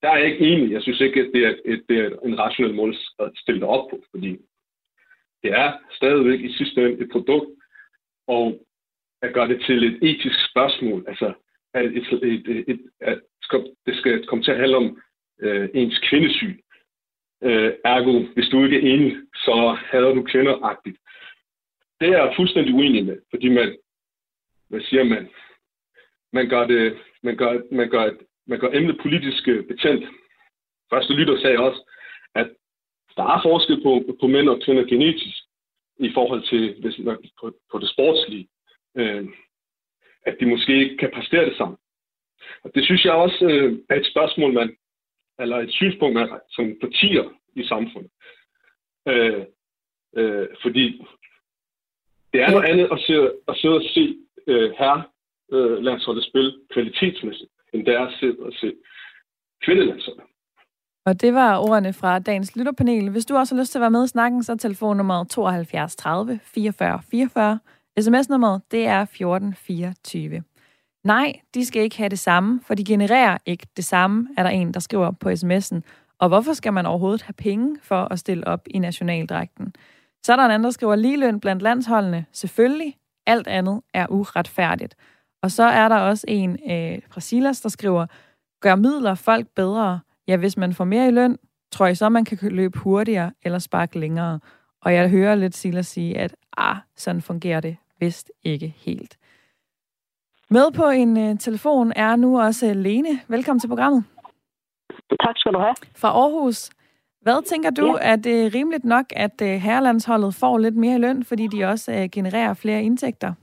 Der 0.01 0.09
er 0.09 0.17
jeg 0.17 0.25
ikke 0.25 0.47
enig. 0.47 0.71
Jeg 0.71 0.81
synes 0.81 1.01
ikke, 1.01 1.21
at 1.21 1.29
det 1.33 1.45
er, 1.45 1.55
et, 1.65 1.83
det 1.89 1.97
er 1.99 2.09
en 2.25 2.39
rationel 2.39 2.75
måde 2.75 2.95
at 3.19 3.31
stille 3.35 3.61
det 3.61 3.69
op 3.69 3.89
på, 3.89 4.03
fordi 4.11 4.37
det 5.43 5.51
er 5.51 5.73
stadigvæk 5.91 6.39
i 6.39 6.53
sidste 6.53 6.81
ende 6.81 7.03
et 7.03 7.09
produkt, 7.11 7.49
og 8.27 8.67
at 9.21 9.33
gøre 9.33 9.47
det 9.47 9.61
til 9.65 9.83
et 9.83 10.09
etisk 10.09 10.49
spørgsmål, 10.51 11.05
altså 11.07 11.33
at, 11.73 11.85
et, 11.85 12.07
et, 12.23 12.47
et, 12.47 12.63
et, 12.67 12.81
at 12.99 13.21
det 13.85 13.95
skal 13.97 14.25
komme 14.27 14.43
til 14.43 14.51
at 14.51 14.59
handle 14.59 14.77
om 14.77 15.01
øh, 15.41 15.69
ens 15.73 15.99
kvindesyn. 16.09 16.59
Øh, 17.43 17.73
ergo, 17.85 18.19
hvis 18.33 18.49
du 18.49 18.63
ikke 18.63 18.77
er 18.77 18.93
enig, 18.93 19.17
så 19.35 19.77
hader 19.91 20.13
du 20.13 20.23
kvinderagtigt. 20.23 20.97
Det 21.99 22.07
er 22.07 22.17
jeg 22.17 22.33
fuldstændig 22.35 22.73
uenig 22.73 23.05
med, 23.05 23.17
fordi 23.29 23.49
man, 23.49 23.77
hvad 24.69 24.81
siger 24.81 25.03
man, 25.03 25.29
man 26.33 26.49
gør 26.49 26.67
det, 26.67 26.97
man 27.23 27.37
gør, 27.37 27.61
man 27.71 27.89
gør, 27.89 28.03
et 28.03 28.17
man 28.47 28.59
gør 28.59 28.71
emnet 28.73 28.97
politisk 29.01 29.47
øh, 29.47 29.67
betændt. 29.67 30.05
Første 30.89 31.13
lytter 31.13 31.39
sagde 31.39 31.59
også, 31.59 31.81
at 32.35 32.49
der 33.17 33.23
er 33.23 33.41
forskel 33.41 33.83
på, 33.83 34.03
på 34.19 34.27
mænd 34.27 34.49
og 34.49 34.61
kvinder 34.65 34.83
genetisk 34.83 35.37
i 35.99 36.11
forhold 36.13 36.43
til 36.43 36.81
hvis 36.81 36.99
man, 36.99 37.17
på, 37.41 37.53
på 37.71 37.79
det 37.79 37.89
sportslige. 37.89 38.47
Øh, 38.97 39.27
at 40.27 40.37
de 40.39 40.45
måske 40.45 40.73
ikke 40.83 40.97
kan 40.97 41.11
præstere 41.13 41.45
det 41.45 41.57
samme. 41.57 41.77
Og 42.63 42.71
det 42.75 42.83
synes 42.85 43.05
jeg 43.05 43.13
også 43.13 43.45
øh, 43.45 43.79
er 43.89 43.95
et 43.95 44.11
spørgsmål, 44.11 44.53
man, 44.53 44.77
eller 45.39 45.57
et 45.57 45.71
synspunkt, 45.71 46.13
man, 46.13 46.29
som 46.49 46.65
partier 46.81 47.25
i 47.55 47.63
samfundet. 47.63 48.11
Øh, 49.07 49.45
øh, 50.17 50.47
fordi 50.61 50.85
det 52.33 52.41
er 52.41 52.51
noget 52.51 52.69
andet 52.69 52.87
at 52.91 52.99
sidde, 52.99 53.33
at 53.47 53.57
sidde 53.57 53.75
og 53.75 53.83
se 53.95 54.17
øh, 54.47 54.71
her 54.71 54.95
øh, 55.51 55.77
landsholdet 55.83 56.23
spil 56.23 56.59
kvalitetsmæssigt, 56.73 57.51
end 57.73 57.85
det 57.85 57.93
er 57.93 57.99
at 57.99 58.39
og 58.39 58.53
se 58.53 58.73
kvindelandsholdet. 59.65 60.23
Og 61.05 61.21
det 61.21 61.33
var 61.33 61.57
ordene 61.57 61.93
fra 61.93 62.19
dagens 62.19 62.55
lytterpanel. 62.55 63.09
Hvis 63.09 63.25
du 63.25 63.35
også 63.35 63.55
har 63.55 63.61
lyst 63.61 63.71
til 63.71 63.79
at 63.79 63.81
være 63.81 63.91
med 63.91 64.03
i 64.03 64.07
snakken, 64.07 64.43
så 64.43 64.51
er 64.51 64.55
telefonnummeret 64.55 65.29
72 65.29 65.95
30 65.95 66.39
44 66.43 67.01
44. 67.11 67.59
SMS-nummeret, 67.99 68.61
det 68.71 68.87
er 68.87 69.01
1424. 69.01 70.43
Nej, 71.03 71.33
de 71.53 71.65
skal 71.65 71.81
ikke 71.81 71.97
have 71.97 72.09
det 72.09 72.19
samme, 72.19 72.61
for 72.67 72.75
de 72.75 72.83
genererer 72.83 73.37
ikke 73.45 73.67
det 73.77 73.85
samme, 73.85 74.27
er 74.37 74.43
der 74.43 74.49
en, 74.49 74.73
der 74.73 74.79
skriver 74.79 75.11
på 75.11 75.29
sms'en. 75.29 75.81
Og 76.19 76.27
hvorfor 76.27 76.53
skal 76.53 76.73
man 76.73 76.85
overhovedet 76.85 77.21
have 77.21 77.33
penge 77.33 77.77
for 77.81 78.07
at 78.11 78.19
stille 78.19 78.47
op 78.47 78.61
i 78.69 78.79
nationaldragten? 78.79 79.73
Så 80.23 80.31
er 80.31 80.35
der 80.35 80.45
en 80.45 80.51
anden, 80.51 80.63
der 80.63 80.71
skriver 80.71 80.95
ligeløn 80.95 81.39
blandt 81.39 81.61
landsholdene. 81.63 82.25
Selvfølgelig, 82.31 82.97
alt 83.25 83.47
andet 83.47 83.81
er 83.93 84.07
uretfærdigt. 84.09 84.95
Og 85.43 85.51
så 85.51 85.63
er 85.63 85.87
der 85.87 85.97
også 85.97 86.25
en 86.27 86.51
øh, 86.51 86.99
fra 87.09 87.21
Silas, 87.21 87.61
der 87.61 87.69
skriver, 87.69 88.05
gør 88.61 88.75
midler 88.75 89.15
folk 89.15 89.47
bedre. 89.55 89.99
Ja, 90.27 90.37
hvis 90.37 90.57
man 90.57 90.73
får 90.73 90.85
mere 90.85 91.07
i 91.07 91.11
løn, 91.11 91.37
tror 91.71 91.85
jeg 91.85 91.97
så, 91.97 92.09
man 92.09 92.25
kan 92.25 92.37
løbe 92.41 92.79
hurtigere 92.79 93.31
eller 93.43 93.59
sparke 93.59 93.99
længere. 93.99 94.39
Og 94.81 94.93
jeg 94.93 95.09
hører 95.09 95.35
lidt 95.35 95.55
Silas 95.55 95.87
sige, 95.87 96.17
at 96.17 96.35
ah, 96.57 96.75
sådan 96.95 97.21
fungerer 97.21 97.59
det 97.59 97.77
vist 97.99 98.31
ikke 98.43 98.75
helt. 98.77 99.17
Med 100.49 100.71
på 100.71 100.89
en 100.89 101.17
uh, 101.17 101.37
telefon 101.37 101.93
er 101.95 102.15
nu 102.15 102.41
også 102.41 102.73
Lene. 102.73 103.19
Velkommen 103.27 103.59
til 103.59 103.67
programmet. 103.67 104.03
Tak 105.23 105.37
skal 105.37 105.53
du 105.53 105.59
have. 105.59 105.75
Fra 105.95 106.07
Aarhus. 106.07 106.69
Hvad 107.21 107.45
tænker 107.45 107.69
du, 107.69 107.97
ja. 108.01 108.13
at 108.13 108.23
det 108.23 108.45
er 108.45 108.55
rimeligt 108.55 108.85
nok, 108.85 109.05
at 109.15 109.41
uh, 109.41 109.47
herrelandsholdet 109.47 110.35
får 110.35 110.57
lidt 110.57 110.75
mere 110.75 110.95
i 110.95 110.99
løn, 110.99 111.23
fordi 111.23 111.47
de 111.47 111.65
også 111.65 112.09
genererer 112.11 112.53
flere 112.53 112.83
indtægter? 112.83 113.33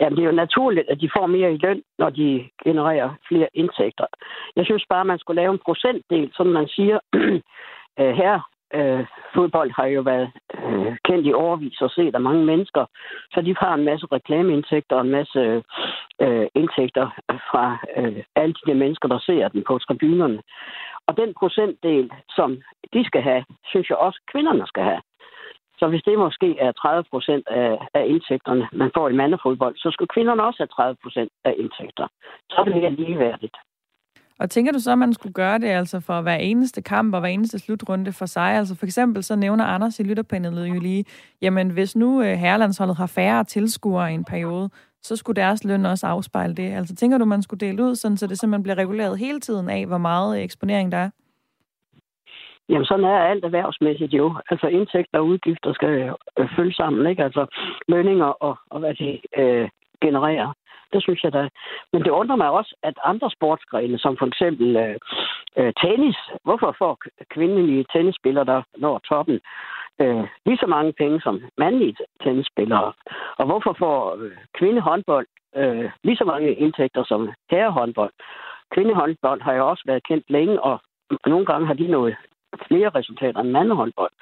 Jamen, 0.00 0.16
det 0.16 0.22
er 0.22 0.26
jo 0.26 0.42
naturligt, 0.44 0.88
at 0.88 1.00
de 1.00 1.10
får 1.16 1.26
mere 1.26 1.54
i 1.54 1.56
løn, 1.56 1.82
når 1.98 2.10
de 2.10 2.48
genererer 2.64 3.10
flere 3.28 3.48
indtægter. 3.54 4.06
Jeg 4.56 4.64
synes 4.64 4.84
bare, 4.90 5.04
man 5.04 5.18
skulle 5.18 5.42
lave 5.42 5.52
en 5.52 5.64
procentdel, 5.64 6.30
som 6.34 6.46
man 6.46 6.68
siger, 6.68 6.98
øh, 8.00 8.14
her 8.22 8.40
øh, 8.74 9.06
fodbold 9.34 9.70
har 9.70 9.86
jo 9.86 10.00
været 10.00 10.30
øh, 10.64 10.96
kendt 11.04 11.26
i 11.26 11.32
overvis 11.32 11.80
og 11.80 11.90
set 11.90 12.14
af 12.14 12.20
mange 12.20 12.44
mennesker, 12.44 12.84
så 13.32 13.40
de 13.40 13.54
har 13.58 13.74
en 13.74 13.84
masse 13.84 14.06
reklameindtægter 14.12 14.96
og 14.96 15.02
en 15.02 15.10
masse 15.10 15.62
øh, 16.20 16.46
indtægter 16.54 17.06
fra 17.50 17.78
øh, 17.96 18.22
alle 18.36 18.54
de 18.66 18.74
mennesker, 18.74 19.08
der 19.08 19.18
ser 19.18 19.48
den 19.48 19.64
på 19.66 19.78
tribunerne. 19.78 20.40
Og 21.06 21.16
den 21.16 21.34
procentdel, 21.40 22.10
som 22.36 22.62
de 22.94 23.04
skal 23.04 23.22
have, 23.22 23.44
synes 23.66 23.90
jeg 23.90 23.98
også 23.98 24.20
kvinderne 24.32 24.66
skal 24.66 24.82
have. 24.82 25.00
Så 25.78 25.88
hvis 25.88 26.02
det 26.02 26.18
måske 26.18 26.58
er 26.58 26.72
30 26.72 27.04
procent 27.10 27.44
af, 27.48 27.78
af 27.94 28.04
indtægterne, 28.06 28.68
man 28.72 28.90
får 28.96 29.08
i 29.08 29.18
mandefodbold, 29.22 29.76
så 29.76 29.88
skulle 29.90 30.12
kvinderne 30.14 30.42
også 30.42 30.58
have 30.60 30.74
30 30.76 30.96
procent 31.02 31.30
af 31.44 31.54
indtægter. 31.58 32.06
Så 32.50 32.56
er 32.60 32.64
det 32.64 32.76
mere 32.76 32.90
ligeværdigt. 32.90 33.56
Og 34.38 34.50
tænker 34.50 34.72
du 34.72 34.78
så, 34.78 34.92
at 34.92 34.98
man 34.98 35.14
skulle 35.14 35.32
gøre 35.32 35.58
det 35.58 35.66
altså 35.66 36.00
for 36.00 36.20
hver 36.20 36.34
eneste 36.34 36.82
kamp 36.82 37.14
og 37.14 37.20
hver 37.20 37.28
eneste 37.28 37.58
slutrunde 37.58 38.12
for 38.12 38.26
sig? 38.26 38.50
Altså 38.52 38.76
for 38.76 38.86
eksempel 38.86 39.22
så 39.24 39.36
nævner 39.36 39.64
Anders 39.64 40.00
i 40.00 40.02
lytterpanelet 40.02 40.68
jo 40.68 40.80
lige, 40.80 41.04
jamen 41.42 41.70
hvis 41.70 41.96
nu 41.96 42.22
øh, 42.22 42.32
herrelandsholdet 42.32 42.96
har 42.96 43.06
færre 43.06 43.44
tilskuere 43.44 44.10
i 44.10 44.14
en 44.14 44.24
periode, 44.24 44.70
så 45.02 45.16
skulle 45.16 45.42
deres 45.42 45.64
løn 45.64 45.86
også 45.86 46.06
afspejle 46.06 46.54
det. 46.54 46.72
Altså 46.72 46.94
tænker 46.94 47.18
du, 47.18 47.24
man 47.24 47.42
skulle 47.42 47.66
dele 47.66 47.82
ud, 47.82 47.94
sådan, 47.94 48.16
så 48.16 48.26
det 48.26 48.38
simpelthen 48.38 48.62
bliver 48.62 48.78
reguleret 48.78 49.18
hele 49.18 49.40
tiden 49.40 49.70
af, 49.70 49.86
hvor 49.86 49.98
meget 49.98 50.38
øh, 50.38 50.44
eksponering 50.44 50.92
der 50.92 50.98
er? 50.98 51.10
Jamen, 52.68 52.86
sådan 52.86 53.04
er 53.04 53.18
alt 53.18 53.44
erhvervsmæssigt 53.44 54.12
jo. 54.12 54.34
Altså, 54.50 54.66
indtægter 54.66 55.18
og 55.18 55.26
udgifter 55.26 55.72
skal 55.72 56.14
øh, 56.38 56.48
følge 56.56 56.74
sammen, 56.74 57.06
ikke? 57.06 57.24
Altså, 57.24 57.46
lønninger 57.88 58.26
og, 58.26 58.56
og 58.70 58.80
hvad 58.80 58.94
det 58.94 59.20
øh, 59.36 59.68
genererer. 60.00 60.52
Det 60.92 61.02
synes 61.02 61.24
jeg 61.24 61.32
da. 61.32 61.48
Men 61.92 62.02
det 62.02 62.10
undrer 62.10 62.36
mig 62.36 62.50
også, 62.50 62.76
at 62.82 62.94
andre 63.04 63.30
sportsgrene, 63.30 63.98
som 63.98 64.16
for 64.16 64.26
eksempel 64.26 64.76
øh, 64.76 64.96
øh, 65.56 65.72
tennis, 65.82 66.16
hvorfor 66.44 66.74
får 66.78 66.98
kvindelige 67.30 67.84
tennisspillere, 67.92 68.44
der 68.44 68.62
når 68.76 68.98
toppen, 68.98 69.40
øh, 70.00 70.24
lige 70.46 70.58
så 70.58 70.66
mange 70.66 70.92
penge 70.92 71.20
som 71.20 71.42
mandlige 71.58 71.96
tennisspillere? 72.22 72.92
Og 73.36 73.46
hvorfor 73.46 73.76
får 73.78 74.16
øh, 74.22 74.32
kvindehåndbold 74.54 75.26
øh, 75.56 75.90
lige 76.04 76.16
så 76.16 76.24
mange 76.24 76.54
indtægter 76.54 77.04
som 77.04 77.32
herrehåndbold? 77.50 78.12
Kvindehåndbold 78.74 79.40
har 79.40 79.52
jo 79.52 79.68
også 79.68 79.82
været 79.86 80.06
kendt 80.06 80.30
længe, 80.30 80.62
og 80.62 80.80
nogle 81.26 81.46
gange 81.46 81.66
har 81.66 81.74
de 81.74 81.86
nået 81.86 82.16
flere 82.68 82.88
resultater 82.98 83.40
end 83.40 83.50
mandehåndbold. 83.50 84.12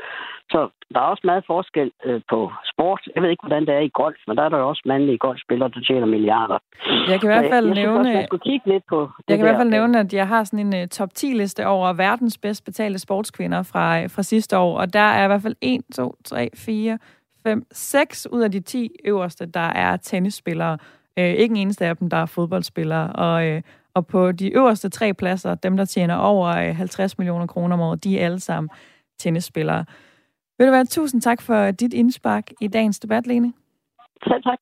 Så 0.51 0.69
der 0.95 1.01
er 1.01 1.05
også 1.13 1.25
meget 1.25 1.45
forskel 1.47 1.91
øh, 2.05 2.21
på 2.31 2.53
sport. 2.73 3.01
Jeg 3.15 3.23
ved 3.23 3.31
ikke, 3.31 3.47
hvordan 3.47 3.67
det 3.67 3.75
er 3.75 3.85
i 3.91 3.91
golf, 3.95 4.21
men 4.27 4.37
der 4.37 4.43
er 4.43 4.49
der 4.49 4.59
jo 4.59 4.69
også 4.69 4.83
mandlige 4.87 5.19
golfspillere, 5.19 5.71
der 5.75 5.81
tjener 5.81 6.07
milliarder. 6.07 6.59
Jeg 7.09 7.21
kan 7.21 7.31
i 7.31 7.33
hvert 7.33 7.53
fald 7.55 7.67
jeg, 7.67 7.75
nævne... 7.75 7.99
Også, 7.99 8.11
jeg 8.11 8.41
kigge 8.41 8.69
lidt 8.73 8.85
på 8.89 9.11
Jeg 9.29 9.37
kan 9.39 9.47
i 9.47 9.49
hvert 9.49 9.61
fald 9.63 9.71
nævne, 9.71 10.01
at 10.01 10.15
jeg 10.15 10.29
har 10.29 10.45
sådan 10.45 10.67
en 10.67 10.83
uh, 10.83 10.89
top 10.89 11.09
10-liste 11.19 11.67
over 11.67 11.93
verdens 11.93 12.39
bedst 12.39 12.65
betalte 12.65 12.99
sportskvinder 12.99 13.63
fra, 13.63 14.03
øh, 14.03 14.11
fra 14.11 14.23
sidste 14.23 14.59
år, 14.59 14.79
og 14.81 14.93
der 14.93 15.09
er 15.19 15.25
i 15.25 15.27
hvert 15.27 15.43
fald 15.43 15.57
1, 15.61 15.81
2, 15.95 16.15
3, 16.25 16.51
4, 16.57 16.99
5, 17.43 17.63
6 17.73 18.27
ud 18.33 18.41
af 18.41 18.53
de 18.53 18.61
10 18.61 18.91
øverste, 19.05 19.47
der 19.47 19.69
er 19.85 19.97
tennisspillere. 19.97 20.79
Øh, 21.19 21.25
ikke 21.25 21.53
en 21.53 21.57
eneste 21.57 21.87
af 21.87 21.97
dem, 21.97 22.11
der 22.11 22.17
er 22.17 22.27
fodboldspillere. 22.27 23.13
Og, 23.13 23.47
øh, 23.47 23.63
og 23.95 24.07
på 24.07 24.33
de 24.33 24.51
øverste 24.51 24.89
tre 24.89 25.15
pladser, 25.15 25.55
dem 25.55 25.77
der 25.77 25.85
tjener 25.85 26.15
over 26.17 26.53
50 26.53 27.13
øh, 27.13 27.15
millioner 27.19 27.47
kroner 27.47 27.77
om 27.77 27.81
året, 27.81 28.05
de 28.05 28.19
er 28.19 28.25
alle 28.25 28.41
sammen 28.41 28.71
tennisspillere. 29.19 29.85
Vil 30.59 30.67
du 30.67 30.73
være 30.73 30.85
tusind 30.85 31.23
tak 31.23 31.43
for 31.43 31.71
dit 31.71 31.95
indspark 31.95 32.51
i 32.61 32.69
dagens 32.69 32.99
debat, 32.99 33.27
Lene. 33.27 33.53
Selv 34.25 34.43
tak. 34.43 34.59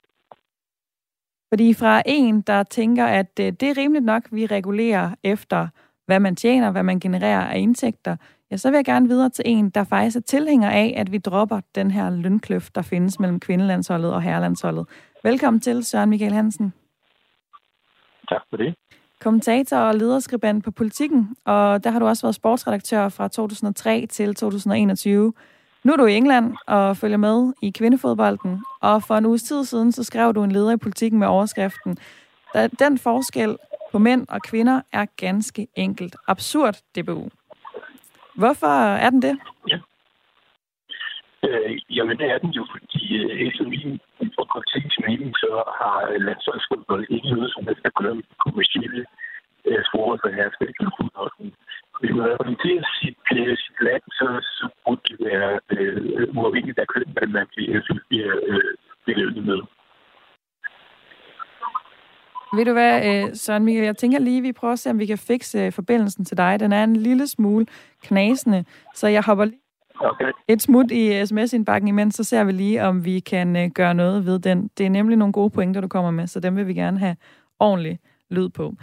Fordi 1.53 1.75
fra 1.75 2.03
en, 2.07 2.41
der 2.41 2.63
tænker, 2.63 3.07
at 3.07 3.41
øh, 3.41 3.53
det 3.53 3.63
er 3.63 3.77
rimeligt 3.77 4.05
nok, 4.05 4.23
vi 4.31 4.47
regulerer 4.47 5.15
efter, 5.23 5.69
hvad 6.07 6.21
man 6.21 6.37
tjener, 6.37 6.71
hvad 6.71 6.83
man 6.83 7.01
genererer 7.01 7.47
af 7.47 7.59
indtægter, 7.59 8.17
ja, 8.51 8.57
så 8.57 8.71
vil 8.71 8.77
jeg 8.77 8.85
gerne 8.85 9.09
videre 9.09 9.31
til 9.31 9.45
en, 9.49 9.71
der 9.71 9.85
faktisk 9.85 10.17
er 10.17 10.21
tilhænger 10.21 10.71
af, 10.71 10.95
at 10.97 11.13
vi 11.13 11.19
dropper 11.19 11.61
den 11.75 11.91
her 11.91 12.11
lønkløft, 12.11 12.75
der 12.75 12.83
findes 12.83 13.21
mellem 13.21 13.41
kvindelandsholdet 13.41 14.13
og 14.13 14.23
herrelandsholdet. 14.23 14.87
Velkommen 15.25 15.61
til, 15.61 15.85
Søren 15.85 16.11
Michael 16.11 16.33
Hansen. 16.33 16.73
Tak 18.29 18.43
for 18.51 18.57
det. 18.57 18.75
Kommentator 19.23 19.77
og 19.77 19.95
lederskribent 19.95 20.65
på 20.65 20.71
Politikken, 20.71 21.37
og 21.45 21.85
der 21.85 21.91
har 21.91 21.99
du 21.99 22.07
også 22.07 22.23
været 22.23 22.35
sportsredaktør 22.35 23.09
fra 23.09 23.29
2003 23.29 24.07
til 24.07 24.35
2021. 24.35 25.33
Nu 25.85 25.93
er 25.93 25.97
du 25.97 26.07
i 26.07 26.15
England 26.15 26.57
og 26.67 26.97
følger 26.97 27.17
med 27.17 27.53
i 27.63 27.71
kvindefodbolden, 27.71 28.65
og 28.81 29.03
for 29.03 29.15
en 29.15 29.27
uges 29.27 29.43
tid 29.43 29.65
siden, 29.65 29.93
så 29.93 30.05
skrev 30.05 30.35
du 30.35 30.45
en 30.45 30.53
leder 30.53 30.73
i 30.73 30.77
Politikken 30.77 31.19
med 31.19 31.29
overskriften, 31.29 31.99
den 32.79 32.99
forskel 32.99 33.57
på 33.93 33.99
mænd 33.99 34.27
og 34.29 34.43
kvinder 34.43 34.81
er 34.93 35.07
ganske 35.17 35.67
enkelt 35.77 36.17
absurd, 36.29 36.75
DBU. 36.97 37.29
Hvorfor 38.35 38.95
er 39.07 39.11
den 39.11 39.23
det? 39.23 39.39
Ja. 39.69 39.79
Øh, 41.45 41.81
jamen, 41.91 42.19
det 42.19 42.27
er 42.31 42.39
den 42.39 42.51
jo, 42.51 42.67
fordi 42.73 43.17
øh, 43.17 43.41
efter 43.49 43.65
min 43.65 44.01
for 44.35 44.45
kontekst 44.45 44.99
mening, 45.09 45.35
steder 45.53 45.73
har 45.83 45.99
øh, 46.11 46.21
landsholdsfodbold 46.29 47.05
ikke 47.15 47.29
noget 47.35 47.51
som 47.55 47.65
helst 47.69 47.85
at 47.91 47.95
gøre 48.01 48.15
med 48.15 48.27
kommersielle 48.45 49.05
øh, 49.69 49.83
forhold 49.93 50.19
for 50.23 50.31
herskabsfodbolden. 50.39 51.49
Hvis 52.01 52.13
man 52.19 52.27
repræsenterer 52.33 52.85
sit, 53.01 53.25
øh, 53.39 53.55
sit 53.65 53.79
land, 53.87 54.05
så, 54.19 54.27
så 54.57 54.65
burde 54.83 55.03
det 55.09 55.17
være 55.29 55.51
øh, 55.75 56.39
uafhængigt 56.39 56.79
af 56.83 56.87
køn, 56.95 57.09
hvad 57.15 57.29
man 57.37 57.47
bliver, 57.55 57.77
øh, 57.77 57.99
bliver 58.09 58.33
øh, 58.51 58.73
belønnet 59.07 59.45
med. 59.51 59.61
Ved 62.57 62.65
du 62.65 62.73
hvad, 62.73 62.95
øh, 63.09 63.25
Søren 63.43 63.65
Michael, 63.65 63.85
jeg 63.85 63.97
tænker 63.97 64.19
lige, 64.19 64.39
at 64.39 64.47
vi 64.49 64.53
prøver 64.53 64.73
at 64.73 64.79
se, 64.79 64.91
om 64.91 64.99
vi 64.99 65.07
kan 65.07 65.19
fikse 65.19 65.73
forbindelsen 65.73 66.25
til 66.25 66.37
dig. 66.37 66.61
Den 66.61 66.73
er 66.73 66.85
en 66.85 66.97
lille 66.97 67.27
smule 67.27 67.67
knasende, 68.03 68.65
så 68.95 69.07
jeg 69.09 69.23
hopper 69.27 69.45
lige 69.45 69.62
okay. 70.01 70.31
et 70.49 70.63
smut 70.63 70.91
i 70.91 71.27
sms-indbakken 71.27 71.89
imens, 71.89 72.15
så 72.15 72.25
ser 72.25 72.45
vi 72.45 72.53
lige, 72.53 72.85
om 72.85 73.05
vi 73.05 73.21
kan 73.21 73.57
øh, 73.57 73.71
gøre 73.71 73.95
noget 73.95 74.27
ved 74.27 74.39
den. 74.39 74.71
Det 74.79 74.87
er 74.87 74.91
nemlig 74.91 75.17
nogle 75.17 75.33
gode 75.33 75.51
pointer, 75.51 75.81
du 75.81 75.89
kommer 75.89 76.11
med, 76.11 76.27
så 76.27 76.41
dem 76.41 76.57
vil 76.57 76.67
vi 76.67 76.75
gerne 76.75 76.99
have 76.99 77.17
ordentlig 77.61 77.99
lyd 78.31 78.49
på. 78.49 78.75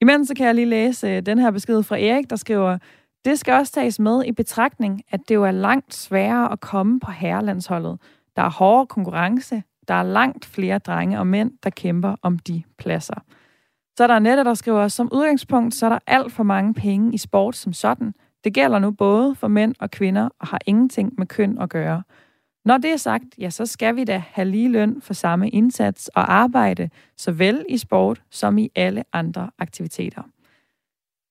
Imens 0.00 0.28
så 0.28 0.34
kan 0.34 0.46
jeg 0.46 0.54
lige 0.54 0.66
læse 0.66 1.08
øh, 1.08 1.22
den 1.22 1.38
her 1.38 1.50
besked 1.50 1.82
fra 1.82 1.98
Erik, 1.98 2.30
der 2.30 2.36
skriver, 2.36 2.78
det 3.24 3.38
skal 3.38 3.54
også 3.54 3.72
tages 3.72 3.98
med 3.98 4.24
i 4.24 4.32
betragtning, 4.32 5.02
at 5.10 5.20
det 5.28 5.34
jo 5.34 5.44
er 5.44 5.50
langt 5.50 5.94
sværere 5.94 6.52
at 6.52 6.60
komme 6.60 7.00
på 7.00 7.10
herrelandsholdet. 7.10 7.98
Der 8.36 8.42
er 8.42 8.50
hårdere 8.50 8.86
konkurrence, 8.86 9.62
der 9.88 9.94
er 9.94 10.02
langt 10.02 10.44
flere 10.44 10.78
drenge 10.78 11.18
og 11.18 11.26
mænd, 11.26 11.50
der 11.62 11.70
kæmper 11.70 12.16
om 12.22 12.38
de 12.38 12.62
pladser. 12.78 13.20
Så 13.96 14.02
er 14.02 14.06
der 14.06 14.18
Nette, 14.18 14.44
der 14.44 14.54
skriver, 14.54 14.88
som 14.88 15.08
udgangspunkt, 15.12 15.74
så 15.74 15.86
er 15.86 15.90
der 15.90 15.98
alt 16.06 16.32
for 16.32 16.42
mange 16.42 16.74
penge 16.74 17.14
i 17.14 17.18
sport 17.18 17.56
som 17.56 17.72
sådan. 17.72 18.14
Det 18.46 18.54
gælder 18.54 18.78
nu 18.78 18.90
både 18.90 19.34
for 19.34 19.48
mænd 19.48 19.74
og 19.78 19.90
kvinder 19.90 20.28
og 20.40 20.46
har 20.46 20.58
ingenting 20.66 21.12
med 21.18 21.26
køn 21.26 21.58
at 21.58 21.68
gøre. 21.68 22.02
Når 22.64 22.78
det 22.78 22.92
er 22.92 22.96
sagt, 22.96 23.24
ja, 23.38 23.50
så 23.50 23.66
skal 23.66 23.96
vi 23.96 24.04
da 24.04 24.22
have 24.30 24.48
lige 24.48 24.72
løn 24.72 25.00
for 25.00 25.14
samme 25.14 25.48
indsats 25.48 26.08
og 26.08 26.32
arbejde, 26.34 26.90
såvel 27.16 27.64
i 27.68 27.78
sport 27.78 28.22
som 28.30 28.58
i 28.58 28.70
alle 28.74 29.04
andre 29.12 29.50
aktiviteter. 29.58 30.22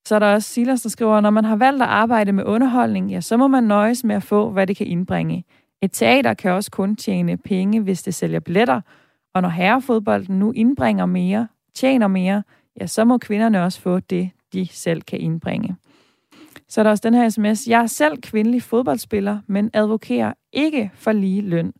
Så 0.07 0.15
er 0.15 0.19
der 0.19 0.33
også 0.33 0.49
Silas, 0.49 0.81
der 0.81 0.89
skriver, 0.89 1.21
når 1.21 1.29
man 1.29 1.45
har 1.45 1.55
valgt 1.55 1.81
at 1.83 1.87
arbejde 1.87 2.31
med 2.31 2.43
underholdning, 2.43 3.11
ja, 3.11 3.21
så 3.21 3.37
må 3.37 3.47
man 3.47 3.63
nøjes 3.63 4.03
med 4.03 4.15
at 4.15 4.23
få, 4.23 4.49
hvad 4.49 4.67
det 4.67 4.77
kan 4.77 4.87
indbringe. 4.87 5.45
Et 5.81 5.91
teater 5.91 6.33
kan 6.33 6.51
også 6.51 6.71
kun 6.71 6.95
tjene 6.95 7.37
penge, 7.37 7.81
hvis 7.81 8.03
det 8.03 8.13
sælger 8.13 8.39
billetter, 8.39 8.81
og 9.33 9.41
når 9.41 9.49
herrefodbolden 9.49 10.39
nu 10.39 10.51
indbringer 10.51 11.05
mere, 11.05 11.47
tjener 11.73 12.07
mere, 12.07 12.43
ja, 12.81 12.87
så 12.87 13.05
må 13.05 13.17
kvinderne 13.17 13.63
også 13.63 13.81
få 13.81 13.99
det, 13.99 14.29
de 14.53 14.67
selv 14.71 15.01
kan 15.01 15.19
indbringe. 15.19 15.75
Så 16.75 16.81
er 16.81 16.83
der 16.83 16.91
også 16.91 17.01
den 17.01 17.13
her 17.13 17.29
sms. 17.29 17.67
Jeg 17.67 17.81
er 17.81 17.87
selv 17.87 18.21
kvindelig 18.21 18.63
fodboldspiller, 18.63 19.39
men 19.47 19.69
advokerer 19.73 20.33
ikke 20.53 20.91
for 20.93 21.11
lige 21.11 21.41
løn. 21.41 21.73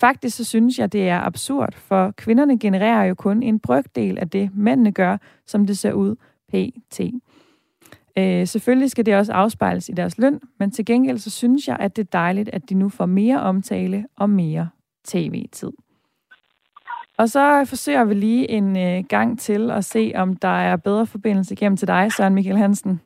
Faktisk 0.00 0.36
så 0.36 0.44
synes 0.44 0.78
jeg, 0.78 0.92
det 0.92 1.08
er 1.08 1.20
absurd, 1.20 1.74
for 1.74 2.10
kvinderne 2.10 2.58
genererer 2.58 3.04
jo 3.04 3.14
kun 3.14 3.42
en 3.42 3.60
brøkdel 3.60 4.18
af 4.18 4.30
det, 4.30 4.50
mændene 4.54 4.92
gør, 4.92 5.16
som 5.46 5.66
det 5.66 5.78
ser 5.78 5.92
ud 5.92 6.16
pt. 6.48 7.00
Øh, 8.18 8.46
selvfølgelig 8.46 8.90
skal 8.90 9.06
det 9.06 9.16
også 9.16 9.32
afspejles 9.32 9.88
i 9.88 9.92
deres 9.92 10.18
løn, 10.18 10.40
men 10.58 10.70
til 10.70 10.84
gengæld 10.84 11.18
så 11.18 11.30
synes 11.30 11.68
jeg, 11.68 11.76
at 11.80 11.96
det 11.96 12.02
er 12.02 12.10
dejligt, 12.12 12.48
at 12.52 12.70
de 12.70 12.74
nu 12.74 12.88
får 12.88 13.06
mere 13.06 13.40
omtale 13.40 14.06
og 14.16 14.30
mere 14.30 14.68
tv-tid. 15.04 15.72
Og 17.18 17.28
så 17.28 17.64
forsøger 17.64 18.04
vi 18.04 18.14
lige 18.14 18.50
en 18.50 18.78
øh, 18.78 19.04
gang 19.08 19.38
til 19.38 19.70
at 19.70 19.84
se, 19.84 20.12
om 20.14 20.36
der 20.36 20.48
er 20.48 20.76
bedre 20.76 21.06
forbindelse 21.06 21.54
igennem 21.54 21.76
til 21.76 21.88
dig, 21.88 22.12
Søren 22.12 22.34
Michael 22.34 22.56
Hansen. 22.58 23.00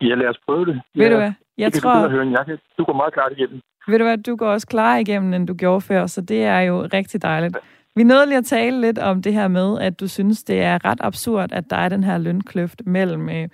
Ja, 0.00 0.14
lad 0.14 0.28
os 0.28 0.40
prøve 0.46 0.66
det. 0.66 0.80
Ved 0.94 1.06
ja, 1.06 1.12
du 1.12 1.16
hvad? 1.16 1.32
Jeg 1.58 1.72
det 1.72 1.82
tror... 1.82 1.94
Kan 1.94 2.02
du, 2.02 2.10
høre, 2.10 2.30
jeg 2.30 2.46
kan, 2.46 2.58
du 2.78 2.84
går 2.84 2.92
meget 2.92 3.12
klart 3.12 3.32
igennem. 3.36 3.60
Ved 3.88 3.98
du 3.98 4.04
hvad, 4.04 4.18
du 4.18 4.36
går 4.36 4.48
også 4.48 4.66
klar 4.66 4.96
igennem, 4.96 5.34
end 5.34 5.46
du 5.46 5.54
gjorde 5.54 5.80
før, 5.80 6.06
så 6.06 6.20
det 6.20 6.44
er 6.44 6.60
jo 6.60 6.88
rigtig 6.92 7.22
dejligt. 7.22 7.56
Vi 7.96 8.02
nåede 8.02 8.26
lige 8.26 8.38
at 8.38 8.44
tale 8.44 8.80
lidt 8.80 8.98
om 8.98 9.22
det 9.22 9.34
her 9.34 9.48
med, 9.48 9.78
at 9.80 10.00
du 10.00 10.08
synes, 10.08 10.44
det 10.44 10.62
er 10.62 10.84
ret 10.84 10.98
absurd, 11.00 11.52
at 11.52 11.70
der 11.70 11.76
er 11.76 11.88
den 11.88 12.04
her 12.04 12.18
lønkløft 12.18 12.82
mellem 12.86 13.28
øh, 13.28 13.48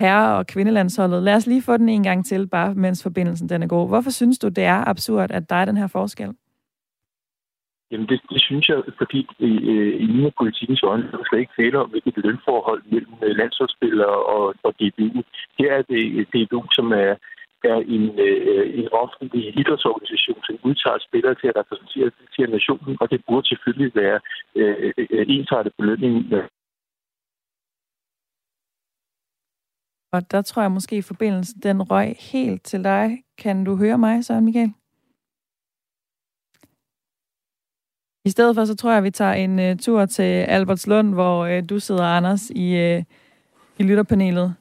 herre- 0.00 0.36
og 0.36 0.46
kvindelandsholdet. 0.46 1.22
Lad 1.22 1.34
os 1.34 1.46
lige 1.46 1.62
få 1.62 1.76
den 1.76 1.88
en 1.88 2.02
gang 2.02 2.26
til, 2.26 2.46
bare 2.48 2.74
mens 2.74 3.02
forbindelsen 3.02 3.48
den 3.48 3.62
er 3.62 3.66
god. 3.66 3.88
Hvorfor 3.88 4.10
synes 4.10 4.38
du, 4.38 4.48
det 4.48 4.64
er 4.64 4.88
absurd, 4.88 5.30
at 5.30 5.50
der 5.50 5.56
er 5.56 5.64
den 5.64 5.76
her 5.76 5.86
forskel? 5.86 6.34
Jamen, 7.90 8.08
det, 8.08 8.20
det 8.30 8.40
synes 8.42 8.68
jeg, 8.68 8.82
fordi 8.98 9.20
øh, 9.40 9.48
i, 9.48 9.92
i 10.04 10.06
mine 10.06 10.32
politikens 10.38 10.82
øjne 10.82 11.04
er 11.12 11.16
der 11.16 11.24
slet 11.28 11.40
ikke 11.40 11.58
tale 11.62 11.78
om, 11.78 11.90
hvilket 11.90 12.24
lønforhold 12.24 12.82
mellem 12.92 13.14
øh, 13.22 13.36
landsholdsspillere 13.36 14.16
og, 14.34 14.54
og 14.62 14.72
DBU. 14.80 15.22
Her 15.58 15.72
er 15.78 15.82
det 15.82 16.02
øh, 16.18 16.26
DBU, 16.32 16.62
som 16.72 16.92
er 16.92 17.14
er 17.64 17.80
en, 17.96 18.04
øh, 18.26 18.78
en 18.80 18.88
offentlig 18.92 19.58
idrætsorganisation, 19.60 20.40
som 20.46 20.58
udtager 20.68 20.98
spillere 21.08 21.34
til 21.34 21.48
at 21.48 21.56
repræsentere 21.60 22.10
til 22.34 22.50
nationen, 22.50 22.96
og 23.00 23.10
det 23.10 23.24
burde 23.28 23.48
selvfølgelig 23.48 23.92
være 23.94 24.20
øh, 24.56 24.92
ensartet 25.36 25.72
belønning. 25.78 26.14
Og 30.12 30.30
der 30.30 30.42
tror 30.42 30.62
jeg 30.62 30.72
måske, 30.72 30.96
at 30.96 31.04
forbindelsen 31.04 31.60
den 31.62 31.82
røg 31.82 32.16
helt 32.32 32.62
til 32.62 32.84
dig. 32.84 33.22
Kan 33.38 33.64
du 33.64 33.76
høre 33.76 33.98
mig, 33.98 34.24
Søren 34.24 34.44
Michael? 34.44 34.72
I 38.24 38.30
stedet 38.30 38.54
for, 38.54 38.64
så 38.64 38.74
tror 38.74 38.90
jeg, 38.90 38.98
at 38.98 39.04
vi 39.04 39.10
tager 39.10 39.32
en 39.32 39.58
uh, 39.58 39.78
tur 39.78 40.06
til 40.06 40.22
Albertslund, 40.22 41.14
hvor 41.14 41.56
uh, 41.56 41.68
du 41.68 41.78
sidder, 41.78 42.04
Anders, 42.04 42.50
i, 42.50 42.94
uh, 42.96 43.02
i 43.78 43.82
lytterpanelet. 43.82 44.54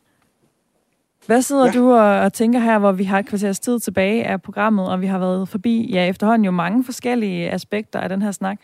Hvad 1.26 1.42
sidder 1.42 1.66
ja. 1.66 1.72
du 1.72 1.92
og, 1.92 2.20
og 2.20 2.34
tænker 2.34 2.60
her, 2.60 2.80
hvor 2.80 2.92
vi 2.92 3.04
har 3.04 3.20
et 3.20 3.26
kvarters 3.26 3.60
tid 3.60 3.80
tilbage 3.80 4.24
af 4.24 4.42
programmet, 4.42 4.88
og 4.88 5.02
vi 5.02 5.06
har 5.06 5.20
været 5.20 5.50
forbi, 5.50 5.92
ja, 5.92 6.10
efterhånden 6.10 6.46
jo 6.46 6.52
mange 6.52 6.84
forskellige 6.84 7.52
aspekter 7.52 8.00
af 8.00 8.10
den 8.10 8.22
her 8.22 8.32
snak? 8.32 8.60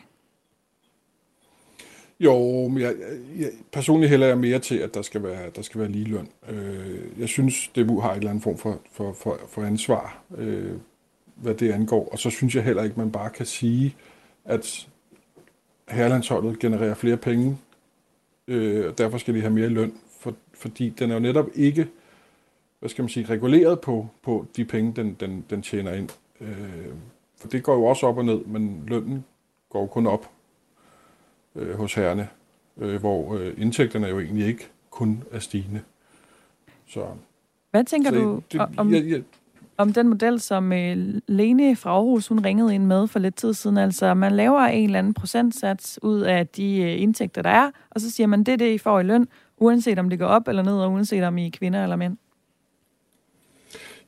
Jo, 2.20 2.68
men 2.68 2.82
jeg, 2.82 2.94
jeg, 3.40 3.50
personligt 3.74 4.10
hælder 4.10 4.28
jeg 4.28 4.38
mere 4.38 4.60
til, 4.60 4.76
at 4.76 4.94
der 4.94 5.02
skal 5.02 5.24
være, 5.24 5.50
der 5.56 5.62
skal 5.62 5.82
være 5.82 5.90
lige 5.90 6.06
løn. 6.06 6.28
Øh, 6.50 7.20
jeg 7.20 7.30
synes, 7.30 7.68
DBU 7.68 8.00
har 8.00 8.12
et 8.12 8.18
eller 8.18 8.30
andet 8.30 8.44
form 8.44 8.58
for, 8.58 8.80
for, 8.92 9.14
for, 9.14 9.40
for 9.50 9.64
ansvar, 9.64 10.24
øh, 10.38 10.72
hvad 11.36 11.54
det 11.54 11.72
angår. 11.72 12.10
Og 12.12 12.20
så 12.20 12.30
synes 12.30 12.56
jeg 12.56 12.64
heller 12.64 12.84
ikke, 12.84 13.00
man 13.00 13.12
bare 13.12 13.30
kan 13.30 13.46
sige, 13.46 13.96
at 14.46 14.88
herrelandsholdet 15.90 16.60
genererer 16.60 16.94
flere 16.94 17.18
penge, 17.18 17.58
øh, 18.48 18.88
og 18.88 18.98
derfor 18.98 19.18
skal 19.18 19.34
de 19.34 19.42
have 19.42 19.54
mere 19.54 19.70
løn, 19.70 19.94
for, 20.20 20.34
fordi 20.54 20.90
den 20.90 21.10
er 21.10 21.14
jo 21.14 21.20
netop 21.20 21.48
ikke 21.56 21.88
hvad 22.86 22.90
skal 22.90 23.04
man 23.04 23.10
sige, 23.10 23.26
reguleret 23.26 23.82
på, 23.82 24.08
på 24.22 24.46
de 24.56 24.66
penge, 24.66 24.94
den, 24.96 25.14
den, 25.20 25.46
den 25.50 25.62
tjener 25.62 25.94
ind. 25.94 26.10
Øh, 26.42 26.88
for 27.38 27.48
det 27.48 27.64
går 27.64 27.74
jo 27.74 27.86
også 27.86 28.08
op 28.08 28.18
og 28.18 28.26
ned, 28.26 28.46
men 28.46 28.84
lønnen 28.88 29.26
går 29.70 29.82
jo 29.82 29.88
kun 29.88 30.08
op 30.08 30.30
øh, 31.56 31.78
hos 31.78 31.94
herrene, 31.94 32.30
øh, 32.78 33.00
hvor 33.00 33.36
øh, 33.36 33.54
indtægterne 33.58 34.08
jo 34.08 34.20
egentlig 34.20 34.48
ikke 34.48 34.68
kun 34.90 35.24
er 35.32 35.40
stigende. 35.40 35.82
Så, 36.88 37.06
Hvad 37.72 37.84
tænker 37.84 38.10
så, 38.10 38.16
du 38.16 38.42
det, 38.52 38.62
om, 38.78 38.94
ja, 38.94 39.00
ja, 39.00 39.22
om 39.78 39.94
den 39.94 40.08
model, 40.08 40.40
som 40.40 40.74
øh, 40.74 40.98
Lene 41.28 41.76
fra 41.76 41.90
Aarhus, 41.90 42.28
hun 42.28 42.46
ringede 42.46 42.76
ind 42.76 42.86
med 42.86 43.08
for 43.08 43.20
lidt 43.20 43.36
tid 43.36 43.54
siden? 43.54 43.78
Altså, 43.78 44.14
man 44.14 44.32
laver 44.32 44.62
en 44.62 44.86
eller 44.86 45.00
anden 45.00 45.14
procentsats 45.14 46.00
ud 46.02 46.22
af 46.22 46.48
de 46.48 46.82
øh, 46.82 47.02
indtægter, 47.02 47.42
der 47.42 47.50
er, 47.50 47.72
og 47.90 48.02
så 48.02 48.12
siger 48.12 48.28
man, 48.28 48.44
det 48.44 48.52
er 48.52 48.58
det, 48.58 48.74
I 48.74 48.78
får 48.78 49.00
i 49.00 49.04
løn, 49.04 49.28
uanset 49.58 50.00
om 50.00 50.10
det 50.10 50.20
går 50.20 50.26
op 50.26 50.48
eller 50.48 50.64
ned, 50.64 50.74
og 50.74 50.92
uanset 50.92 51.24
om 51.24 51.38
I 51.38 51.48
er 51.48 51.52
kvinder 51.52 51.84
eller 51.84 51.96
mænd. 51.96 52.18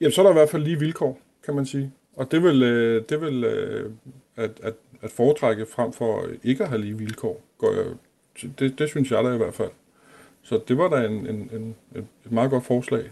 Jamen, 0.01 0.11
så 0.11 0.21
er 0.21 0.23
der 0.23 0.31
i 0.31 0.33
hvert 0.33 0.49
fald 0.49 0.63
lige 0.63 0.79
vilkår, 0.79 1.19
kan 1.45 1.55
man 1.55 1.65
sige. 1.65 1.91
Og 2.15 2.31
det 2.31 2.43
vil, 2.43 2.63
øh, 2.63 3.03
det 3.09 3.21
vil 3.21 3.43
øh, 3.43 3.91
at, 4.35 4.51
at, 4.63 4.73
at 5.01 5.11
foretrække 5.11 5.65
frem 5.65 5.93
for 5.93 6.25
ikke 6.43 6.63
at 6.63 6.69
have 6.69 6.81
lige 6.81 6.97
vilkår. 6.97 7.41
Går 7.57 7.73
jeg, 7.73 7.85
det, 8.59 8.79
det 8.79 8.89
synes 8.89 9.11
jeg 9.11 9.23
da 9.23 9.33
i 9.33 9.37
hvert 9.37 9.53
fald. 9.53 9.71
Så 10.43 10.59
det 10.67 10.77
var 10.77 10.89
da 10.89 11.05
en, 11.05 11.27
en, 11.27 11.49
en, 11.53 11.75
et 11.95 12.31
meget 12.31 12.49
godt 12.49 12.65
forslag. 12.65 13.11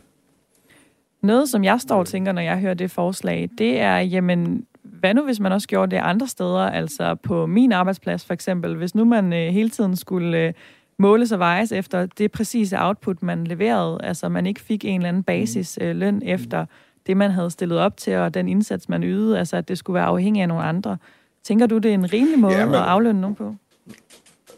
Noget, 1.25 1.49
som 1.49 1.63
jeg 1.63 1.81
står 1.81 1.99
og 1.99 2.07
tænker, 2.07 2.31
når 2.31 2.41
jeg 2.41 2.59
hører 2.59 2.73
det 2.73 2.91
forslag, 2.91 3.49
det 3.57 3.79
er, 3.79 3.97
jamen, 3.99 4.65
hvad 4.83 5.13
nu 5.13 5.23
hvis 5.23 5.39
man 5.39 5.51
også 5.51 5.67
gjorde 5.67 5.91
det 5.91 5.97
andre 5.97 6.27
steder, 6.27 6.59
altså 6.59 7.15
på 7.15 7.45
min 7.45 7.71
arbejdsplads 7.71 8.25
for 8.25 8.33
eksempel, 8.33 8.75
hvis 8.75 8.95
nu 8.95 9.05
man 9.05 9.33
øh, 9.33 9.53
hele 9.53 9.69
tiden 9.69 9.95
skulle 9.95 10.37
øh, 10.37 10.53
måles 10.97 11.31
og 11.31 11.39
vejes 11.39 11.71
efter 11.71 12.05
det 12.05 12.31
præcise 12.31 12.77
output, 12.79 13.23
man 13.23 13.47
leverede. 13.47 13.99
Altså 14.03 14.29
man 14.29 14.45
ikke 14.45 14.61
fik 14.61 14.85
en 14.85 14.95
eller 14.95 15.09
anden 15.09 15.23
basisløn 15.23 16.15
øh, 16.15 16.29
efter 16.29 16.65
det, 17.07 17.17
man 17.17 17.31
havde 17.31 17.49
stillet 17.49 17.77
op 17.77 17.97
til, 17.97 18.15
og 18.15 18.33
den 18.33 18.47
indsats, 18.47 18.89
man 18.89 19.03
ydede. 19.03 19.39
Altså 19.39 19.57
at 19.57 19.67
det 19.67 19.77
skulle 19.77 19.95
være 19.95 20.05
afhængig 20.05 20.41
af 20.41 20.47
nogle 20.47 20.63
andre. 20.63 20.97
Tænker 21.43 21.67
du, 21.67 21.77
det 21.77 21.89
er 21.89 21.93
en 21.93 22.13
rimelig 22.13 22.39
måde 22.39 22.57
ja, 22.57 22.65
men, 22.65 22.75
at 22.75 22.81
aflønne 22.81 23.21
nogen 23.21 23.35
på? 23.35 23.55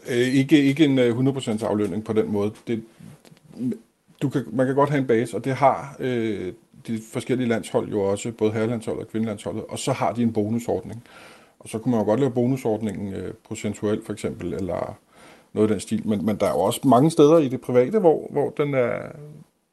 Øh, 0.08 0.16
ikke, 0.16 0.62
ikke 0.62 0.84
en 0.84 0.98
100% 0.98 1.50
øh, 1.50 1.58
aflønning 1.62 2.04
på 2.04 2.12
den 2.12 2.32
måde. 2.32 2.52
Det, 2.66 2.82
du 4.22 4.28
kan, 4.28 4.44
man 4.52 4.66
kan 4.66 4.74
godt 4.74 4.90
have 4.90 5.00
en 5.00 5.06
base, 5.06 5.36
og 5.36 5.44
det 5.44 5.52
har 5.54 5.96
øh, 6.00 6.52
de 6.86 7.00
forskellige 7.12 7.48
landshold 7.48 7.88
jo 7.88 8.00
også, 8.00 8.32
både 8.32 8.52
herrelandsholdet 8.52 9.04
og 9.04 9.10
kvindelandsholdet, 9.10 9.64
og 9.68 9.78
så 9.78 9.92
har 9.92 10.12
de 10.12 10.22
en 10.22 10.32
bonusordning. 10.32 11.04
Og 11.58 11.68
så 11.68 11.78
kunne 11.78 11.90
man 11.90 12.00
jo 12.00 12.04
godt 12.04 12.20
lave 12.20 12.32
bonusordningen 12.32 13.14
øh, 13.14 13.34
procentuelt 13.34 14.06
for 14.06 14.12
eksempel, 14.12 14.54
eller 14.54 14.98
noget 15.52 15.68
af 15.68 15.74
den 15.74 15.80
stil. 15.80 16.08
Men, 16.08 16.26
men 16.26 16.36
der 16.36 16.46
er 16.46 16.50
jo 16.50 16.60
også 16.60 16.88
mange 16.88 17.10
steder 17.10 17.38
i 17.38 17.48
det 17.48 17.60
private, 17.60 17.98
hvor, 17.98 18.28
hvor 18.30 18.50
den 18.50 18.74
er, 18.74 19.12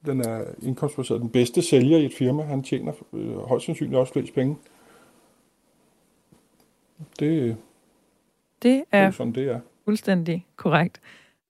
den 0.05 0.21
er 0.21 0.43
indkomstbaseret. 0.61 1.21
Den 1.21 1.29
bedste 1.29 1.61
sælger 1.61 1.97
i 1.97 2.05
et 2.05 2.13
firma, 2.13 2.43
han 2.43 2.63
tjener 2.63 2.93
øh, 3.13 3.37
højst 3.37 3.65
sandsynligt 3.65 3.97
også 3.97 4.13
flest 4.13 4.33
penge. 4.33 4.57
Det, 7.19 7.57
det 8.63 8.73
er, 8.73 8.75
det 8.81 8.83
er 8.91 9.11
sådan, 9.11 9.33
det 9.33 9.49
er. 9.49 9.59
fuldstændig 9.85 10.45
korrekt. 10.55 11.01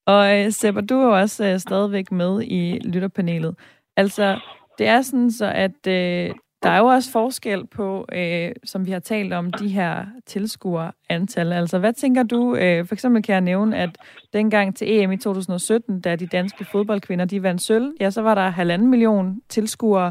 Og 0.06 0.40
øh, 0.40 0.52
Sepper, 0.52 0.82
du 0.82 0.96
er 0.96 1.08
også 1.08 1.46
øh, 1.46 1.60
stadigvæk 1.60 2.12
med 2.12 2.42
i 2.42 2.80
lytterpanelet. 2.80 3.56
Altså, 3.98 4.40
det 4.78 4.88
er 4.88 5.02
sådan 5.02 5.32
så, 5.32 5.46
at 5.46 5.88
øh, 5.88 6.32
der 6.64 6.70
er 6.70 6.78
jo 6.78 6.86
også 6.86 7.12
forskel 7.12 7.68
på, 7.68 8.06
øh, 8.14 8.52
som 8.64 8.86
vi 8.86 8.92
har 8.92 9.00
talt 9.00 9.34
om, 9.34 9.54
de 9.54 9.68
her 9.68 10.06
tilskuerantal. 10.26 11.54
Altså, 11.54 11.80
hvad 11.80 11.94
tænker 11.94 12.24
du? 12.24 12.56
Øh, 12.56 12.86
for 12.86 12.96
eksempel 12.96 13.24
kan 13.24 13.34
jeg 13.34 13.42
nævne, 13.42 13.78
at 13.78 13.98
dengang 14.34 14.76
til 14.76 15.00
EM 15.00 15.12
i 15.12 15.18
2017, 15.18 16.02
da 16.02 16.16
de 16.16 16.28
danske 16.28 16.66
fodboldkvinder 16.66 17.26
de 17.26 17.44
vandt 17.44 17.62
sølv, 17.62 17.94
ja, 18.00 18.10
så 18.10 18.22
var 18.22 18.36
der 18.36 18.50
halvanden 18.50 18.90
million 18.90 19.42
tilskuere, 19.50 20.08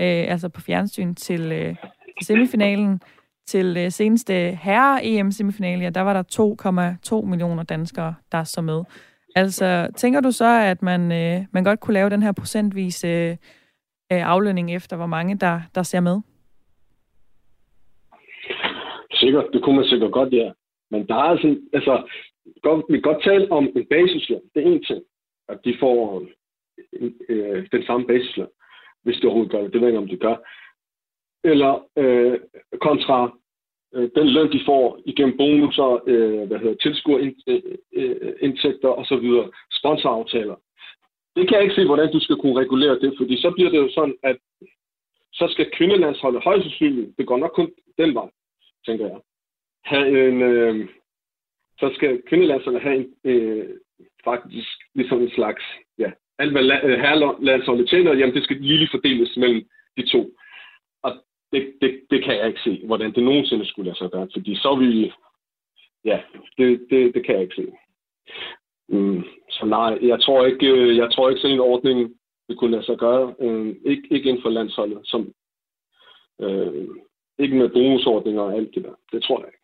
øh, 0.00 0.24
altså 0.28 0.48
på 0.48 0.60
fjernsyn 0.60 1.14
til, 1.14 1.52
øh, 1.52 1.76
semifinalen. 2.22 3.00
Til 3.46 3.76
øh, 3.76 3.92
seneste 3.92 4.58
herre-EM-semifinale, 4.62 5.82
ja, 5.82 5.90
der 5.90 6.00
var 6.00 6.12
der 6.12 6.22
2,2 7.22 7.26
millioner 7.26 7.62
danskere, 7.62 8.14
der 8.32 8.44
så 8.44 8.60
med. 8.60 8.82
Altså, 9.34 9.88
tænker 9.96 10.20
du 10.20 10.30
så, 10.30 10.60
at 10.64 10.82
man, 10.82 11.12
øh, 11.12 11.46
man 11.52 11.64
godt 11.64 11.80
kunne 11.80 11.94
lave 11.94 12.10
den 12.10 12.22
her 12.22 12.32
procentvise 12.32 13.08
øh, 13.08 13.30
øh, 14.12 14.22
aflønning 14.32 14.74
efter, 14.74 14.96
hvor 14.96 15.06
mange 15.06 15.36
der, 15.36 15.60
der 15.74 15.82
ser 15.82 16.00
med? 16.00 16.20
Sikkert, 19.12 19.46
det 19.52 19.62
kunne 19.62 19.76
man 19.76 19.84
sikkert 19.84 20.12
godt, 20.12 20.32
ja. 20.32 20.52
Men 20.90 21.06
der 21.08 21.14
er 21.14 21.28
altså 21.32 21.42
sådan, 21.42 21.68
altså, 21.72 22.08
godt, 22.62 22.84
vi 22.88 22.94
kan 23.00 23.12
godt 23.12 23.22
tale 23.22 23.52
om 23.52 23.64
en 23.76 23.86
basisløn. 23.90 24.40
Det 24.54 24.62
er 24.62 24.66
en 24.66 24.84
ting, 24.84 25.02
at 25.48 25.58
de 25.64 25.76
får 25.80 26.22
øh, 26.92 27.12
øh, 27.28 27.66
den 27.72 27.82
samme 27.86 28.06
basisløn, 28.06 28.48
hvis 29.02 29.16
de 29.16 29.26
overhovedet 29.26 29.52
gør 29.52 29.62
det. 29.62 29.72
Det 29.72 29.80
ved 29.80 29.88
jeg 29.88 29.94
ikke, 29.94 30.04
om 30.04 30.08
de 30.08 30.24
gør. 30.26 30.36
Eller 31.44 31.86
øh, 31.96 32.40
kontra 32.80 33.36
øh, 33.94 34.10
den 34.16 34.28
løn, 34.28 34.52
de 34.52 34.60
får 34.66 34.98
igennem 35.04 35.36
bonusser, 35.36 36.02
øh, 36.06 36.42
hvad 36.48 36.58
hedder, 36.58 36.74
tilskuerindtægter 36.74 38.90
øh, 38.90 38.98
øh, 38.98 39.00
osv., 39.00 39.30
sponsoraftaler. 39.72 40.54
Det 41.36 41.48
kan 41.48 41.54
jeg 41.54 41.62
ikke 41.62 41.74
se, 41.74 41.86
hvordan 41.86 42.12
du 42.12 42.20
skal 42.20 42.36
kunne 42.36 42.60
regulere 42.60 43.00
det, 43.00 43.14
fordi 43.16 43.40
så 43.40 43.50
bliver 43.50 43.70
det 43.70 43.78
jo 43.78 43.88
sådan, 43.94 44.14
at 44.22 44.36
så 45.32 45.48
skal 45.50 45.70
kvindelandsholdet 45.70 46.44
højst 46.44 46.62
sandsynligt, 46.62 47.18
det 47.18 47.26
går 47.26 47.36
nok 47.36 47.52
kun 47.54 47.72
den 47.98 48.14
vej, 48.14 48.28
tænker 48.86 49.06
jeg, 49.06 49.20
have 49.84 50.28
en, 50.28 50.42
øh, 50.42 50.88
så 51.78 51.90
skal 51.94 52.22
kvindelandsholdet 52.28 52.82
have 52.82 52.96
en, 52.96 53.14
øh, 53.24 53.68
faktisk 54.24 54.68
ligesom 54.94 55.22
en 55.22 55.30
slags, 55.30 55.62
ja, 55.98 56.10
alt 56.38 56.52
hvad 56.52 56.62
la- 56.62 56.86
øh, 56.86 56.98
herrelandsholdet 56.98 57.88
tjener, 57.88 58.14
jamen 58.14 58.34
det 58.34 58.44
skal 58.44 58.56
lige 58.56 58.88
fordeles 58.90 59.36
mellem 59.36 59.62
de 59.96 60.06
to 60.06 60.30
det, 61.52 61.72
det, 61.80 62.00
det 62.10 62.24
kan 62.24 62.36
jeg 62.36 62.46
ikke 62.46 62.60
se, 62.60 62.86
hvordan 62.86 63.12
det 63.14 63.22
nogensinde 63.22 63.66
skulle 63.66 63.86
lade 63.86 63.98
sig 63.98 64.10
gøre, 64.10 64.28
fordi 64.32 64.56
så 64.56 64.76
vi... 64.76 65.12
Ja, 66.04 66.20
det, 66.58 66.86
det, 66.90 67.14
det 67.14 67.26
kan 67.26 67.34
jeg 67.34 67.42
ikke 67.42 67.54
se. 67.54 67.66
Mm, 68.88 69.24
så 69.50 69.66
nej, 69.66 69.98
jeg 70.02 70.20
tror 70.20 70.46
ikke, 70.46 70.66
øh, 70.66 70.96
jeg 70.96 71.12
tror 71.12 71.28
ikke 71.28 71.40
sådan 71.40 71.54
en 71.54 71.60
ordning 71.60 72.14
vil 72.48 72.56
kunne 72.56 72.70
lade 72.70 72.84
sig 72.84 72.98
gøre. 72.98 73.34
Øh, 73.40 73.76
ikke, 73.84 74.02
ikke 74.10 74.28
inden 74.28 74.42
for 74.42 74.50
landsholdet, 74.50 74.98
som, 75.04 75.32
øh, 76.40 76.88
ikke 77.38 77.56
med 77.56 77.68
bonusordninger 77.68 78.42
og 78.42 78.54
alt 78.54 78.74
det 78.74 78.84
der. 78.84 78.94
Det 79.12 79.22
tror 79.22 79.38
jeg 79.38 79.46
ikke. 79.46 79.62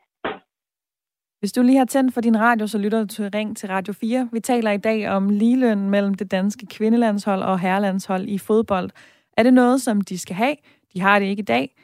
Hvis 1.41 1.53
du 1.53 1.63
lige 1.63 1.79
har 1.79 1.85
tændt 1.85 2.15
for 2.15 2.21
din 2.21 2.41
radio, 2.41 2.67
så 2.67 2.79
lytter 2.79 3.01
du 3.01 3.07
til 3.07 3.31
Ring 3.35 3.57
til 3.57 3.69
Radio 3.69 3.93
4. 3.93 4.29
Vi 4.33 4.41
taler 4.41 4.71
i 4.71 4.77
dag 4.77 5.09
om 5.09 5.29
ligeløn 5.29 5.91
mellem 5.91 6.15
det 6.15 6.31
danske 6.31 6.67
kvindelandshold 6.67 7.43
og 7.43 7.61
herrelandshold 7.61 8.29
i 8.29 8.39
fodbold. 8.39 8.91
Er 9.37 9.43
det 9.43 9.55
noget, 9.55 9.81
som 9.81 10.01
de 10.01 10.19
skal 10.19 10.37
have? 10.37 10.57
De 10.95 11.01
har 11.01 11.19
det 11.19 11.27
ikke 11.27 11.41
i 11.41 11.45
dag. 11.45 11.75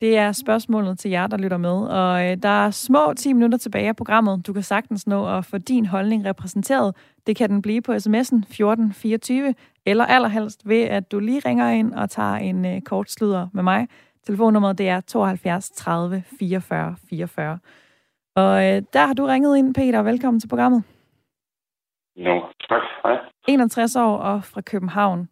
Det 0.00 0.18
er 0.18 0.32
spørgsmålet 0.32 0.98
til 0.98 1.10
jer, 1.10 1.26
der 1.26 1.36
lytter 1.36 1.56
med. 1.56 1.88
Og 1.88 2.30
øh, 2.30 2.36
der 2.42 2.48
er 2.48 2.70
små 2.70 3.14
10 3.16 3.32
minutter 3.32 3.58
tilbage 3.58 3.88
af 3.88 3.96
programmet. 3.96 4.46
Du 4.46 4.52
kan 4.52 4.62
sagtens 4.62 5.06
nå 5.06 5.36
at 5.38 5.44
få 5.44 5.58
din 5.58 5.86
holdning 5.86 6.24
repræsenteret. 6.24 6.96
Det 7.26 7.36
kan 7.36 7.50
den 7.50 7.62
blive 7.62 7.82
på 7.82 7.92
sms'en 7.92 8.36
1424, 8.36 9.54
eller 9.86 10.04
allerhelst 10.06 10.68
ved, 10.68 10.82
at 10.82 11.12
du 11.12 11.18
lige 11.18 11.42
ringer 11.46 11.70
ind 11.70 11.94
og 11.94 12.10
tager 12.10 12.34
en 12.34 12.64
øh, 12.64 12.80
kort 12.80 13.10
sluder 13.10 13.48
med 13.52 13.62
mig. 13.62 13.88
Telefonnummeret 14.26 14.78
det 14.78 14.88
er 14.88 15.00
72 15.00 15.70
30 15.70 16.22
44 16.38 16.96
44. 17.10 17.58
Og 18.36 18.64
øh, 18.64 18.82
der 18.92 19.06
har 19.06 19.14
du 19.14 19.24
ringet 19.26 19.58
ind, 19.58 19.74
Peter. 19.74 20.02
Velkommen 20.02 20.40
til 20.40 20.48
programmet. 20.48 20.82
Jo, 22.16 22.42
tak. 22.68 22.82
Hej. 23.02 23.16
61 23.48 23.96
år 23.96 24.16
og 24.16 24.44
fra 24.44 24.60
København. 24.60 25.28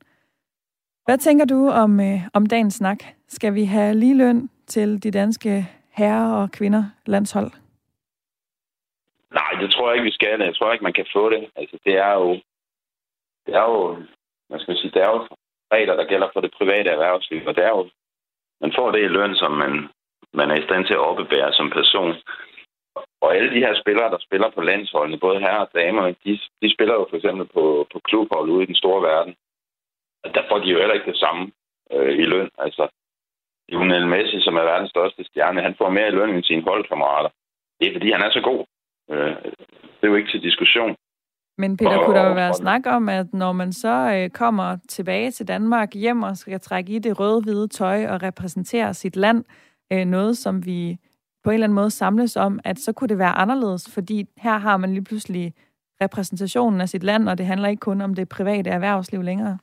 Hvad 1.06 1.18
tænker 1.18 1.44
du 1.44 1.68
om, 1.68 2.00
øh, 2.00 2.20
om 2.34 2.46
dagens 2.46 2.74
snak? 2.74 2.98
Skal 3.28 3.54
vi 3.54 3.64
have 3.64 3.94
lige 3.94 4.18
løn 4.18 4.50
til 4.66 5.02
de 5.02 5.10
danske 5.10 5.66
herrer 5.90 6.42
og 6.42 6.50
kvinder 6.50 6.84
landshold? 7.06 7.50
Nej, 9.40 9.52
det 9.60 9.70
tror 9.70 9.88
jeg 9.88 9.94
ikke, 9.96 10.10
vi 10.10 10.18
skal. 10.18 10.40
Jeg 10.40 10.54
tror 10.54 10.72
ikke, 10.72 10.88
man 10.88 10.98
kan 11.00 11.06
få 11.12 11.30
det. 11.30 11.50
Altså, 11.56 11.76
det 11.84 11.94
er 11.96 12.12
jo, 12.12 12.28
det 13.46 13.54
er 13.54 13.64
jo, 13.72 13.96
Man 14.50 14.60
skal 14.60 14.76
sige, 14.76 14.90
det 14.94 15.02
er 15.02 15.10
jo 15.10 15.28
regler, 15.72 15.96
der 15.96 16.10
gælder 16.12 16.28
for 16.32 16.40
det 16.40 16.56
private 16.58 16.90
erhvervsliv, 16.90 17.42
og 17.46 17.54
det 17.56 17.64
er 17.64 17.72
jo, 17.78 17.90
man 18.60 18.72
får 18.78 18.90
det 18.90 19.00
i 19.02 19.14
løn, 19.16 19.34
som 19.34 19.52
man, 19.52 19.88
man 20.32 20.50
er 20.50 20.56
i 20.58 20.66
stand 20.66 20.86
til 20.86 20.94
at 20.94 21.06
opbebære 21.08 21.52
som 21.52 21.70
person. 21.70 22.14
Og 23.20 23.36
alle 23.36 23.50
de 23.54 23.64
her 23.66 23.74
spillere, 23.82 24.10
der 24.10 24.18
spiller 24.26 24.50
på 24.50 24.60
landsholdene, 24.60 25.18
både 25.18 25.40
herrer 25.40 25.64
og 25.66 25.70
damer, 25.74 26.02
de, 26.24 26.38
de 26.62 26.74
spiller 26.74 26.94
jo 26.94 27.06
for 27.10 27.16
eksempel 27.16 27.46
på, 27.56 27.86
på 27.92 27.98
klubhold 28.08 28.50
ude 28.50 28.62
i 28.62 28.66
den 28.66 28.74
store 28.82 29.02
verden 29.02 29.34
der 30.34 30.42
får 30.48 30.58
de 30.58 30.70
jo 30.72 30.78
heller 30.78 30.94
ikke 30.94 31.10
det 31.10 31.18
samme 31.18 31.52
øh, 31.92 32.14
i 32.22 32.24
løn. 32.32 32.50
Altså, 32.58 32.84
Lionel 33.68 34.06
Messi, 34.06 34.40
som 34.40 34.56
er 34.56 34.62
verdens 34.62 34.90
største 34.90 35.24
stjerne, 35.24 35.62
han 35.62 35.74
får 35.78 35.90
mere 35.90 36.08
i 36.08 36.16
løn 36.18 36.34
end 36.34 36.44
sine 36.44 36.62
holdkammerater. 36.62 37.30
Det 37.80 37.88
er, 37.88 37.94
fordi 37.94 38.10
han 38.12 38.22
er 38.22 38.30
så 38.30 38.40
god. 38.40 38.64
Øh, 39.10 39.36
det 39.96 40.02
er 40.02 40.08
jo 40.08 40.14
ikke 40.14 40.30
til 40.30 40.42
diskussion. 40.42 40.96
Men 41.58 41.76
Peter, 41.76 41.98
og, 41.98 42.04
kunne 42.04 42.18
der 42.18 42.28
jo 42.28 42.34
være 42.34 42.48
og, 42.48 42.54
snak 42.54 42.86
om, 42.86 43.08
at 43.08 43.26
når 43.32 43.52
man 43.52 43.72
så 43.72 43.96
øh, 44.16 44.30
kommer 44.30 44.76
tilbage 44.88 45.30
til 45.30 45.48
Danmark 45.48 45.94
hjem 45.94 46.22
og 46.22 46.36
skal 46.36 46.60
trække 46.60 46.92
i 46.92 46.98
det 46.98 47.20
røde-hvide 47.20 47.68
tøj 47.68 48.06
og 48.06 48.22
repræsentere 48.22 48.94
sit 48.94 49.16
land, 49.16 49.44
øh, 49.92 50.04
noget 50.04 50.36
som 50.36 50.66
vi 50.66 50.96
på 51.44 51.50
en 51.50 51.54
eller 51.54 51.66
anden 51.66 51.74
måde 51.74 51.90
samles 51.90 52.36
om, 52.36 52.60
at 52.64 52.78
så 52.78 52.92
kunne 52.92 53.08
det 53.08 53.18
være 53.18 53.38
anderledes, 53.38 53.94
fordi 53.94 54.26
her 54.38 54.58
har 54.58 54.76
man 54.76 54.92
lige 54.92 55.04
pludselig 55.04 55.54
repræsentationen 56.02 56.80
af 56.80 56.88
sit 56.88 57.02
land, 57.02 57.28
og 57.28 57.38
det 57.38 57.46
handler 57.46 57.68
ikke 57.68 57.80
kun 57.80 58.00
om 58.00 58.14
det 58.14 58.28
private 58.28 58.70
erhvervsliv 58.70 59.22
længere. 59.22 59.58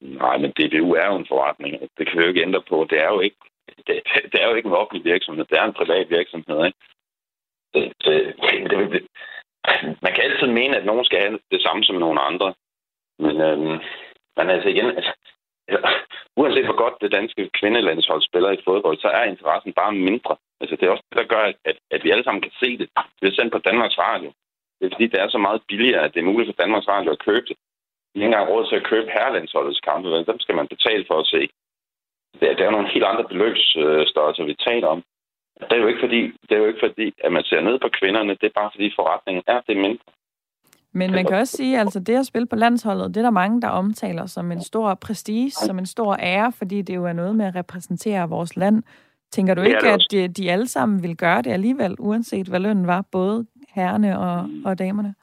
Nej, 0.00 0.38
men 0.38 0.50
DBU 0.50 0.92
er 0.92 1.06
jo 1.06 1.16
en 1.16 1.26
forretning. 1.28 1.80
Det 1.98 2.06
kan 2.06 2.18
vi 2.18 2.22
jo 2.22 2.28
ikke 2.28 2.42
ændre 2.42 2.62
på. 2.68 2.86
Det 2.90 2.98
er 3.04 3.08
jo 3.08 3.20
ikke, 3.20 3.36
det, 3.86 4.02
det 4.32 4.42
er 4.42 4.48
jo 4.48 4.54
ikke 4.54 4.66
en 4.66 4.80
offentlig 4.82 5.04
virksomhed. 5.12 5.44
Det 5.44 5.58
er 5.58 5.64
en 5.64 5.80
privat 5.80 6.10
virksomhed. 6.10 6.66
Ikke? 6.66 6.78
Det, 7.74 7.92
det, 8.04 8.34
det, 8.70 8.90
det, 8.92 9.06
man 10.04 10.12
kan 10.12 10.24
altid 10.24 10.46
mene, 10.46 10.76
at 10.76 10.86
nogen 10.86 11.04
skal 11.04 11.20
have 11.20 11.38
det 11.50 11.62
samme 11.62 11.84
som 11.84 11.96
nogle 11.96 12.20
andre. 12.20 12.54
Men, 13.18 13.40
øhm, 13.40 13.78
men 14.36 14.50
altså 14.50 14.68
igen, 14.68 14.86
altså, 14.86 15.12
uanset 16.36 16.64
hvor 16.64 16.82
godt 16.84 16.94
det 17.00 17.12
danske 17.12 17.50
kvindelandshold 17.58 18.22
spiller 18.22 18.50
i 18.50 18.64
fodbold, 18.64 18.98
så 18.98 19.08
er 19.08 19.24
interessen 19.24 19.72
bare 19.72 19.92
mindre. 19.92 20.36
Altså, 20.60 20.76
det 20.76 20.86
er 20.86 20.90
også 20.90 21.04
det, 21.10 21.18
der 21.18 21.34
gør, 21.34 21.52
at, 21.64 21.76
at 21.90 22.04
vi 22.04 22.10
alle 22.10 22.24
sammen 22.24 22.42
kan 22.42 22.52
se 22.62 22.78
det. 22.78 22.88
Det 23.20 23.28
er 23.28 23.34
sendt 23.34 23.52
på 23.52 23.58
Danmarks 23.58 23.98
Radio. 23.98 24.32
Det 24.78 24.86
er 24.86 24.94
fordi, 24.94 25.06
det 25.06 25.20
er 25.20 25.28
så 25.28 25.38
meget 25.38 25.62
billigere, 25.68 26.04
at 26.04 26.14
det 26.14 26.20
er 26.20 26.30
muligt 26.30 26.48
for 26.48 26.62
Danmarks 26.62 26.88
Radio 26.88 27.10
at 27.12 27.24
købe 27.28 27.46
det 27.46 27.56
ikke 28.16 28.32
engang 28.32 28.48
råd 28.50 28.64
til 28.66 28.76
at 28.80 28.88
købe 28.90 29.10
herrelandsholdets 29.14 29.80
kampe, 29.80 30.08
men 30.10 30.26
dem 30.30 30.38
skal 30.40 30.54
man 30.54 30.68
betale 30.74 31.04
for 31.10 31.18
at 31.20 31.26
se. 31.26 31.42
Det 32.40 32.46
er, 32.50 32.54
det 32.56 32.64
er 32.66 32.70
nogle 32.70 32.92
helt 32.94 33.04
andre 33.04 33.24
beløbsstørrelser, 33.30 34.44
vi 34.44 34.54
taler 34.68 34.88
om. 34.94 35.02
Det 35.60 35.72
er, 35.72 35.82
jo 35.82 35.86
ikke 35.86 36.04
fordi, 36.06 36.20
det 36.46 36.52
er 36.54 36.60
jo 36.62 36.66
ikke 36.66 36.84
fordi, 36.86 37.06
at 37.24 37.32
man 37.32 37.44
ser 37.44 37.60
ned 37.60 37.78
på 37.78 37.88
kvinderne. 37.98 38.32
Det 38.40 38.46
er 38.48 38.60
bare 38.60 38.70
fordi 38.74 38.92
forretningen 38.98 39.42
er 39.46 39.60
det 39.68 39.76
mindre. 39.76 40.04
Men 40.92 41.10
man 41.10 41.24
kan 41.26 41.36
også 41.36 41.56
sige, 41.56 41.74
at 41.74 41.80
altså, 41.80 42.00
det 42.00 42.18
at 42.18 42.26
spille 42.26 42.46
på 42.46 42.56
landsholdet, 42.56 43.14
det 43.14 43.16
er 43.16 43.22
der 43.22 43.30
mange, 43.30 43.62
der 43.62 43.68
omtaler 43.68 44.26
som 44.26 44.52
en 44.52 44.60
stor 44.60 44.94
prestige, 44.94 45.50
som 45.50 45.78
en 45.78 45.86
stor 45.86 46.16
ære, 46.20 46.52
fordi 46.52 46.82
det 46.82 46.96
jo 46.96 47.04
er 47.04 47.12
noget 47.12 47.36
med 47.36 47.46
at 47.46 47.56
repræsentere 47.56 48.28
vores 48.28 48.56
land. 48.56 48.82
Tænker 49.30 49.54
du 49.54 49.62
ikke, 49.62 49.88
at 49.88 50.00
de, 50.10 50.28
de 50.28 50.52
alle 50.52 50.68
sammen 50.68 51.02
vil 51.02 51.16
gøre 51.16 51.42
det 51.42 51.50
alligevel, 51.50 51.96
uanset 51.98 52.46
hvad 52.46 52.60
lønnen 52.60 52.86
var, 52.86 53.04
både 53.12 53.46
herrene 53.68 54.18
og, 54.18 54.48
og 54.64 54.78
damerne? 54.78 55.14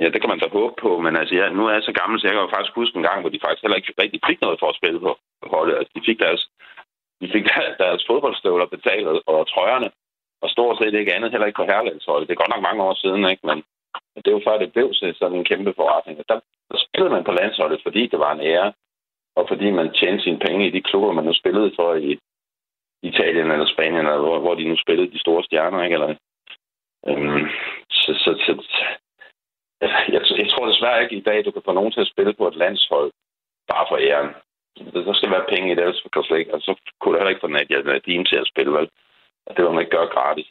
Ja, 0.00 0.06
det 0.12 0.20
kan 0.20 0.30
man 0.30 0.38
da 0.38 0.48
håbe 0.48 0.74
på, 0.84 0.90
men 1.04 1.16
altså, 1.16 1.34
ja, 1.34 1.46
nu 1.48 1.62
er 1.66 1.72
jeg 1.72 1.82
så 1.82 1.92
gammel, 2.00 2.20
så 2.20 2.26
jeg 2.26 2.34
kan 2.34 2.44
jo 2.44 2.54
faktisk 2.54 2.74
huske 2.80 2.96
en 2.96 3.08
gang, 3.08 3.20
hvor 3.20 3.30
de 3.30 3.44
faktisk 3.44 3.62
heller 3.62 3.76
ikke 3.76 3.94
rigtig 4.02 4.20
fik 4.28 4.40
noget 4.40 4.60
for 4.60 4.68
at 4.70 4.78
spille 4.80 5.00
på 5.00 5.12
holdet. 5.54 5.74
Altså, 5.78 5.92
de 5.96 6.02
fik 6.08 6.18
deres, 6.24 6.42
de 7.20 7.26
fik 7.34 7.44
deres 7.84 8.02
fodboldstøvler 8.08 8.66
betalt 8.66 9.06
og 9.32 9.38
trøjerne, 9.52 9.88
og 10.42 10.48
stort 10.50 10.78
set 10.78 10.94
ikke 10.94 11.14
andet, 11.14 11.30
heller 11.30 11.46
ikke 11.46 11.60
på 11.60 11.68
herrelandsholdet. 11.70 12.28
Det 12.28 12.34
er 12.34 12.42
godt 12.42 12.54
nok 12.54 12.66
mange 12.68 12.82
år 12.88 12.94
siden, 12.94 13.22
ikke? 13.32 13.46
men 13.46 13.58
det 14.22 14.28
er 14.28 14.36
jo 14.38 14.46
før, 14.46 14.58
det 14.58 14.72
blev 14.72 14.88
sådan 14.94 15.38
en 15.38 15.48
kæmpe 15.50 15.72
forretning. 15.76 16.18
Der, 16.28 16.40
der 16.70 16.78
spillede 16.86 17.14
man 17.14 17.24
på 17.24 17.32
landsholdet, 17.32 17.80
fordi 17.82 18.06
det 18.06 18.18
var 18.18 18.32
en 18.32 18.40
ære, 18.40 18.72
og 19.38 19.44
fordi 19.48 19.70
man 19.70 19.92
tjente 19.92 20.22
sine 20.22 20.38
penge 20.38 20.66
i 20.66 20.70
de 20.70 20.82
klubber, 20.82 21.12
man 21.12 21.24
nu 21.24 21.34
spillede 21.34 21.72
for 21.76 21.94
i 21.94 22.18
Italien 23.02 23.50
eller 23.50 23.66
Spanien, 23.66 24.06
eller 24.06 24.26
hvor, 24.26 24.38
hvor 24.38 24.54
de 24.54 24.68
nu 24.68 24.76
spillede 24.76 25.12
de 25.12 25.18
store 25.18 25.44
stjerner, 25.44 25.82
ikke? 25.82 25.94
Eller, 25.94 26.14
øhm, 27.08 27.46
så, 27.90 28.10
så, 28.22 28.30
så, 28.46 28.52
jeg, 30.14 30.22
jeg 30.40 30.48
tror 30.50 30.66
desværre 30.66 31.02
ikke 31.02 31.16
i 31.16 31.26
dag, 31.28 31.44
du 31.44 31.50
kan 31.50 31.62
få 31.64 31.72
nogen 31.72 31.92
til 31.92 32.00
at 32.00 32.12
spille 32.12 32.32
på 32.34 32.48
et 32.48 32.56
landshold 32.56 33.12
bare 33.68 33.86
for 33.88 33.96
æren. 33.96 34.30
Der 35.06 35.14
skal 35.14 35.30
være 35.30 35.50
penge 35.52 35.66
i 35.72 35.74
det, 35.74 35.82
ellers 35.82 36.02
kan 36.12 36.38
ikke. 36.38 36.54
Og 36.54 36.60
så 36.60 36.72
kunne 37.00 37.12
du 37.12 37.18
heller 37.18 37.30
ikke 37.30 37.44
få 37.44 37.46
Nadia 37.46 37.82
Nadim 37.82 38.24
til 38.24 38.36
at 38.36 38.50
spille, 38.52 38.72
vel? 38.72 38.88
Og 39.46 39.56
det 39.56 39.64
vil 39.64 39.72
man 39.72 39.82
ikke 39.82 39.96
gøre 39.96 40.14
gratis. 40.16 40.48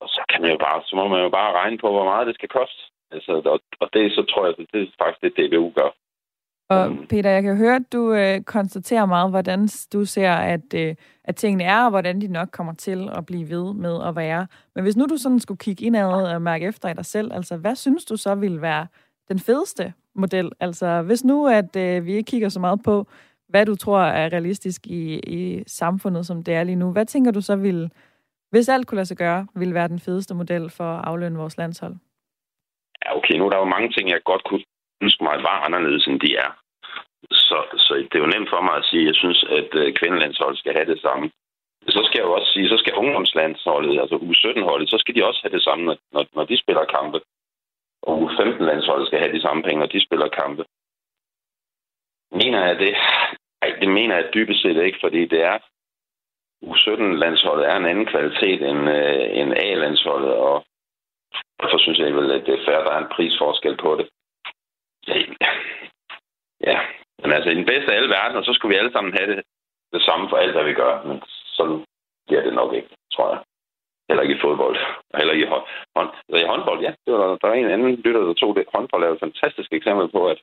Og 0.00 0.08
så 0.08 0.20
kan 0.28 0.40
man 0.42 0.50
jo 0.50 0.58
bare, 0.58 0.82
så 0.86 0.96
må 0.96 1.08
man 1.08 1.22
jo 1.22 1.28
bare 1.28 1.52
regne 1.52 1.78
på, 1.78 1.88
hvor 1.90 2.04
meget 2.04 2.26
det 2.26 2.34
skal 2.34 2.48
koste. 2.48 2.82
Altså, 3.10 3.32
og, 3.54 3.60
og 3.80 3.88
det 3.92 4.12
så 4.12 4.22
tror 4.22 4.46
jeg, 4.46 4.54
det 4.56 4.82
er 4.82 5.04
faktisk 5.04 5.22
det, 5.22 5.36
DBU 5.38 5.72
gør. 5.78 5.90
Og 6.68 6.92
mm. 6.92 7.06
Peter, 7.06 7.30
jeg 7.30 7.42
kan 7.42 7.56
høre, 7.56 7.76
at 7.76 7.92
du 7.92 8.12
øh, 8.12 8.40
konstaterer 8.40 9.06
meget, 9.06 9.30
hvordan 9.30 9.68
du 9.92 10.04
ser, 10.04 10.32
at, 10.32 10.74
øh, 10.74 10.94
at 11.24 11.36
tingene 11.36 11.64
er, 11.64 11.84
og 11.84 11.90
hvordan 11.90 12.20
de 12.20 12.26
nok 12.26 12.48
kommer 12.52 12.74
til 12.74 13.08
at 13.16 13.26
blive 13.26 13.48
ved 13.48 13.74
med 13.74 13.98
at 14.06 14.16
være. 14.16 14.46
Men 14.74 14.84
hvis 14.84 14.96
nu 14.96 15.06
du 15.06 15.16
sådan 15.16 15.40
skulle 15.40 15.58
kigge 15.58 15.84
indad 15.84 16.34
og 16.34 16.42
mærke 16.42 16.66
efter 16.66 16.88
i 16.88 16.94
dig 16.94 17.04
selv, 17.04 17.32
altså 17.32 17.56
hvad 17.56 17.76
synes 17.76 18.04
du 18.04 18.16
så 18.16 18.34
ville 18.34 18.62
være 18.62 18.86
den 19.28 19.38
fedeste 19.38 19.92
model? 20.14 20.52
Altså 20.60 21.02
hvis 21.02 21.24
nu, 21.24 21.46
at 21.46 21.76
øh, 21.76 22.06
vi 22.06 22.12
ikke 22.12 22.30
kigger 22.30 22.48
så 22.48 22.60
meget 22.60 22.82
på, 22.82 23.06
hvad 23.48 23.66
du 23.66 23.74
tror 23.76 24.00
er 24.00 24.32
realistisk 24.32 24.86
i, 24.86 25.18
i 25.18 25.62
samfundet, 25.66 26.26
som 26.26 26.42
det 26.42 26.54
er 26.54 26.64
lige 26.64 26.76
nu, 26.76 26.92
hvad 26.92 27.06
tænker 27.06 27.30
du 27.30 27.40
så 27.40 27.56
ville, 27.56 27.90
hvis 28.50 28.68
alt 28.68 28.86
kunne 28.86 28.96
lade 28.96 29.06
sig 29.06 29.16
gøre, 29.16 29.46
ville 29.54 29.74
være 29.74 29.88
den 29.88 30.00
fedeste 30.00 30.34
model 30.34 30.70
for 30.70 30.84
at 30.84 31.04
aflønne 31.04 31.38
vores 31.38 31.58
landshold? 31.58 31.94
Ja, 33.04 33.16
okay, 33.16 33.34
nu 33.34 33.46
er 33.46 33.50
der 33.50 33.58
jo 33.58 33.64
mange 33.64 33.90
ting, 33.90 34.08
jeg 34.08 34.20
godt 34.24 34.44
kunne 34.44 34.64
ønske 35.02 35.24
mig 35.24 35.36
var 35.48 35.58
anderledes, 35.66 36.06
end 36.06 36.20
de 36.20 36.30
er. 36.44 36.50
Så, 37.30 37.58
så 37.84 37.92
det 37.94 38.14
er 38.14 38.24
jo 38.24 38.34
nemt 38.34 38.50
for 38.50 38.60
mig 38.60 38.76
at 38.76 38.84
sige, 38.90 39.02
at 39.02 39.06
jeg 39.10 39.14
synes, 39.14 39.40
at 39.58 39.70
øh, 39.80 39.94
kvindelandsholdet 39.98 40.58
skal 40.58 40.74
have 40.78 40.90
det 40.92 41.00
samme. 41.00 41.30
Så 41.88 42.00
skal 42.06 42.18
jeg 42.18 42.26
jo 42.28 42.32
også 42.32 42.52
sige, 42.52 42.68
så 42.68 42.76
skal 42.78 42.94
ungdomslandsholdet, 42.94 44.00
altså 44.00 44.16
U17-holdet, 44.28 44.90
så 44.90 44.98
skal 44.98 45.14
de 45.14 45.26
også 45.28 45.40
have 45.44 45.54
det 45.56 45.64
samme, 45.64 45.84
når, 46.12 46.24
når 46.36 46.44
de 46.44 46.62
spiller 46.62 46.84
kampe. 46.84 47.18
Og 48.02 48.12
U15-landsholdet 48.22 49.06
skal 49.06 49.18
have 49.18 49.32
de 49.36 49.40
samme 49.40 49.62
penge, 49.62 49.78
når 49.80 49.86
de 49.94 50.06
spiller 50.06 50.28
kampe. 50.28 50.64
Mener 52.32 52.66
jeg 52.66 52.78
det? 52.78 52.94
Ej, 53.62 53.70
det 53.80 53.88
mener 53.88 54.14
jeg 54.16 54.34
dybest 54.34 54.62
set 54.62 54.76
ikke, 54.86 54.98
fordi 55.00 55.26
det 55.26 55.42
er 55.42 55.58
U17-landsholdet 56.70 57.68
er 57.68 57.76
en 57.76 57.86
anden 57.86 58.06
kvalitet 58.06 58.60
end, 58.70 58.82
øh, 58.98 59.38
end 59.38 59.52
A-landsholdet, 59.52 60.32
og 60.34 60.64
derfor 61.60 61.78
synes 61.78 61.98
jeg 61.98 62.16
vel, 62.16 62.30
at 62.30 62.46
det 62.46 62.54
er 62.54 62.64
fair, 62.66 62.78
at 62.78 62.86
der 62.86 62.92
er 62.92 63.02
en 63.02 63.14
prisforskel 63.16 63.76
på 63.76 63.96
det. 63.98 64.08
Ja, 66.66 66.78
men 67.22 67.32
altså 67.32 67.50
i 67.50 67.54
den 67.54 67.66
bedste 67.66 67.92
af 67.92 67.96
alle 67.96 68.08
verdener, 68.08 68.42
så 68.42 68.52
skulle 68.52 68.72
vi 68.74 68.78
alle 68.78 68.92
sammen 68.92 69.12
have 69.18 69.36
det, 69.36 69.42
det 69.92 70.02
samme 70.02 70.28
for 70.28 70.36
alt, 70.36 70.52
hvad 70.52 70.64
vi 70.64 70.74
gør. 70.74 71.02
Men 71.02 71.22
sådan 71.56 71.84
bliver 72.26 72.42
det 72.42 72.54
nok 72.54 72.74
ikke, 72.74 72.88
tror 73.14 73.28
jeg. 73.32 73.40
Heller 74.08 74.22
ikke 74.22 74.36
i 74.36 74.44
fodbold. 74.44 74.76
Heller 75.18 75.32
ikke 75.34 75.46
i, 75.46 75.48
hånd, 75.48 75.64
hånd, 75.96 76.10
i 76.28 76.50
håndbold, 76.52 76.80
ja. 76.86 76.92
Det 77.06 77.12
var, 77.14 77.28
der 77.40 77.48
var 77.48 77.54
en 77.54 77.74
anden 77.74 77.94
lytter, 77.94 78.22
der 78.24 78.34
tog 78.34 78.56
det. 78.56 78.64
Håndbold 78.74 79.02
er 79.02 79.08
jo 79.08 79.14
et 79.14 79.26
fantastisk 79.26 79.72
eksempel 79.72 80.08
på, 80.08 80.20
at, 80.32 80.40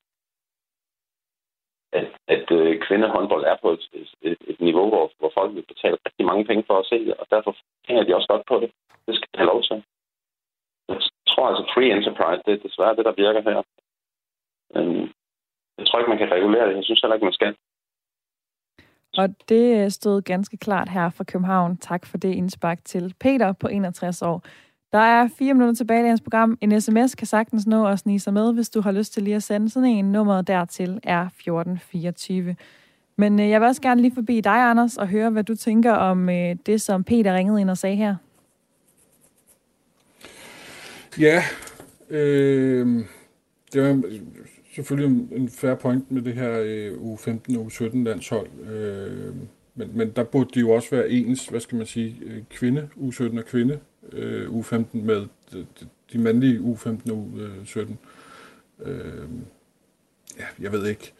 at, 1.93 2.07
at 2.27 2.51
øh, 2.51 2.79
kvindehåndbold 2.85 3.43
er 3.43 3.57
på 3.61 3.69
et, 3.71 3.83
et, 4.21 4.37
et 4.51 4.59
niveau, 4.61 4.89
hvor, 4.89 5.11
hvor 5.19 5.31
folk 5.37 5.55
vil 5.55 5.69
betale 5.73 5.97
rigtig 6.05 6.25
mange 6.25 6.45
penge 6.45 6.63
for 6.67 6.79
at 6.79 6.85
se 6.85 7.05
det, 7.05 7.13
og 7.13 7.25
derfor 7.31 7.55
hænger 7.87 8.03
de 8.03 8.15
også 8.15 8.27
godt 8.27 8.45
på 8.47 8.59
det. 8.59 8.71
Det 9.07 9.15
skal 9.15 9.29
de 9.33 9.37
have 9.37 9.51
lov 9.53 9.63
til. 9.63 9.83
Jeg 10.87 10.97
tror 11.27 11.47
altså, 11.47 11.63
free 11.73 11.91
enterprise, 11.95 12.41
det 12.45 12.53
er 12.53 12.67
desværre 12.67 12.95
det, 12.95 13.05
der 13.05 13.21
virker 13.23 13.41
her. 13.41 13.61
Men 14.73 14.85
jeg 15.77 15.87
tror 15.87 15.99
ikke, 15.99 16.09
man 16.09 16.17
kan 16.17 16.31
regulere 16.31 16.67
det. 16.69 16.75
Jeg 16.75 16.83
synes 16.83 17.01
heller 17.01 17.15
ikke, 17.15 17.25
man 17.25 17.33
skal. 17.33 17.55
Og 19.17 19.29
det 19.49 19.83
øh, 19.83 19.89
stod 19.89 20.21
ganske 20.21 20.57
klart 20.57 20.89
her 20.89 21.09
fra 21.09 21.23
København. 21.23 21.77
Tak 21.77 22.05
for 22.05 22.17
det 22.17 22.33
indspark 22.33 22.85
til 22.85 23.15
Peter 23.19 23.53
på 23.53 23.67
61 23.67 24.21
år. 24.21 24.43
Der 24.91 24.99
er 24.99 25.29
fire 25.37 25.53
minutter 25.53 25.75
tilbage 25.75 26.05
i 26.05 26.07
hans 26.07 26.21
program. 26.21 26.57
En 26.61 26.81
sms 26.81 27.15
kan 27.15 27.27
sagtens 27.27 27.67
nå 27.67 27.87
at 27.87 27.99
snige 27.99 28.19
sig 28.19 28.33
med, 28.33 28.53
hvis 28.53 28.69
du 28.69 28.81
har 28.81 28.91
lyst 28.91 29.13
til 29.13 29.23
lige 29.23 29.35
at 29.35 29.43
sende 29.43 29.69
sådan 29.69 29.89
en. 29.89 30.11
Nummeret 30.11 30.47
dertil 30.47 30.99
er 31.03 31.25
1424. 31.25 32.55
Men 33.15 33.39
øh, 33.39 33.49
jeg 33.49 33.61
vil 33.61 33.67
også 33.67 33.81
gerne 33.81 34.01
lige 34.01 34.15
forbi 34.15 34.41
dig, 34.41 34.69
Anders, 34.69 34.97
og 34.97 35.07
høre, 35.07 35.29
hvad 35.29 35.43
du 35.43 35.55
tænker 35.55 35.93
om 35.93 36.29
øh, 36.29 36.55
det, 36.65 36.81
som 36.81 37.03
Peter 37.03 37.33
ringede 37.35 37.61
ind 37.61 37.69
og 37.69 37.77
sagde 37.77 37.95
her. 37.95 38.15
Ja, 41.19 41.43
øh, 42.09 42.87
det 43.73 43.81
var 43.81 44.03
selvfølgelig 44.75 45.27
en 45.31 45.49
fair 45.49 45.75
point 45.75 46.11
med 46.11 46.21
det 46.21 46.33
her 46.33 46.59
U15 46.91 47.57
og 47.59 47.65
U17 47.65 47.97
landshold. 47.97 48.47
Øh, 48.71 49.35
men, 49.75 49.91
men 49.93 50.11
der 50.15 50.23
burde 50.23 50.49
de 50.53 50.59
jo 50.59 50.69
også 50.69 50.89
være 50.91 51.09
ens, 51.09 51.47
hvad 51.47 51.59
skal 51.59 51.77
man 51.77 51.87
sige, 51.87 52.15
øh, 52.21 52.43
kvinde 52.49 52.89
U17 52.97 53.37
og 53.37 53.45
kvinde 53.45 53.79
øh, 54.13 54.49
U15 54.49 54.85
med 54.93 55.27
de, 55.51 55.65
de 56.13 56.17
mandlige 56.17 56.59
U15 56.59 57.11
og 57.11 57.31
U17. 57.65 57.79
Øh, 57.79 57.89
øh, 58.85 59.29
ja, 60.39 60.45
jeg 60.59 60.71
ved 60.71 60.87
ikke. 60.87 61.13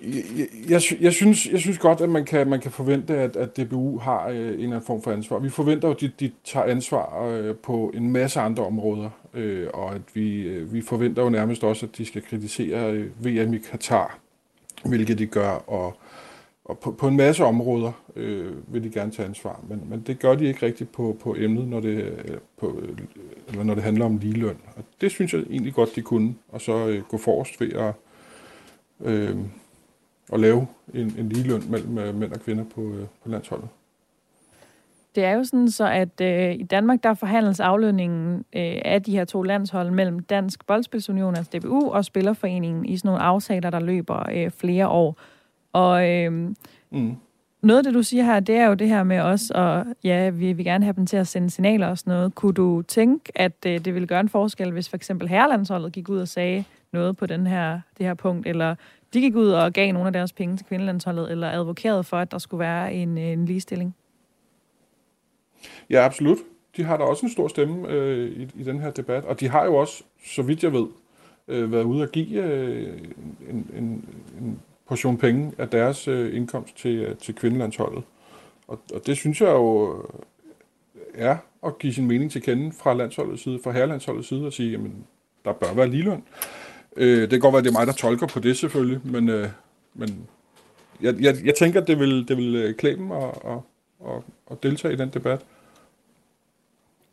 Jeg, 0.00 0.48
jeg, 0.68 0.80
jeg, 1.00 1.12
synes, 1.12 1.46
jeg 1.46 1.60
synes 1.60 1.78
godt, 1.78 2.00
at 2.00 2.08
man 2.08 2.24
kan, 2.24 2.48
man 2.48 2.60
kan 2.60 2.70
forvente, 2.70 3.16
at, 3.16 3.36
at 3.36 3.56
DBU 3.56 3.98
har 3.98 4.28
øh, 4.28 4.36
en 4.36 4.42
eller 4.42 4.64
anden 4.64 4.82
form 4.82 5.02
for 5.02 5.12
ansvar. 5.12 5.38
Vi 5.38 5.48
forventer 5.48 5.88
jo, 5.88 5.94
at 5.94 6.00
de, 6.00 6.10
de 6.20 6.30
tager 6.44 6.66
ansvar 6.66 7.26
øh, 7.26 7.54
på 7.56 7.92
en 7.94 8.10
masse 8.10 8.40
andre 8.40 8.66
områder, 8.66 9.10
øh, 9.34 9.68
og 9.74 9.94
at 9.94 10.02
vi, 10.14 10.42
øh, 10.42 10.72
vi 10.72 10.82
forventer 10.82 11.22
jo 11.22 11.30
nærmest 11.30 11.64
også, 11.64 11.86
at 11.86 11.98
de 11.98 12.06
skal 12.06 12.22
kritisere 12.22 12.92
øh, 12.92 13.24
VM 13.24 13.54
i 13.54 13.58
Katar, 13.58 14.18
hvilket 14.84 15.18
de 15.18 15.26
gør, 15.26 15.50
og, 15.50 15.96
og 16.64 16.78
på, 16.78 16.90
på 16.90 17.08
en 17.08 17.16
masse 17.16 17.44
områder 17.44 17.92
øh, 18.16 18.74
vil 18.74 18.84
de 18.84 18.90
gerne 18.90 19.10
tage 19.10 19.28
ansvar, 19.28 19.60
men, 19.68 19.82
men 19.90 20.02
det 20.06 20.18
gør 20.18 20.34
de 20.34 20.46
ikke 20.46 20.66
rigtigt 20.66 20.92
på, 20.92 21.16
på 21.22 21.36
emnet, 21.38 21.68
når 21.68 21.80
det, 21.80 21.96
øh, 22.24 22.38
på, 22.58 22.80
øh, 22.82 22.98
eller 23.48 23.62
når 23.62 23.74
det 23.74 23.82
handler 23.82 24.04
om 24.04 24.18
ligeløn. 24.18 24.56
Og 24.76 24.84
det 25.00 25.10
synes 25.10 25.34
jeg 25.34 25.42
egentlig 25.50 25.74
godt, 25.74 25.96
de 25.96 26.02
kunne, 26.02 26.34
og 26.48 26.60
så 26.60 26.88
øh, 26.88 27.02
gå 27.02 27.18
forrest 27.18 27.60
ved 27.60 27.72
at 27.72 27.94
øh, 29.04 29.36
at 30.32 30.40
lave 30.40 30.66
en, 30.94 31.14
en 31.18 31.28
ligeløn 31.28 31.62
mellem 31.70 31.98
øh, 31.98 32.14
mænd 32.14 32.32
og 32.32 32.40
kvinder 32.40 32.64
på, 32.74 32.80
øh, 32.80 33.06
på 33.22 33.28
landsholdet. 33.28 33.68
Det 35.14 35.24
er 35.24 35.32
jo 35.32 35.44
sådan 35.44 35.70
så, 35.70 35.86
at 35.86 36.20
øh, 36.20 36.54
i 36.54 36.62
Danmark 36.62 37.02
der 37.02 37.14
forhandles 37.14 37.60
aflønningen 37.60 38.36
øh, 38.36 38.78
af 38.84 39.02
de 39.02 39.12
her 39.12 39.24
to 39.24 39.42
landshold 39.42 39.90
mellem 39.90 40.18
Dansk 40.18 40.66
Boldspilsunion, 40.66 41.36
altså 41.36 41.58
DBU, 41.58 41.90
og 41.90 42.04
Spillerforeningen 42.04 42.86
i 42.86 42.96
sådan 42.96 43.08
nogle 43.08 43.22
aftaler, 43.22 43.70
der 43.70 43.80
løber 43.80 44.30
øh, 44.32 44.50
flere 44.50 44.88
år. 44.88 45.16
Og 45.72 46.08
øh, 46.10 46.32
mm. 46.90 47.16
noget 47.62 47.78
af 47.78 47.84
det, 47.84 47.94
du 47.94 48.02
siger 48.02 48.24
her, 48.24 48.40
det 48.40 48.56
er 48.56 48.66
jo 48.66 48.74
det 48.74 48.88
her 48.88 49.02
med 49.02 49.20
os, 49.20 49.50
og 49.50 49.84
ja, 50.04 50.30
vi 50.30 50.52
vil 50.52 50.64
gerne 50.64 50.84
have 50.84 50.96
dem 50.96 51.06
til 51.06 51.16
at 51.16 51.26
sende 51.26 51.50
signaler 51.50 51.86
og 51.86 51.98
sådan 51.98 52.10
noget. 52.10 52.34
Kunne 52.34 52.54
du 52.54 52.82
tænke, 52.82 53.32
at 53.34 53.66
øh, 53.66 53.84
det 53.84 53.94
ville 53.94 54.08
gøre 54.08 54.20
en 54.20 54.28
forskel, 54.28 54.72
hvis 54.72 54.88
for 54.88 54.96
eksempel 54.96 55.28
herrelandsholdet 55.28 55.92
gik 55.92 56.08
ud 56.08 56.18
og 56.18 56.28
sagde 56.28 56.64
noget 56.92 57.16
på 57.16 57.26
den 57.26 57.46
her, 57.46 57.80
det 57.98 58.06
her 58.06 58.14
punkt, 58.14 58.46
eller 58.46 58.74
de 59.14 59.20
gik 59.20 59.36
ud 59.36 59.48
og 59.48 59.72
gav 59.72 59.92
nogle 59.92 60.06
af 60.06 60.12
deres 60.12 60.32
penge 60.32 60.56
til 60.56 60.66
kvindelandsholdet, 60.66 61.30
eller 61.30 61.50
advokerede 61.50 62.04
for, 62.04 62.16
at 62.16 62.30
der 62.30 62.38
skulle 62.38 62.58
være 62.58 62.94
en, 62.94 63.18
øh, 63.18 63.24
en 63.24 63.44
ligestilling? 63.44 63.94
Ja, 65.90 66.04
absolut. 66.04 66.38
De 66.76 66.84
har 66.84 66.96
da 66.96 67.04
også 67.04 67.26
en 67.26 67.32
stor 67.32 67.48
stemme 67.48 67.88
øh, 67.88 68.30
i, 68.30 68.48
i 68.54 68.62
den 68.62 68.80
her 68.80 68.90
debat, 68.90 69.24
og 69.24 69.40
de 69.40 69.48
har 69.48 69.64
jo 69.64 69.76
også, 69.76 70.04
så 70.26 70.42
vidt 70.42 70.62
jeg 70.62 70.72
ved, 70.72 70.86
øh, 71.48 71.72
været 71.72 71.84
ude 71.84 72.02
at 72.02 72.12
give 72.12 72.42
øh, 72.42 72.98
en, 73.50 73.70
en, 73.76 74.08
en 74.40 74.60
portion 74.88 75.18
penge 75.18 75.52
af 75.58 75.68
deres 75.68 76.08
øh, 76.08 76.36
indkomst 76.36 76.76
til, 76.76 76.96
øh, 76.96 77.16
til 77.16 77.34
kvindelandsholdet. 77.34 78.04
Og, 78.68 78.80
og 78.94 79.06
det 79.06 79.16
synes 79.16 79.40
jeg 79.40 79.48
jo 79.48 79.96
øh, 79.96 80.04
er 81.14 81.36
at 81.66 81.78
give 81.78 81.92
sin 81.92 82.06
mening 82.06 82.30
til 82.30 82.42
kende 82.42 82.72
fra 82.72 82.94
landsholdets 82.94 83.42
side, 83.42 83.60
fra 83.64 83.70
herrelandsholdets 83.70 84.28
side, 84.28 84.46
og 84.46 84.52
sige, 84.52 84.70
jamen, 84.70 85.04
der 85.44 85.52
bør 85.52 85.74
være 85.74 85.88
ligeløn. 85.88 86.22
Øh, 87.00 87.20
det 87.20 87.30
kan 87.30 87.40
godt 87.40 87.52
være, 87.52 87.58
at 87.58 87.64
det 87.64 87.70
er 87.70 87.78
mig, 87.78 87.86
der 87.86 87.92
tolker 87.92 88.26
på 88.26 88.40
det 88.40 88.56
selvfølgelig, 88.56 89.00
men, 89.04 89.28
øh, 89.28 89.48
men 89.94 90.26
jeg, 91.02 91.14
jeg, 91.20 91.36
jeg 91.44 91.54
tænker, 91.54 91.80
at 91.80 91.86
det 91.86 91.98
vil, 91.98 92.28
det 92.28 92.36
vil 92.36 92.54
øh, 92.56 92.74
klæde 92.74 92.96
dem 92.96 93.12
at, 93.12 93.24
at, 93.24 93.58
at, 94.06 94.22
at 94.50 94.62
deltage 94.62 94.94
i 94.94 94.96
den 94.96 95.08
debat. 95.08 95.40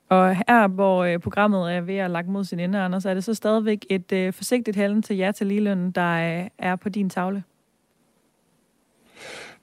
Og 0.09 0.35
her, 0.35 0.67
hvor 0.67 1.03
øh, 1.03 1.19
programmet 1.19 1.73
er 1.73 1.81
ved 1.81 1.95
at 1.95 2.11
lagt 2.11 2.27
mod 2.27 2.43
sin 2.43 2.59
ende, 2.59 2.79
Anders, 2.79 3.05
er 3.05 3.13
det 3.13 3.23
så 3.23 3.33
stadigvæk 3.33 3.85
et 3.89 4.11
øh, 4.11 4.33
forsigtigt 4.33 4.77
hælden 4.77 5.01
til 5.01 5.17
jer 5.17 5.31
til 5.31 5.47
ligeløn, 5.47 5.91
der 5.91 6.39
øh, 6.41 6.47
er 6.57 6.75
på 6.75 6.89
din 6.89 7.09
tavle? 7.09 7.43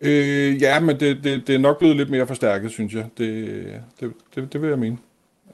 Øh, 0.00 0.62
ja, 0.62 0.80
men 0.80 1.00
det, 1.00 1.24
det, 1.24 1.46
det 1.46 1.54
er 1.54 1.58
nok 1.58 1.78
blevet 1.78 1.96
lidt 1.96 2.10
mere 2.10 2.26
forstærket, 2.26 2.70
synes 2.70 2.94
jeg. 2.94 3.06
Det, 3.18 3.82
det, 4.00 4.12
det, 4.34 4.52
det 4.52 4.62
vil 4.62 4.68
jeg 4.68 4.78
mene. 4.78 4.98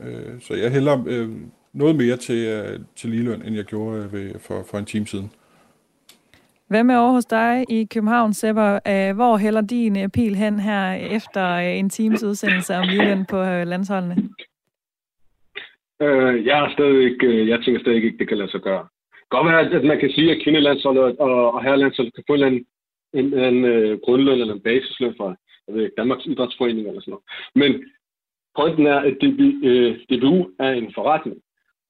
Øh, 0.00 0.40
så 0.40 0.54
jeg 0.54 0.70
hælder 0.70 1.04
øh, 1.06 1.30
noget 1.72 1.96
mere 1.96 2.16
til, 2.16 2.46
øh, 2.46 2.78
til 2.96 3.10
ligeløn, 3.10 3.42
end 3.42 3.56
jeg 3.56 3.64
gjorde 3.64 4.04
øh, 4.04 4.12
ved, 4.12 4.38
for, 4.38 4.62
for 4.70 4.78
en 4.78 4.84
time 4.84 5.06
siden. 5.06 5.32
Hvad 6.66 6.84
med 6.84 6.96
over 6.96 7.12
hos 7.12 7.24
dig 7.24 7.64
i 7.68 7.84
København, 7.84 8.32
Sepper? 8.34 8.78
Øh, 8.88 9.14
hvor 9.14 9.36
hælder 9.36 9.60
din 9.60 10.10
pil 10.10 10.34
hen 10.34 10.60
her 10.60 10.92
efter 10.92 11.56
en 11.56 11.90
times 11.90 12.22
udsendelse 12.22 12.74
om 12.74 12.88
ligeløn 12.88 13.26
på 13.26 13.42
landsholdene? 13.42 14.16
Øh, 16.02 16.46
jeg, 16.46 16.64
er 16.64 16.72
stadig, 16.72 17.22
jeg 17.48 17.58
tænker 17.64 17.80
stadig 17.80 17.96
ikke, 17.96 18.18
det 18.18 18.28
kan 18.28 18.38
lade 18.38 18.50
sig 18.50 18.60
gøre. 18.60 18.86
Godt 19.28 19.46
være, 19.46 19.60
at 19.60 19.84
man 19.84 20.00
kan 20.00 20.10
sige, 20.10 20.30
at 20.30 20.42
kvindelandsholdet 20.44 21.02
og, 21.02 21.52
og 21.54 21.62
herrelandsholdet 21.62 22.14
kan 22.14 22.24
få 22.26 22.34
en, 22.34 22.42
en, 22.42 22.64
en, 23.14 23.34
en 23.64 24.00
grundløn 24.04 24.40
eller 24.40 24.54
en 24.54 24.60
basisløn 24.60 25.14
fra 25.18 25.34
jeg 25.68 25.74
ved, 25.74 25.90
Danmarks 25.96 26.26
Idrætsforening 26.26 26.88
eller 26.88 27.00
sådan 27.00 27.12
noget. 27.12 27.24
Men 27.54 27.70
pointen 28.56 28.86
er, 28.86 28.98
at 29.08 29.14
DB, 29.22 29.40
DBU 30.10 30.50
er 30.58 30.70
en 30.70 30.92
forretning. 30.94 31.36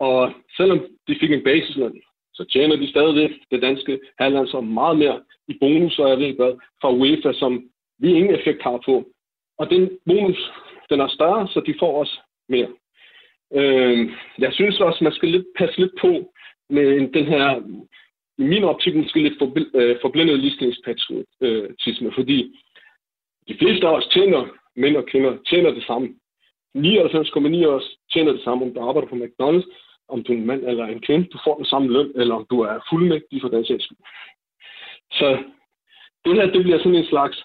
Og 0.00 0.32
selvom 0.56 0.78
de 1.08 1.16
fik 1.20 1.32
en 1.32 1.44
basisløn, 1.44 2.02
så 2.34 2.44
tjener 2.44 2.76
de 2.76 2.90
stadigvæk 2.90 3.30
det 3.50 3.62
danske 3.62 4.00
halvlandshold 4.18 4.64
meget 4.64 4.98
mere 4.98 5.22
i 5.48 5.56
bonus, 5.60 5.98
og 5.98 6.08
jeg 6.10 6.18
ved 6.18 6.32
hvad, 6.36 6.52
fra 6.80 6.92
UEFA, 6.92 7.32
som 7.32 7.70
vi 7.98 8.08
ingen 8.08 8.34
effekt 8.34 8.62
har 8.62 8.82
på. 8.86 9.04
Og 9.58 9.70
den 9.70 9.90
bonus, 10.06 10.50
den 10.90 11.00
er 11.00 11.08
større, 11.08 11.48
så 11.48 11.60
de 11.66 11.74
får 11.78 11.98
også 11.98 12.18
mere. 12.48 12.68
Øh, 13.54 14.10
jeg 14.38 14.52
synes 14.52 14.80
også, 14.80 15.04
man 15.04 15.12
skal 15.12 15.28
lidt, 15.28 15.46
passe 15.58 15.80
lidt 15.80 15.92
på 16.00 16.32
med 16.70 17.12
den 17.12 17.26
her, 17.26 17.62
i 18.38 18.42
min 18.42 18.64
optik, 18.64 18.94
måske 18.94 19.22
lidt 19.22 19.42
øh, 19.74 19.96
forblindet 20.00 20.38
ligestillingspatriotisme, 20.38 22.12
fordi 22.14 22.60
de 23.48 23.56
fleste 23.58 23.86
af 23.86 23.96
os 23.96 24.06
tjener, 24.06 24.46
mænd 24.76 24.96
og 24.96 25.06
kvinder, 25.06 25.38
tjener 25.48 25.70
det 25.70 25.84
samme. 25.84 26.08
99,9 26.76 27.64
af 27.68 27.74
os 27.78 27.96
tjener 28.12 28.32
det 28.32 28.42
samme, 28.44 28.64
om 28.64 28.74
du 28.74 28.80
arbejder 28.80 29.08
på 29.08 29.16
McDonald's, 29.16 29.89
om 30.12 30.22
du 30.22 30.32
er 30.32 30.36
en 30.36 30.46
mand 30.46 30.64
eller 30.64 30.86
en 30.86 31.00
kvinde, 31.00 31.26
du 31.26 31.38
får 31.44 31.56
den 31.56 31.64
samme 31.64 31.92
løn, 31.92 32.12
eller 32.14 32.34
om 32.34 32.46
du 32.50 32.60
er 32.60 32.86
fuldmægtig 32.90 33.40
for 33.40 33.48
den 33.48 33.64
sags 33.64 33.84
skyld. 33.84 33.98
Så 35.12 35.28
det 36.24 36.34
her, 36.34 36.46
det 36.50 36.62
bliver 36.62 36.78
sådan 36.78 36.94
en 36.94 37.12
slags, 37.12 37.44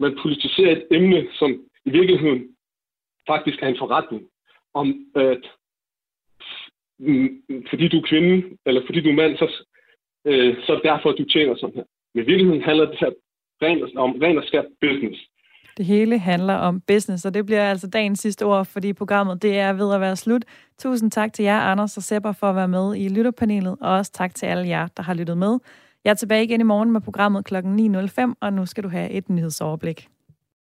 man 0.00 0.18
politiserer 0.22 0.72
et 0.72 0.86
emne, 0.90 1.28
som 1.38 1.50
i 1.84 1.90
virkeligheden 1.90 2.56
faktisk 3.26 3.62
er 3.62 3.68
en 3.68 3.78
forretning, 3.78 4.22
om 4.74 5.06
at 5.14 5.42
mm, 6.98 7.28
fordi 7.70 7.88
du 7.88 7.98
er 7.98 8.08
kvinde, 8.08 8.56
eller 8.66 8.86
fordi 8.86 9.00
du 9.00 9.08
er 9.08 9.20
mand, 9.22 9.36
så, 9.36 9.64
øh, 10.24 10.56
så 10.66 10.80
derfor, 10.84 11.12
du 11.12 11.24
tjener 11.24 11.56
sådan 11.56 11.74
her. 11.74 11.84
Men 12.14 12.24
i 12.24 12.26
virkeligheden 12.26 12.62
handler 12.62 12.86
det 12.86 12.98
her 12.98 13.12
om 13.96 14.12
ren 14.22 14.38
og 14.38 14.44
skab 14.44 14.64
business. 14.80 15.20
Det 15.78 15.86
hele 15.86 16.18
handler 16.18 16.54
om 16.54 16.80
business, 16.80 17.24
og 17.24 17.34
det 17.34 17.46
bliver 17.46 17.70
altså 17.70 17.86
dagens 17.86 18.20
sidste 18.20 18.44
ord, 18.44 18.64
fordi 18.64 18.92
programmet 18.92 19.42
det 19.42 19.58
er 19.58 19.72
ved 19.72 19.94
at 19.94 20.00
være 20.00 20.16
slut. 20.16 20.44
Tusind 20.78 21.10
tak 21.10 21.32
til 21.32 21.42
jer, 21.42 21.60
Anders 21.60 21.96
og 21.96 22.02
Sepper, 22.02 22.32
for 22.32 22.50
at 22.50 22.56
være 22.56 22.68
med 22.68 22.96
i 22.96 23.08
lytterpanelet, 23.08 23.76
og 23.80 23.92
også 23.92 24.12
tak 24.12 24.34
til 24.34 24.46
alle 24.46 24.68
jer, 24.68 24.86
der 24.96 25.02
har 25.02 25.14
lyttet 25.14 25.38
med. 25.38 25.58
Jeg 26.04 26.10
er 26.10 26.14
tilbage 26.14 26.44
igen 26.44 26.60
i 26.60 26.64
morgen 26.64 26.92
med 26.92 27.00
programmet 27.00 27.44
kl. 27.44 27.56
9.05, 27.56 28.32
og 28.40 28.52
nu 28.52 28.66
skal 28.66 28.84
du 28.84 28.88
have 28.88 29.10
et 29.10 29.28
nyhedsoverblik. 29.28 30.08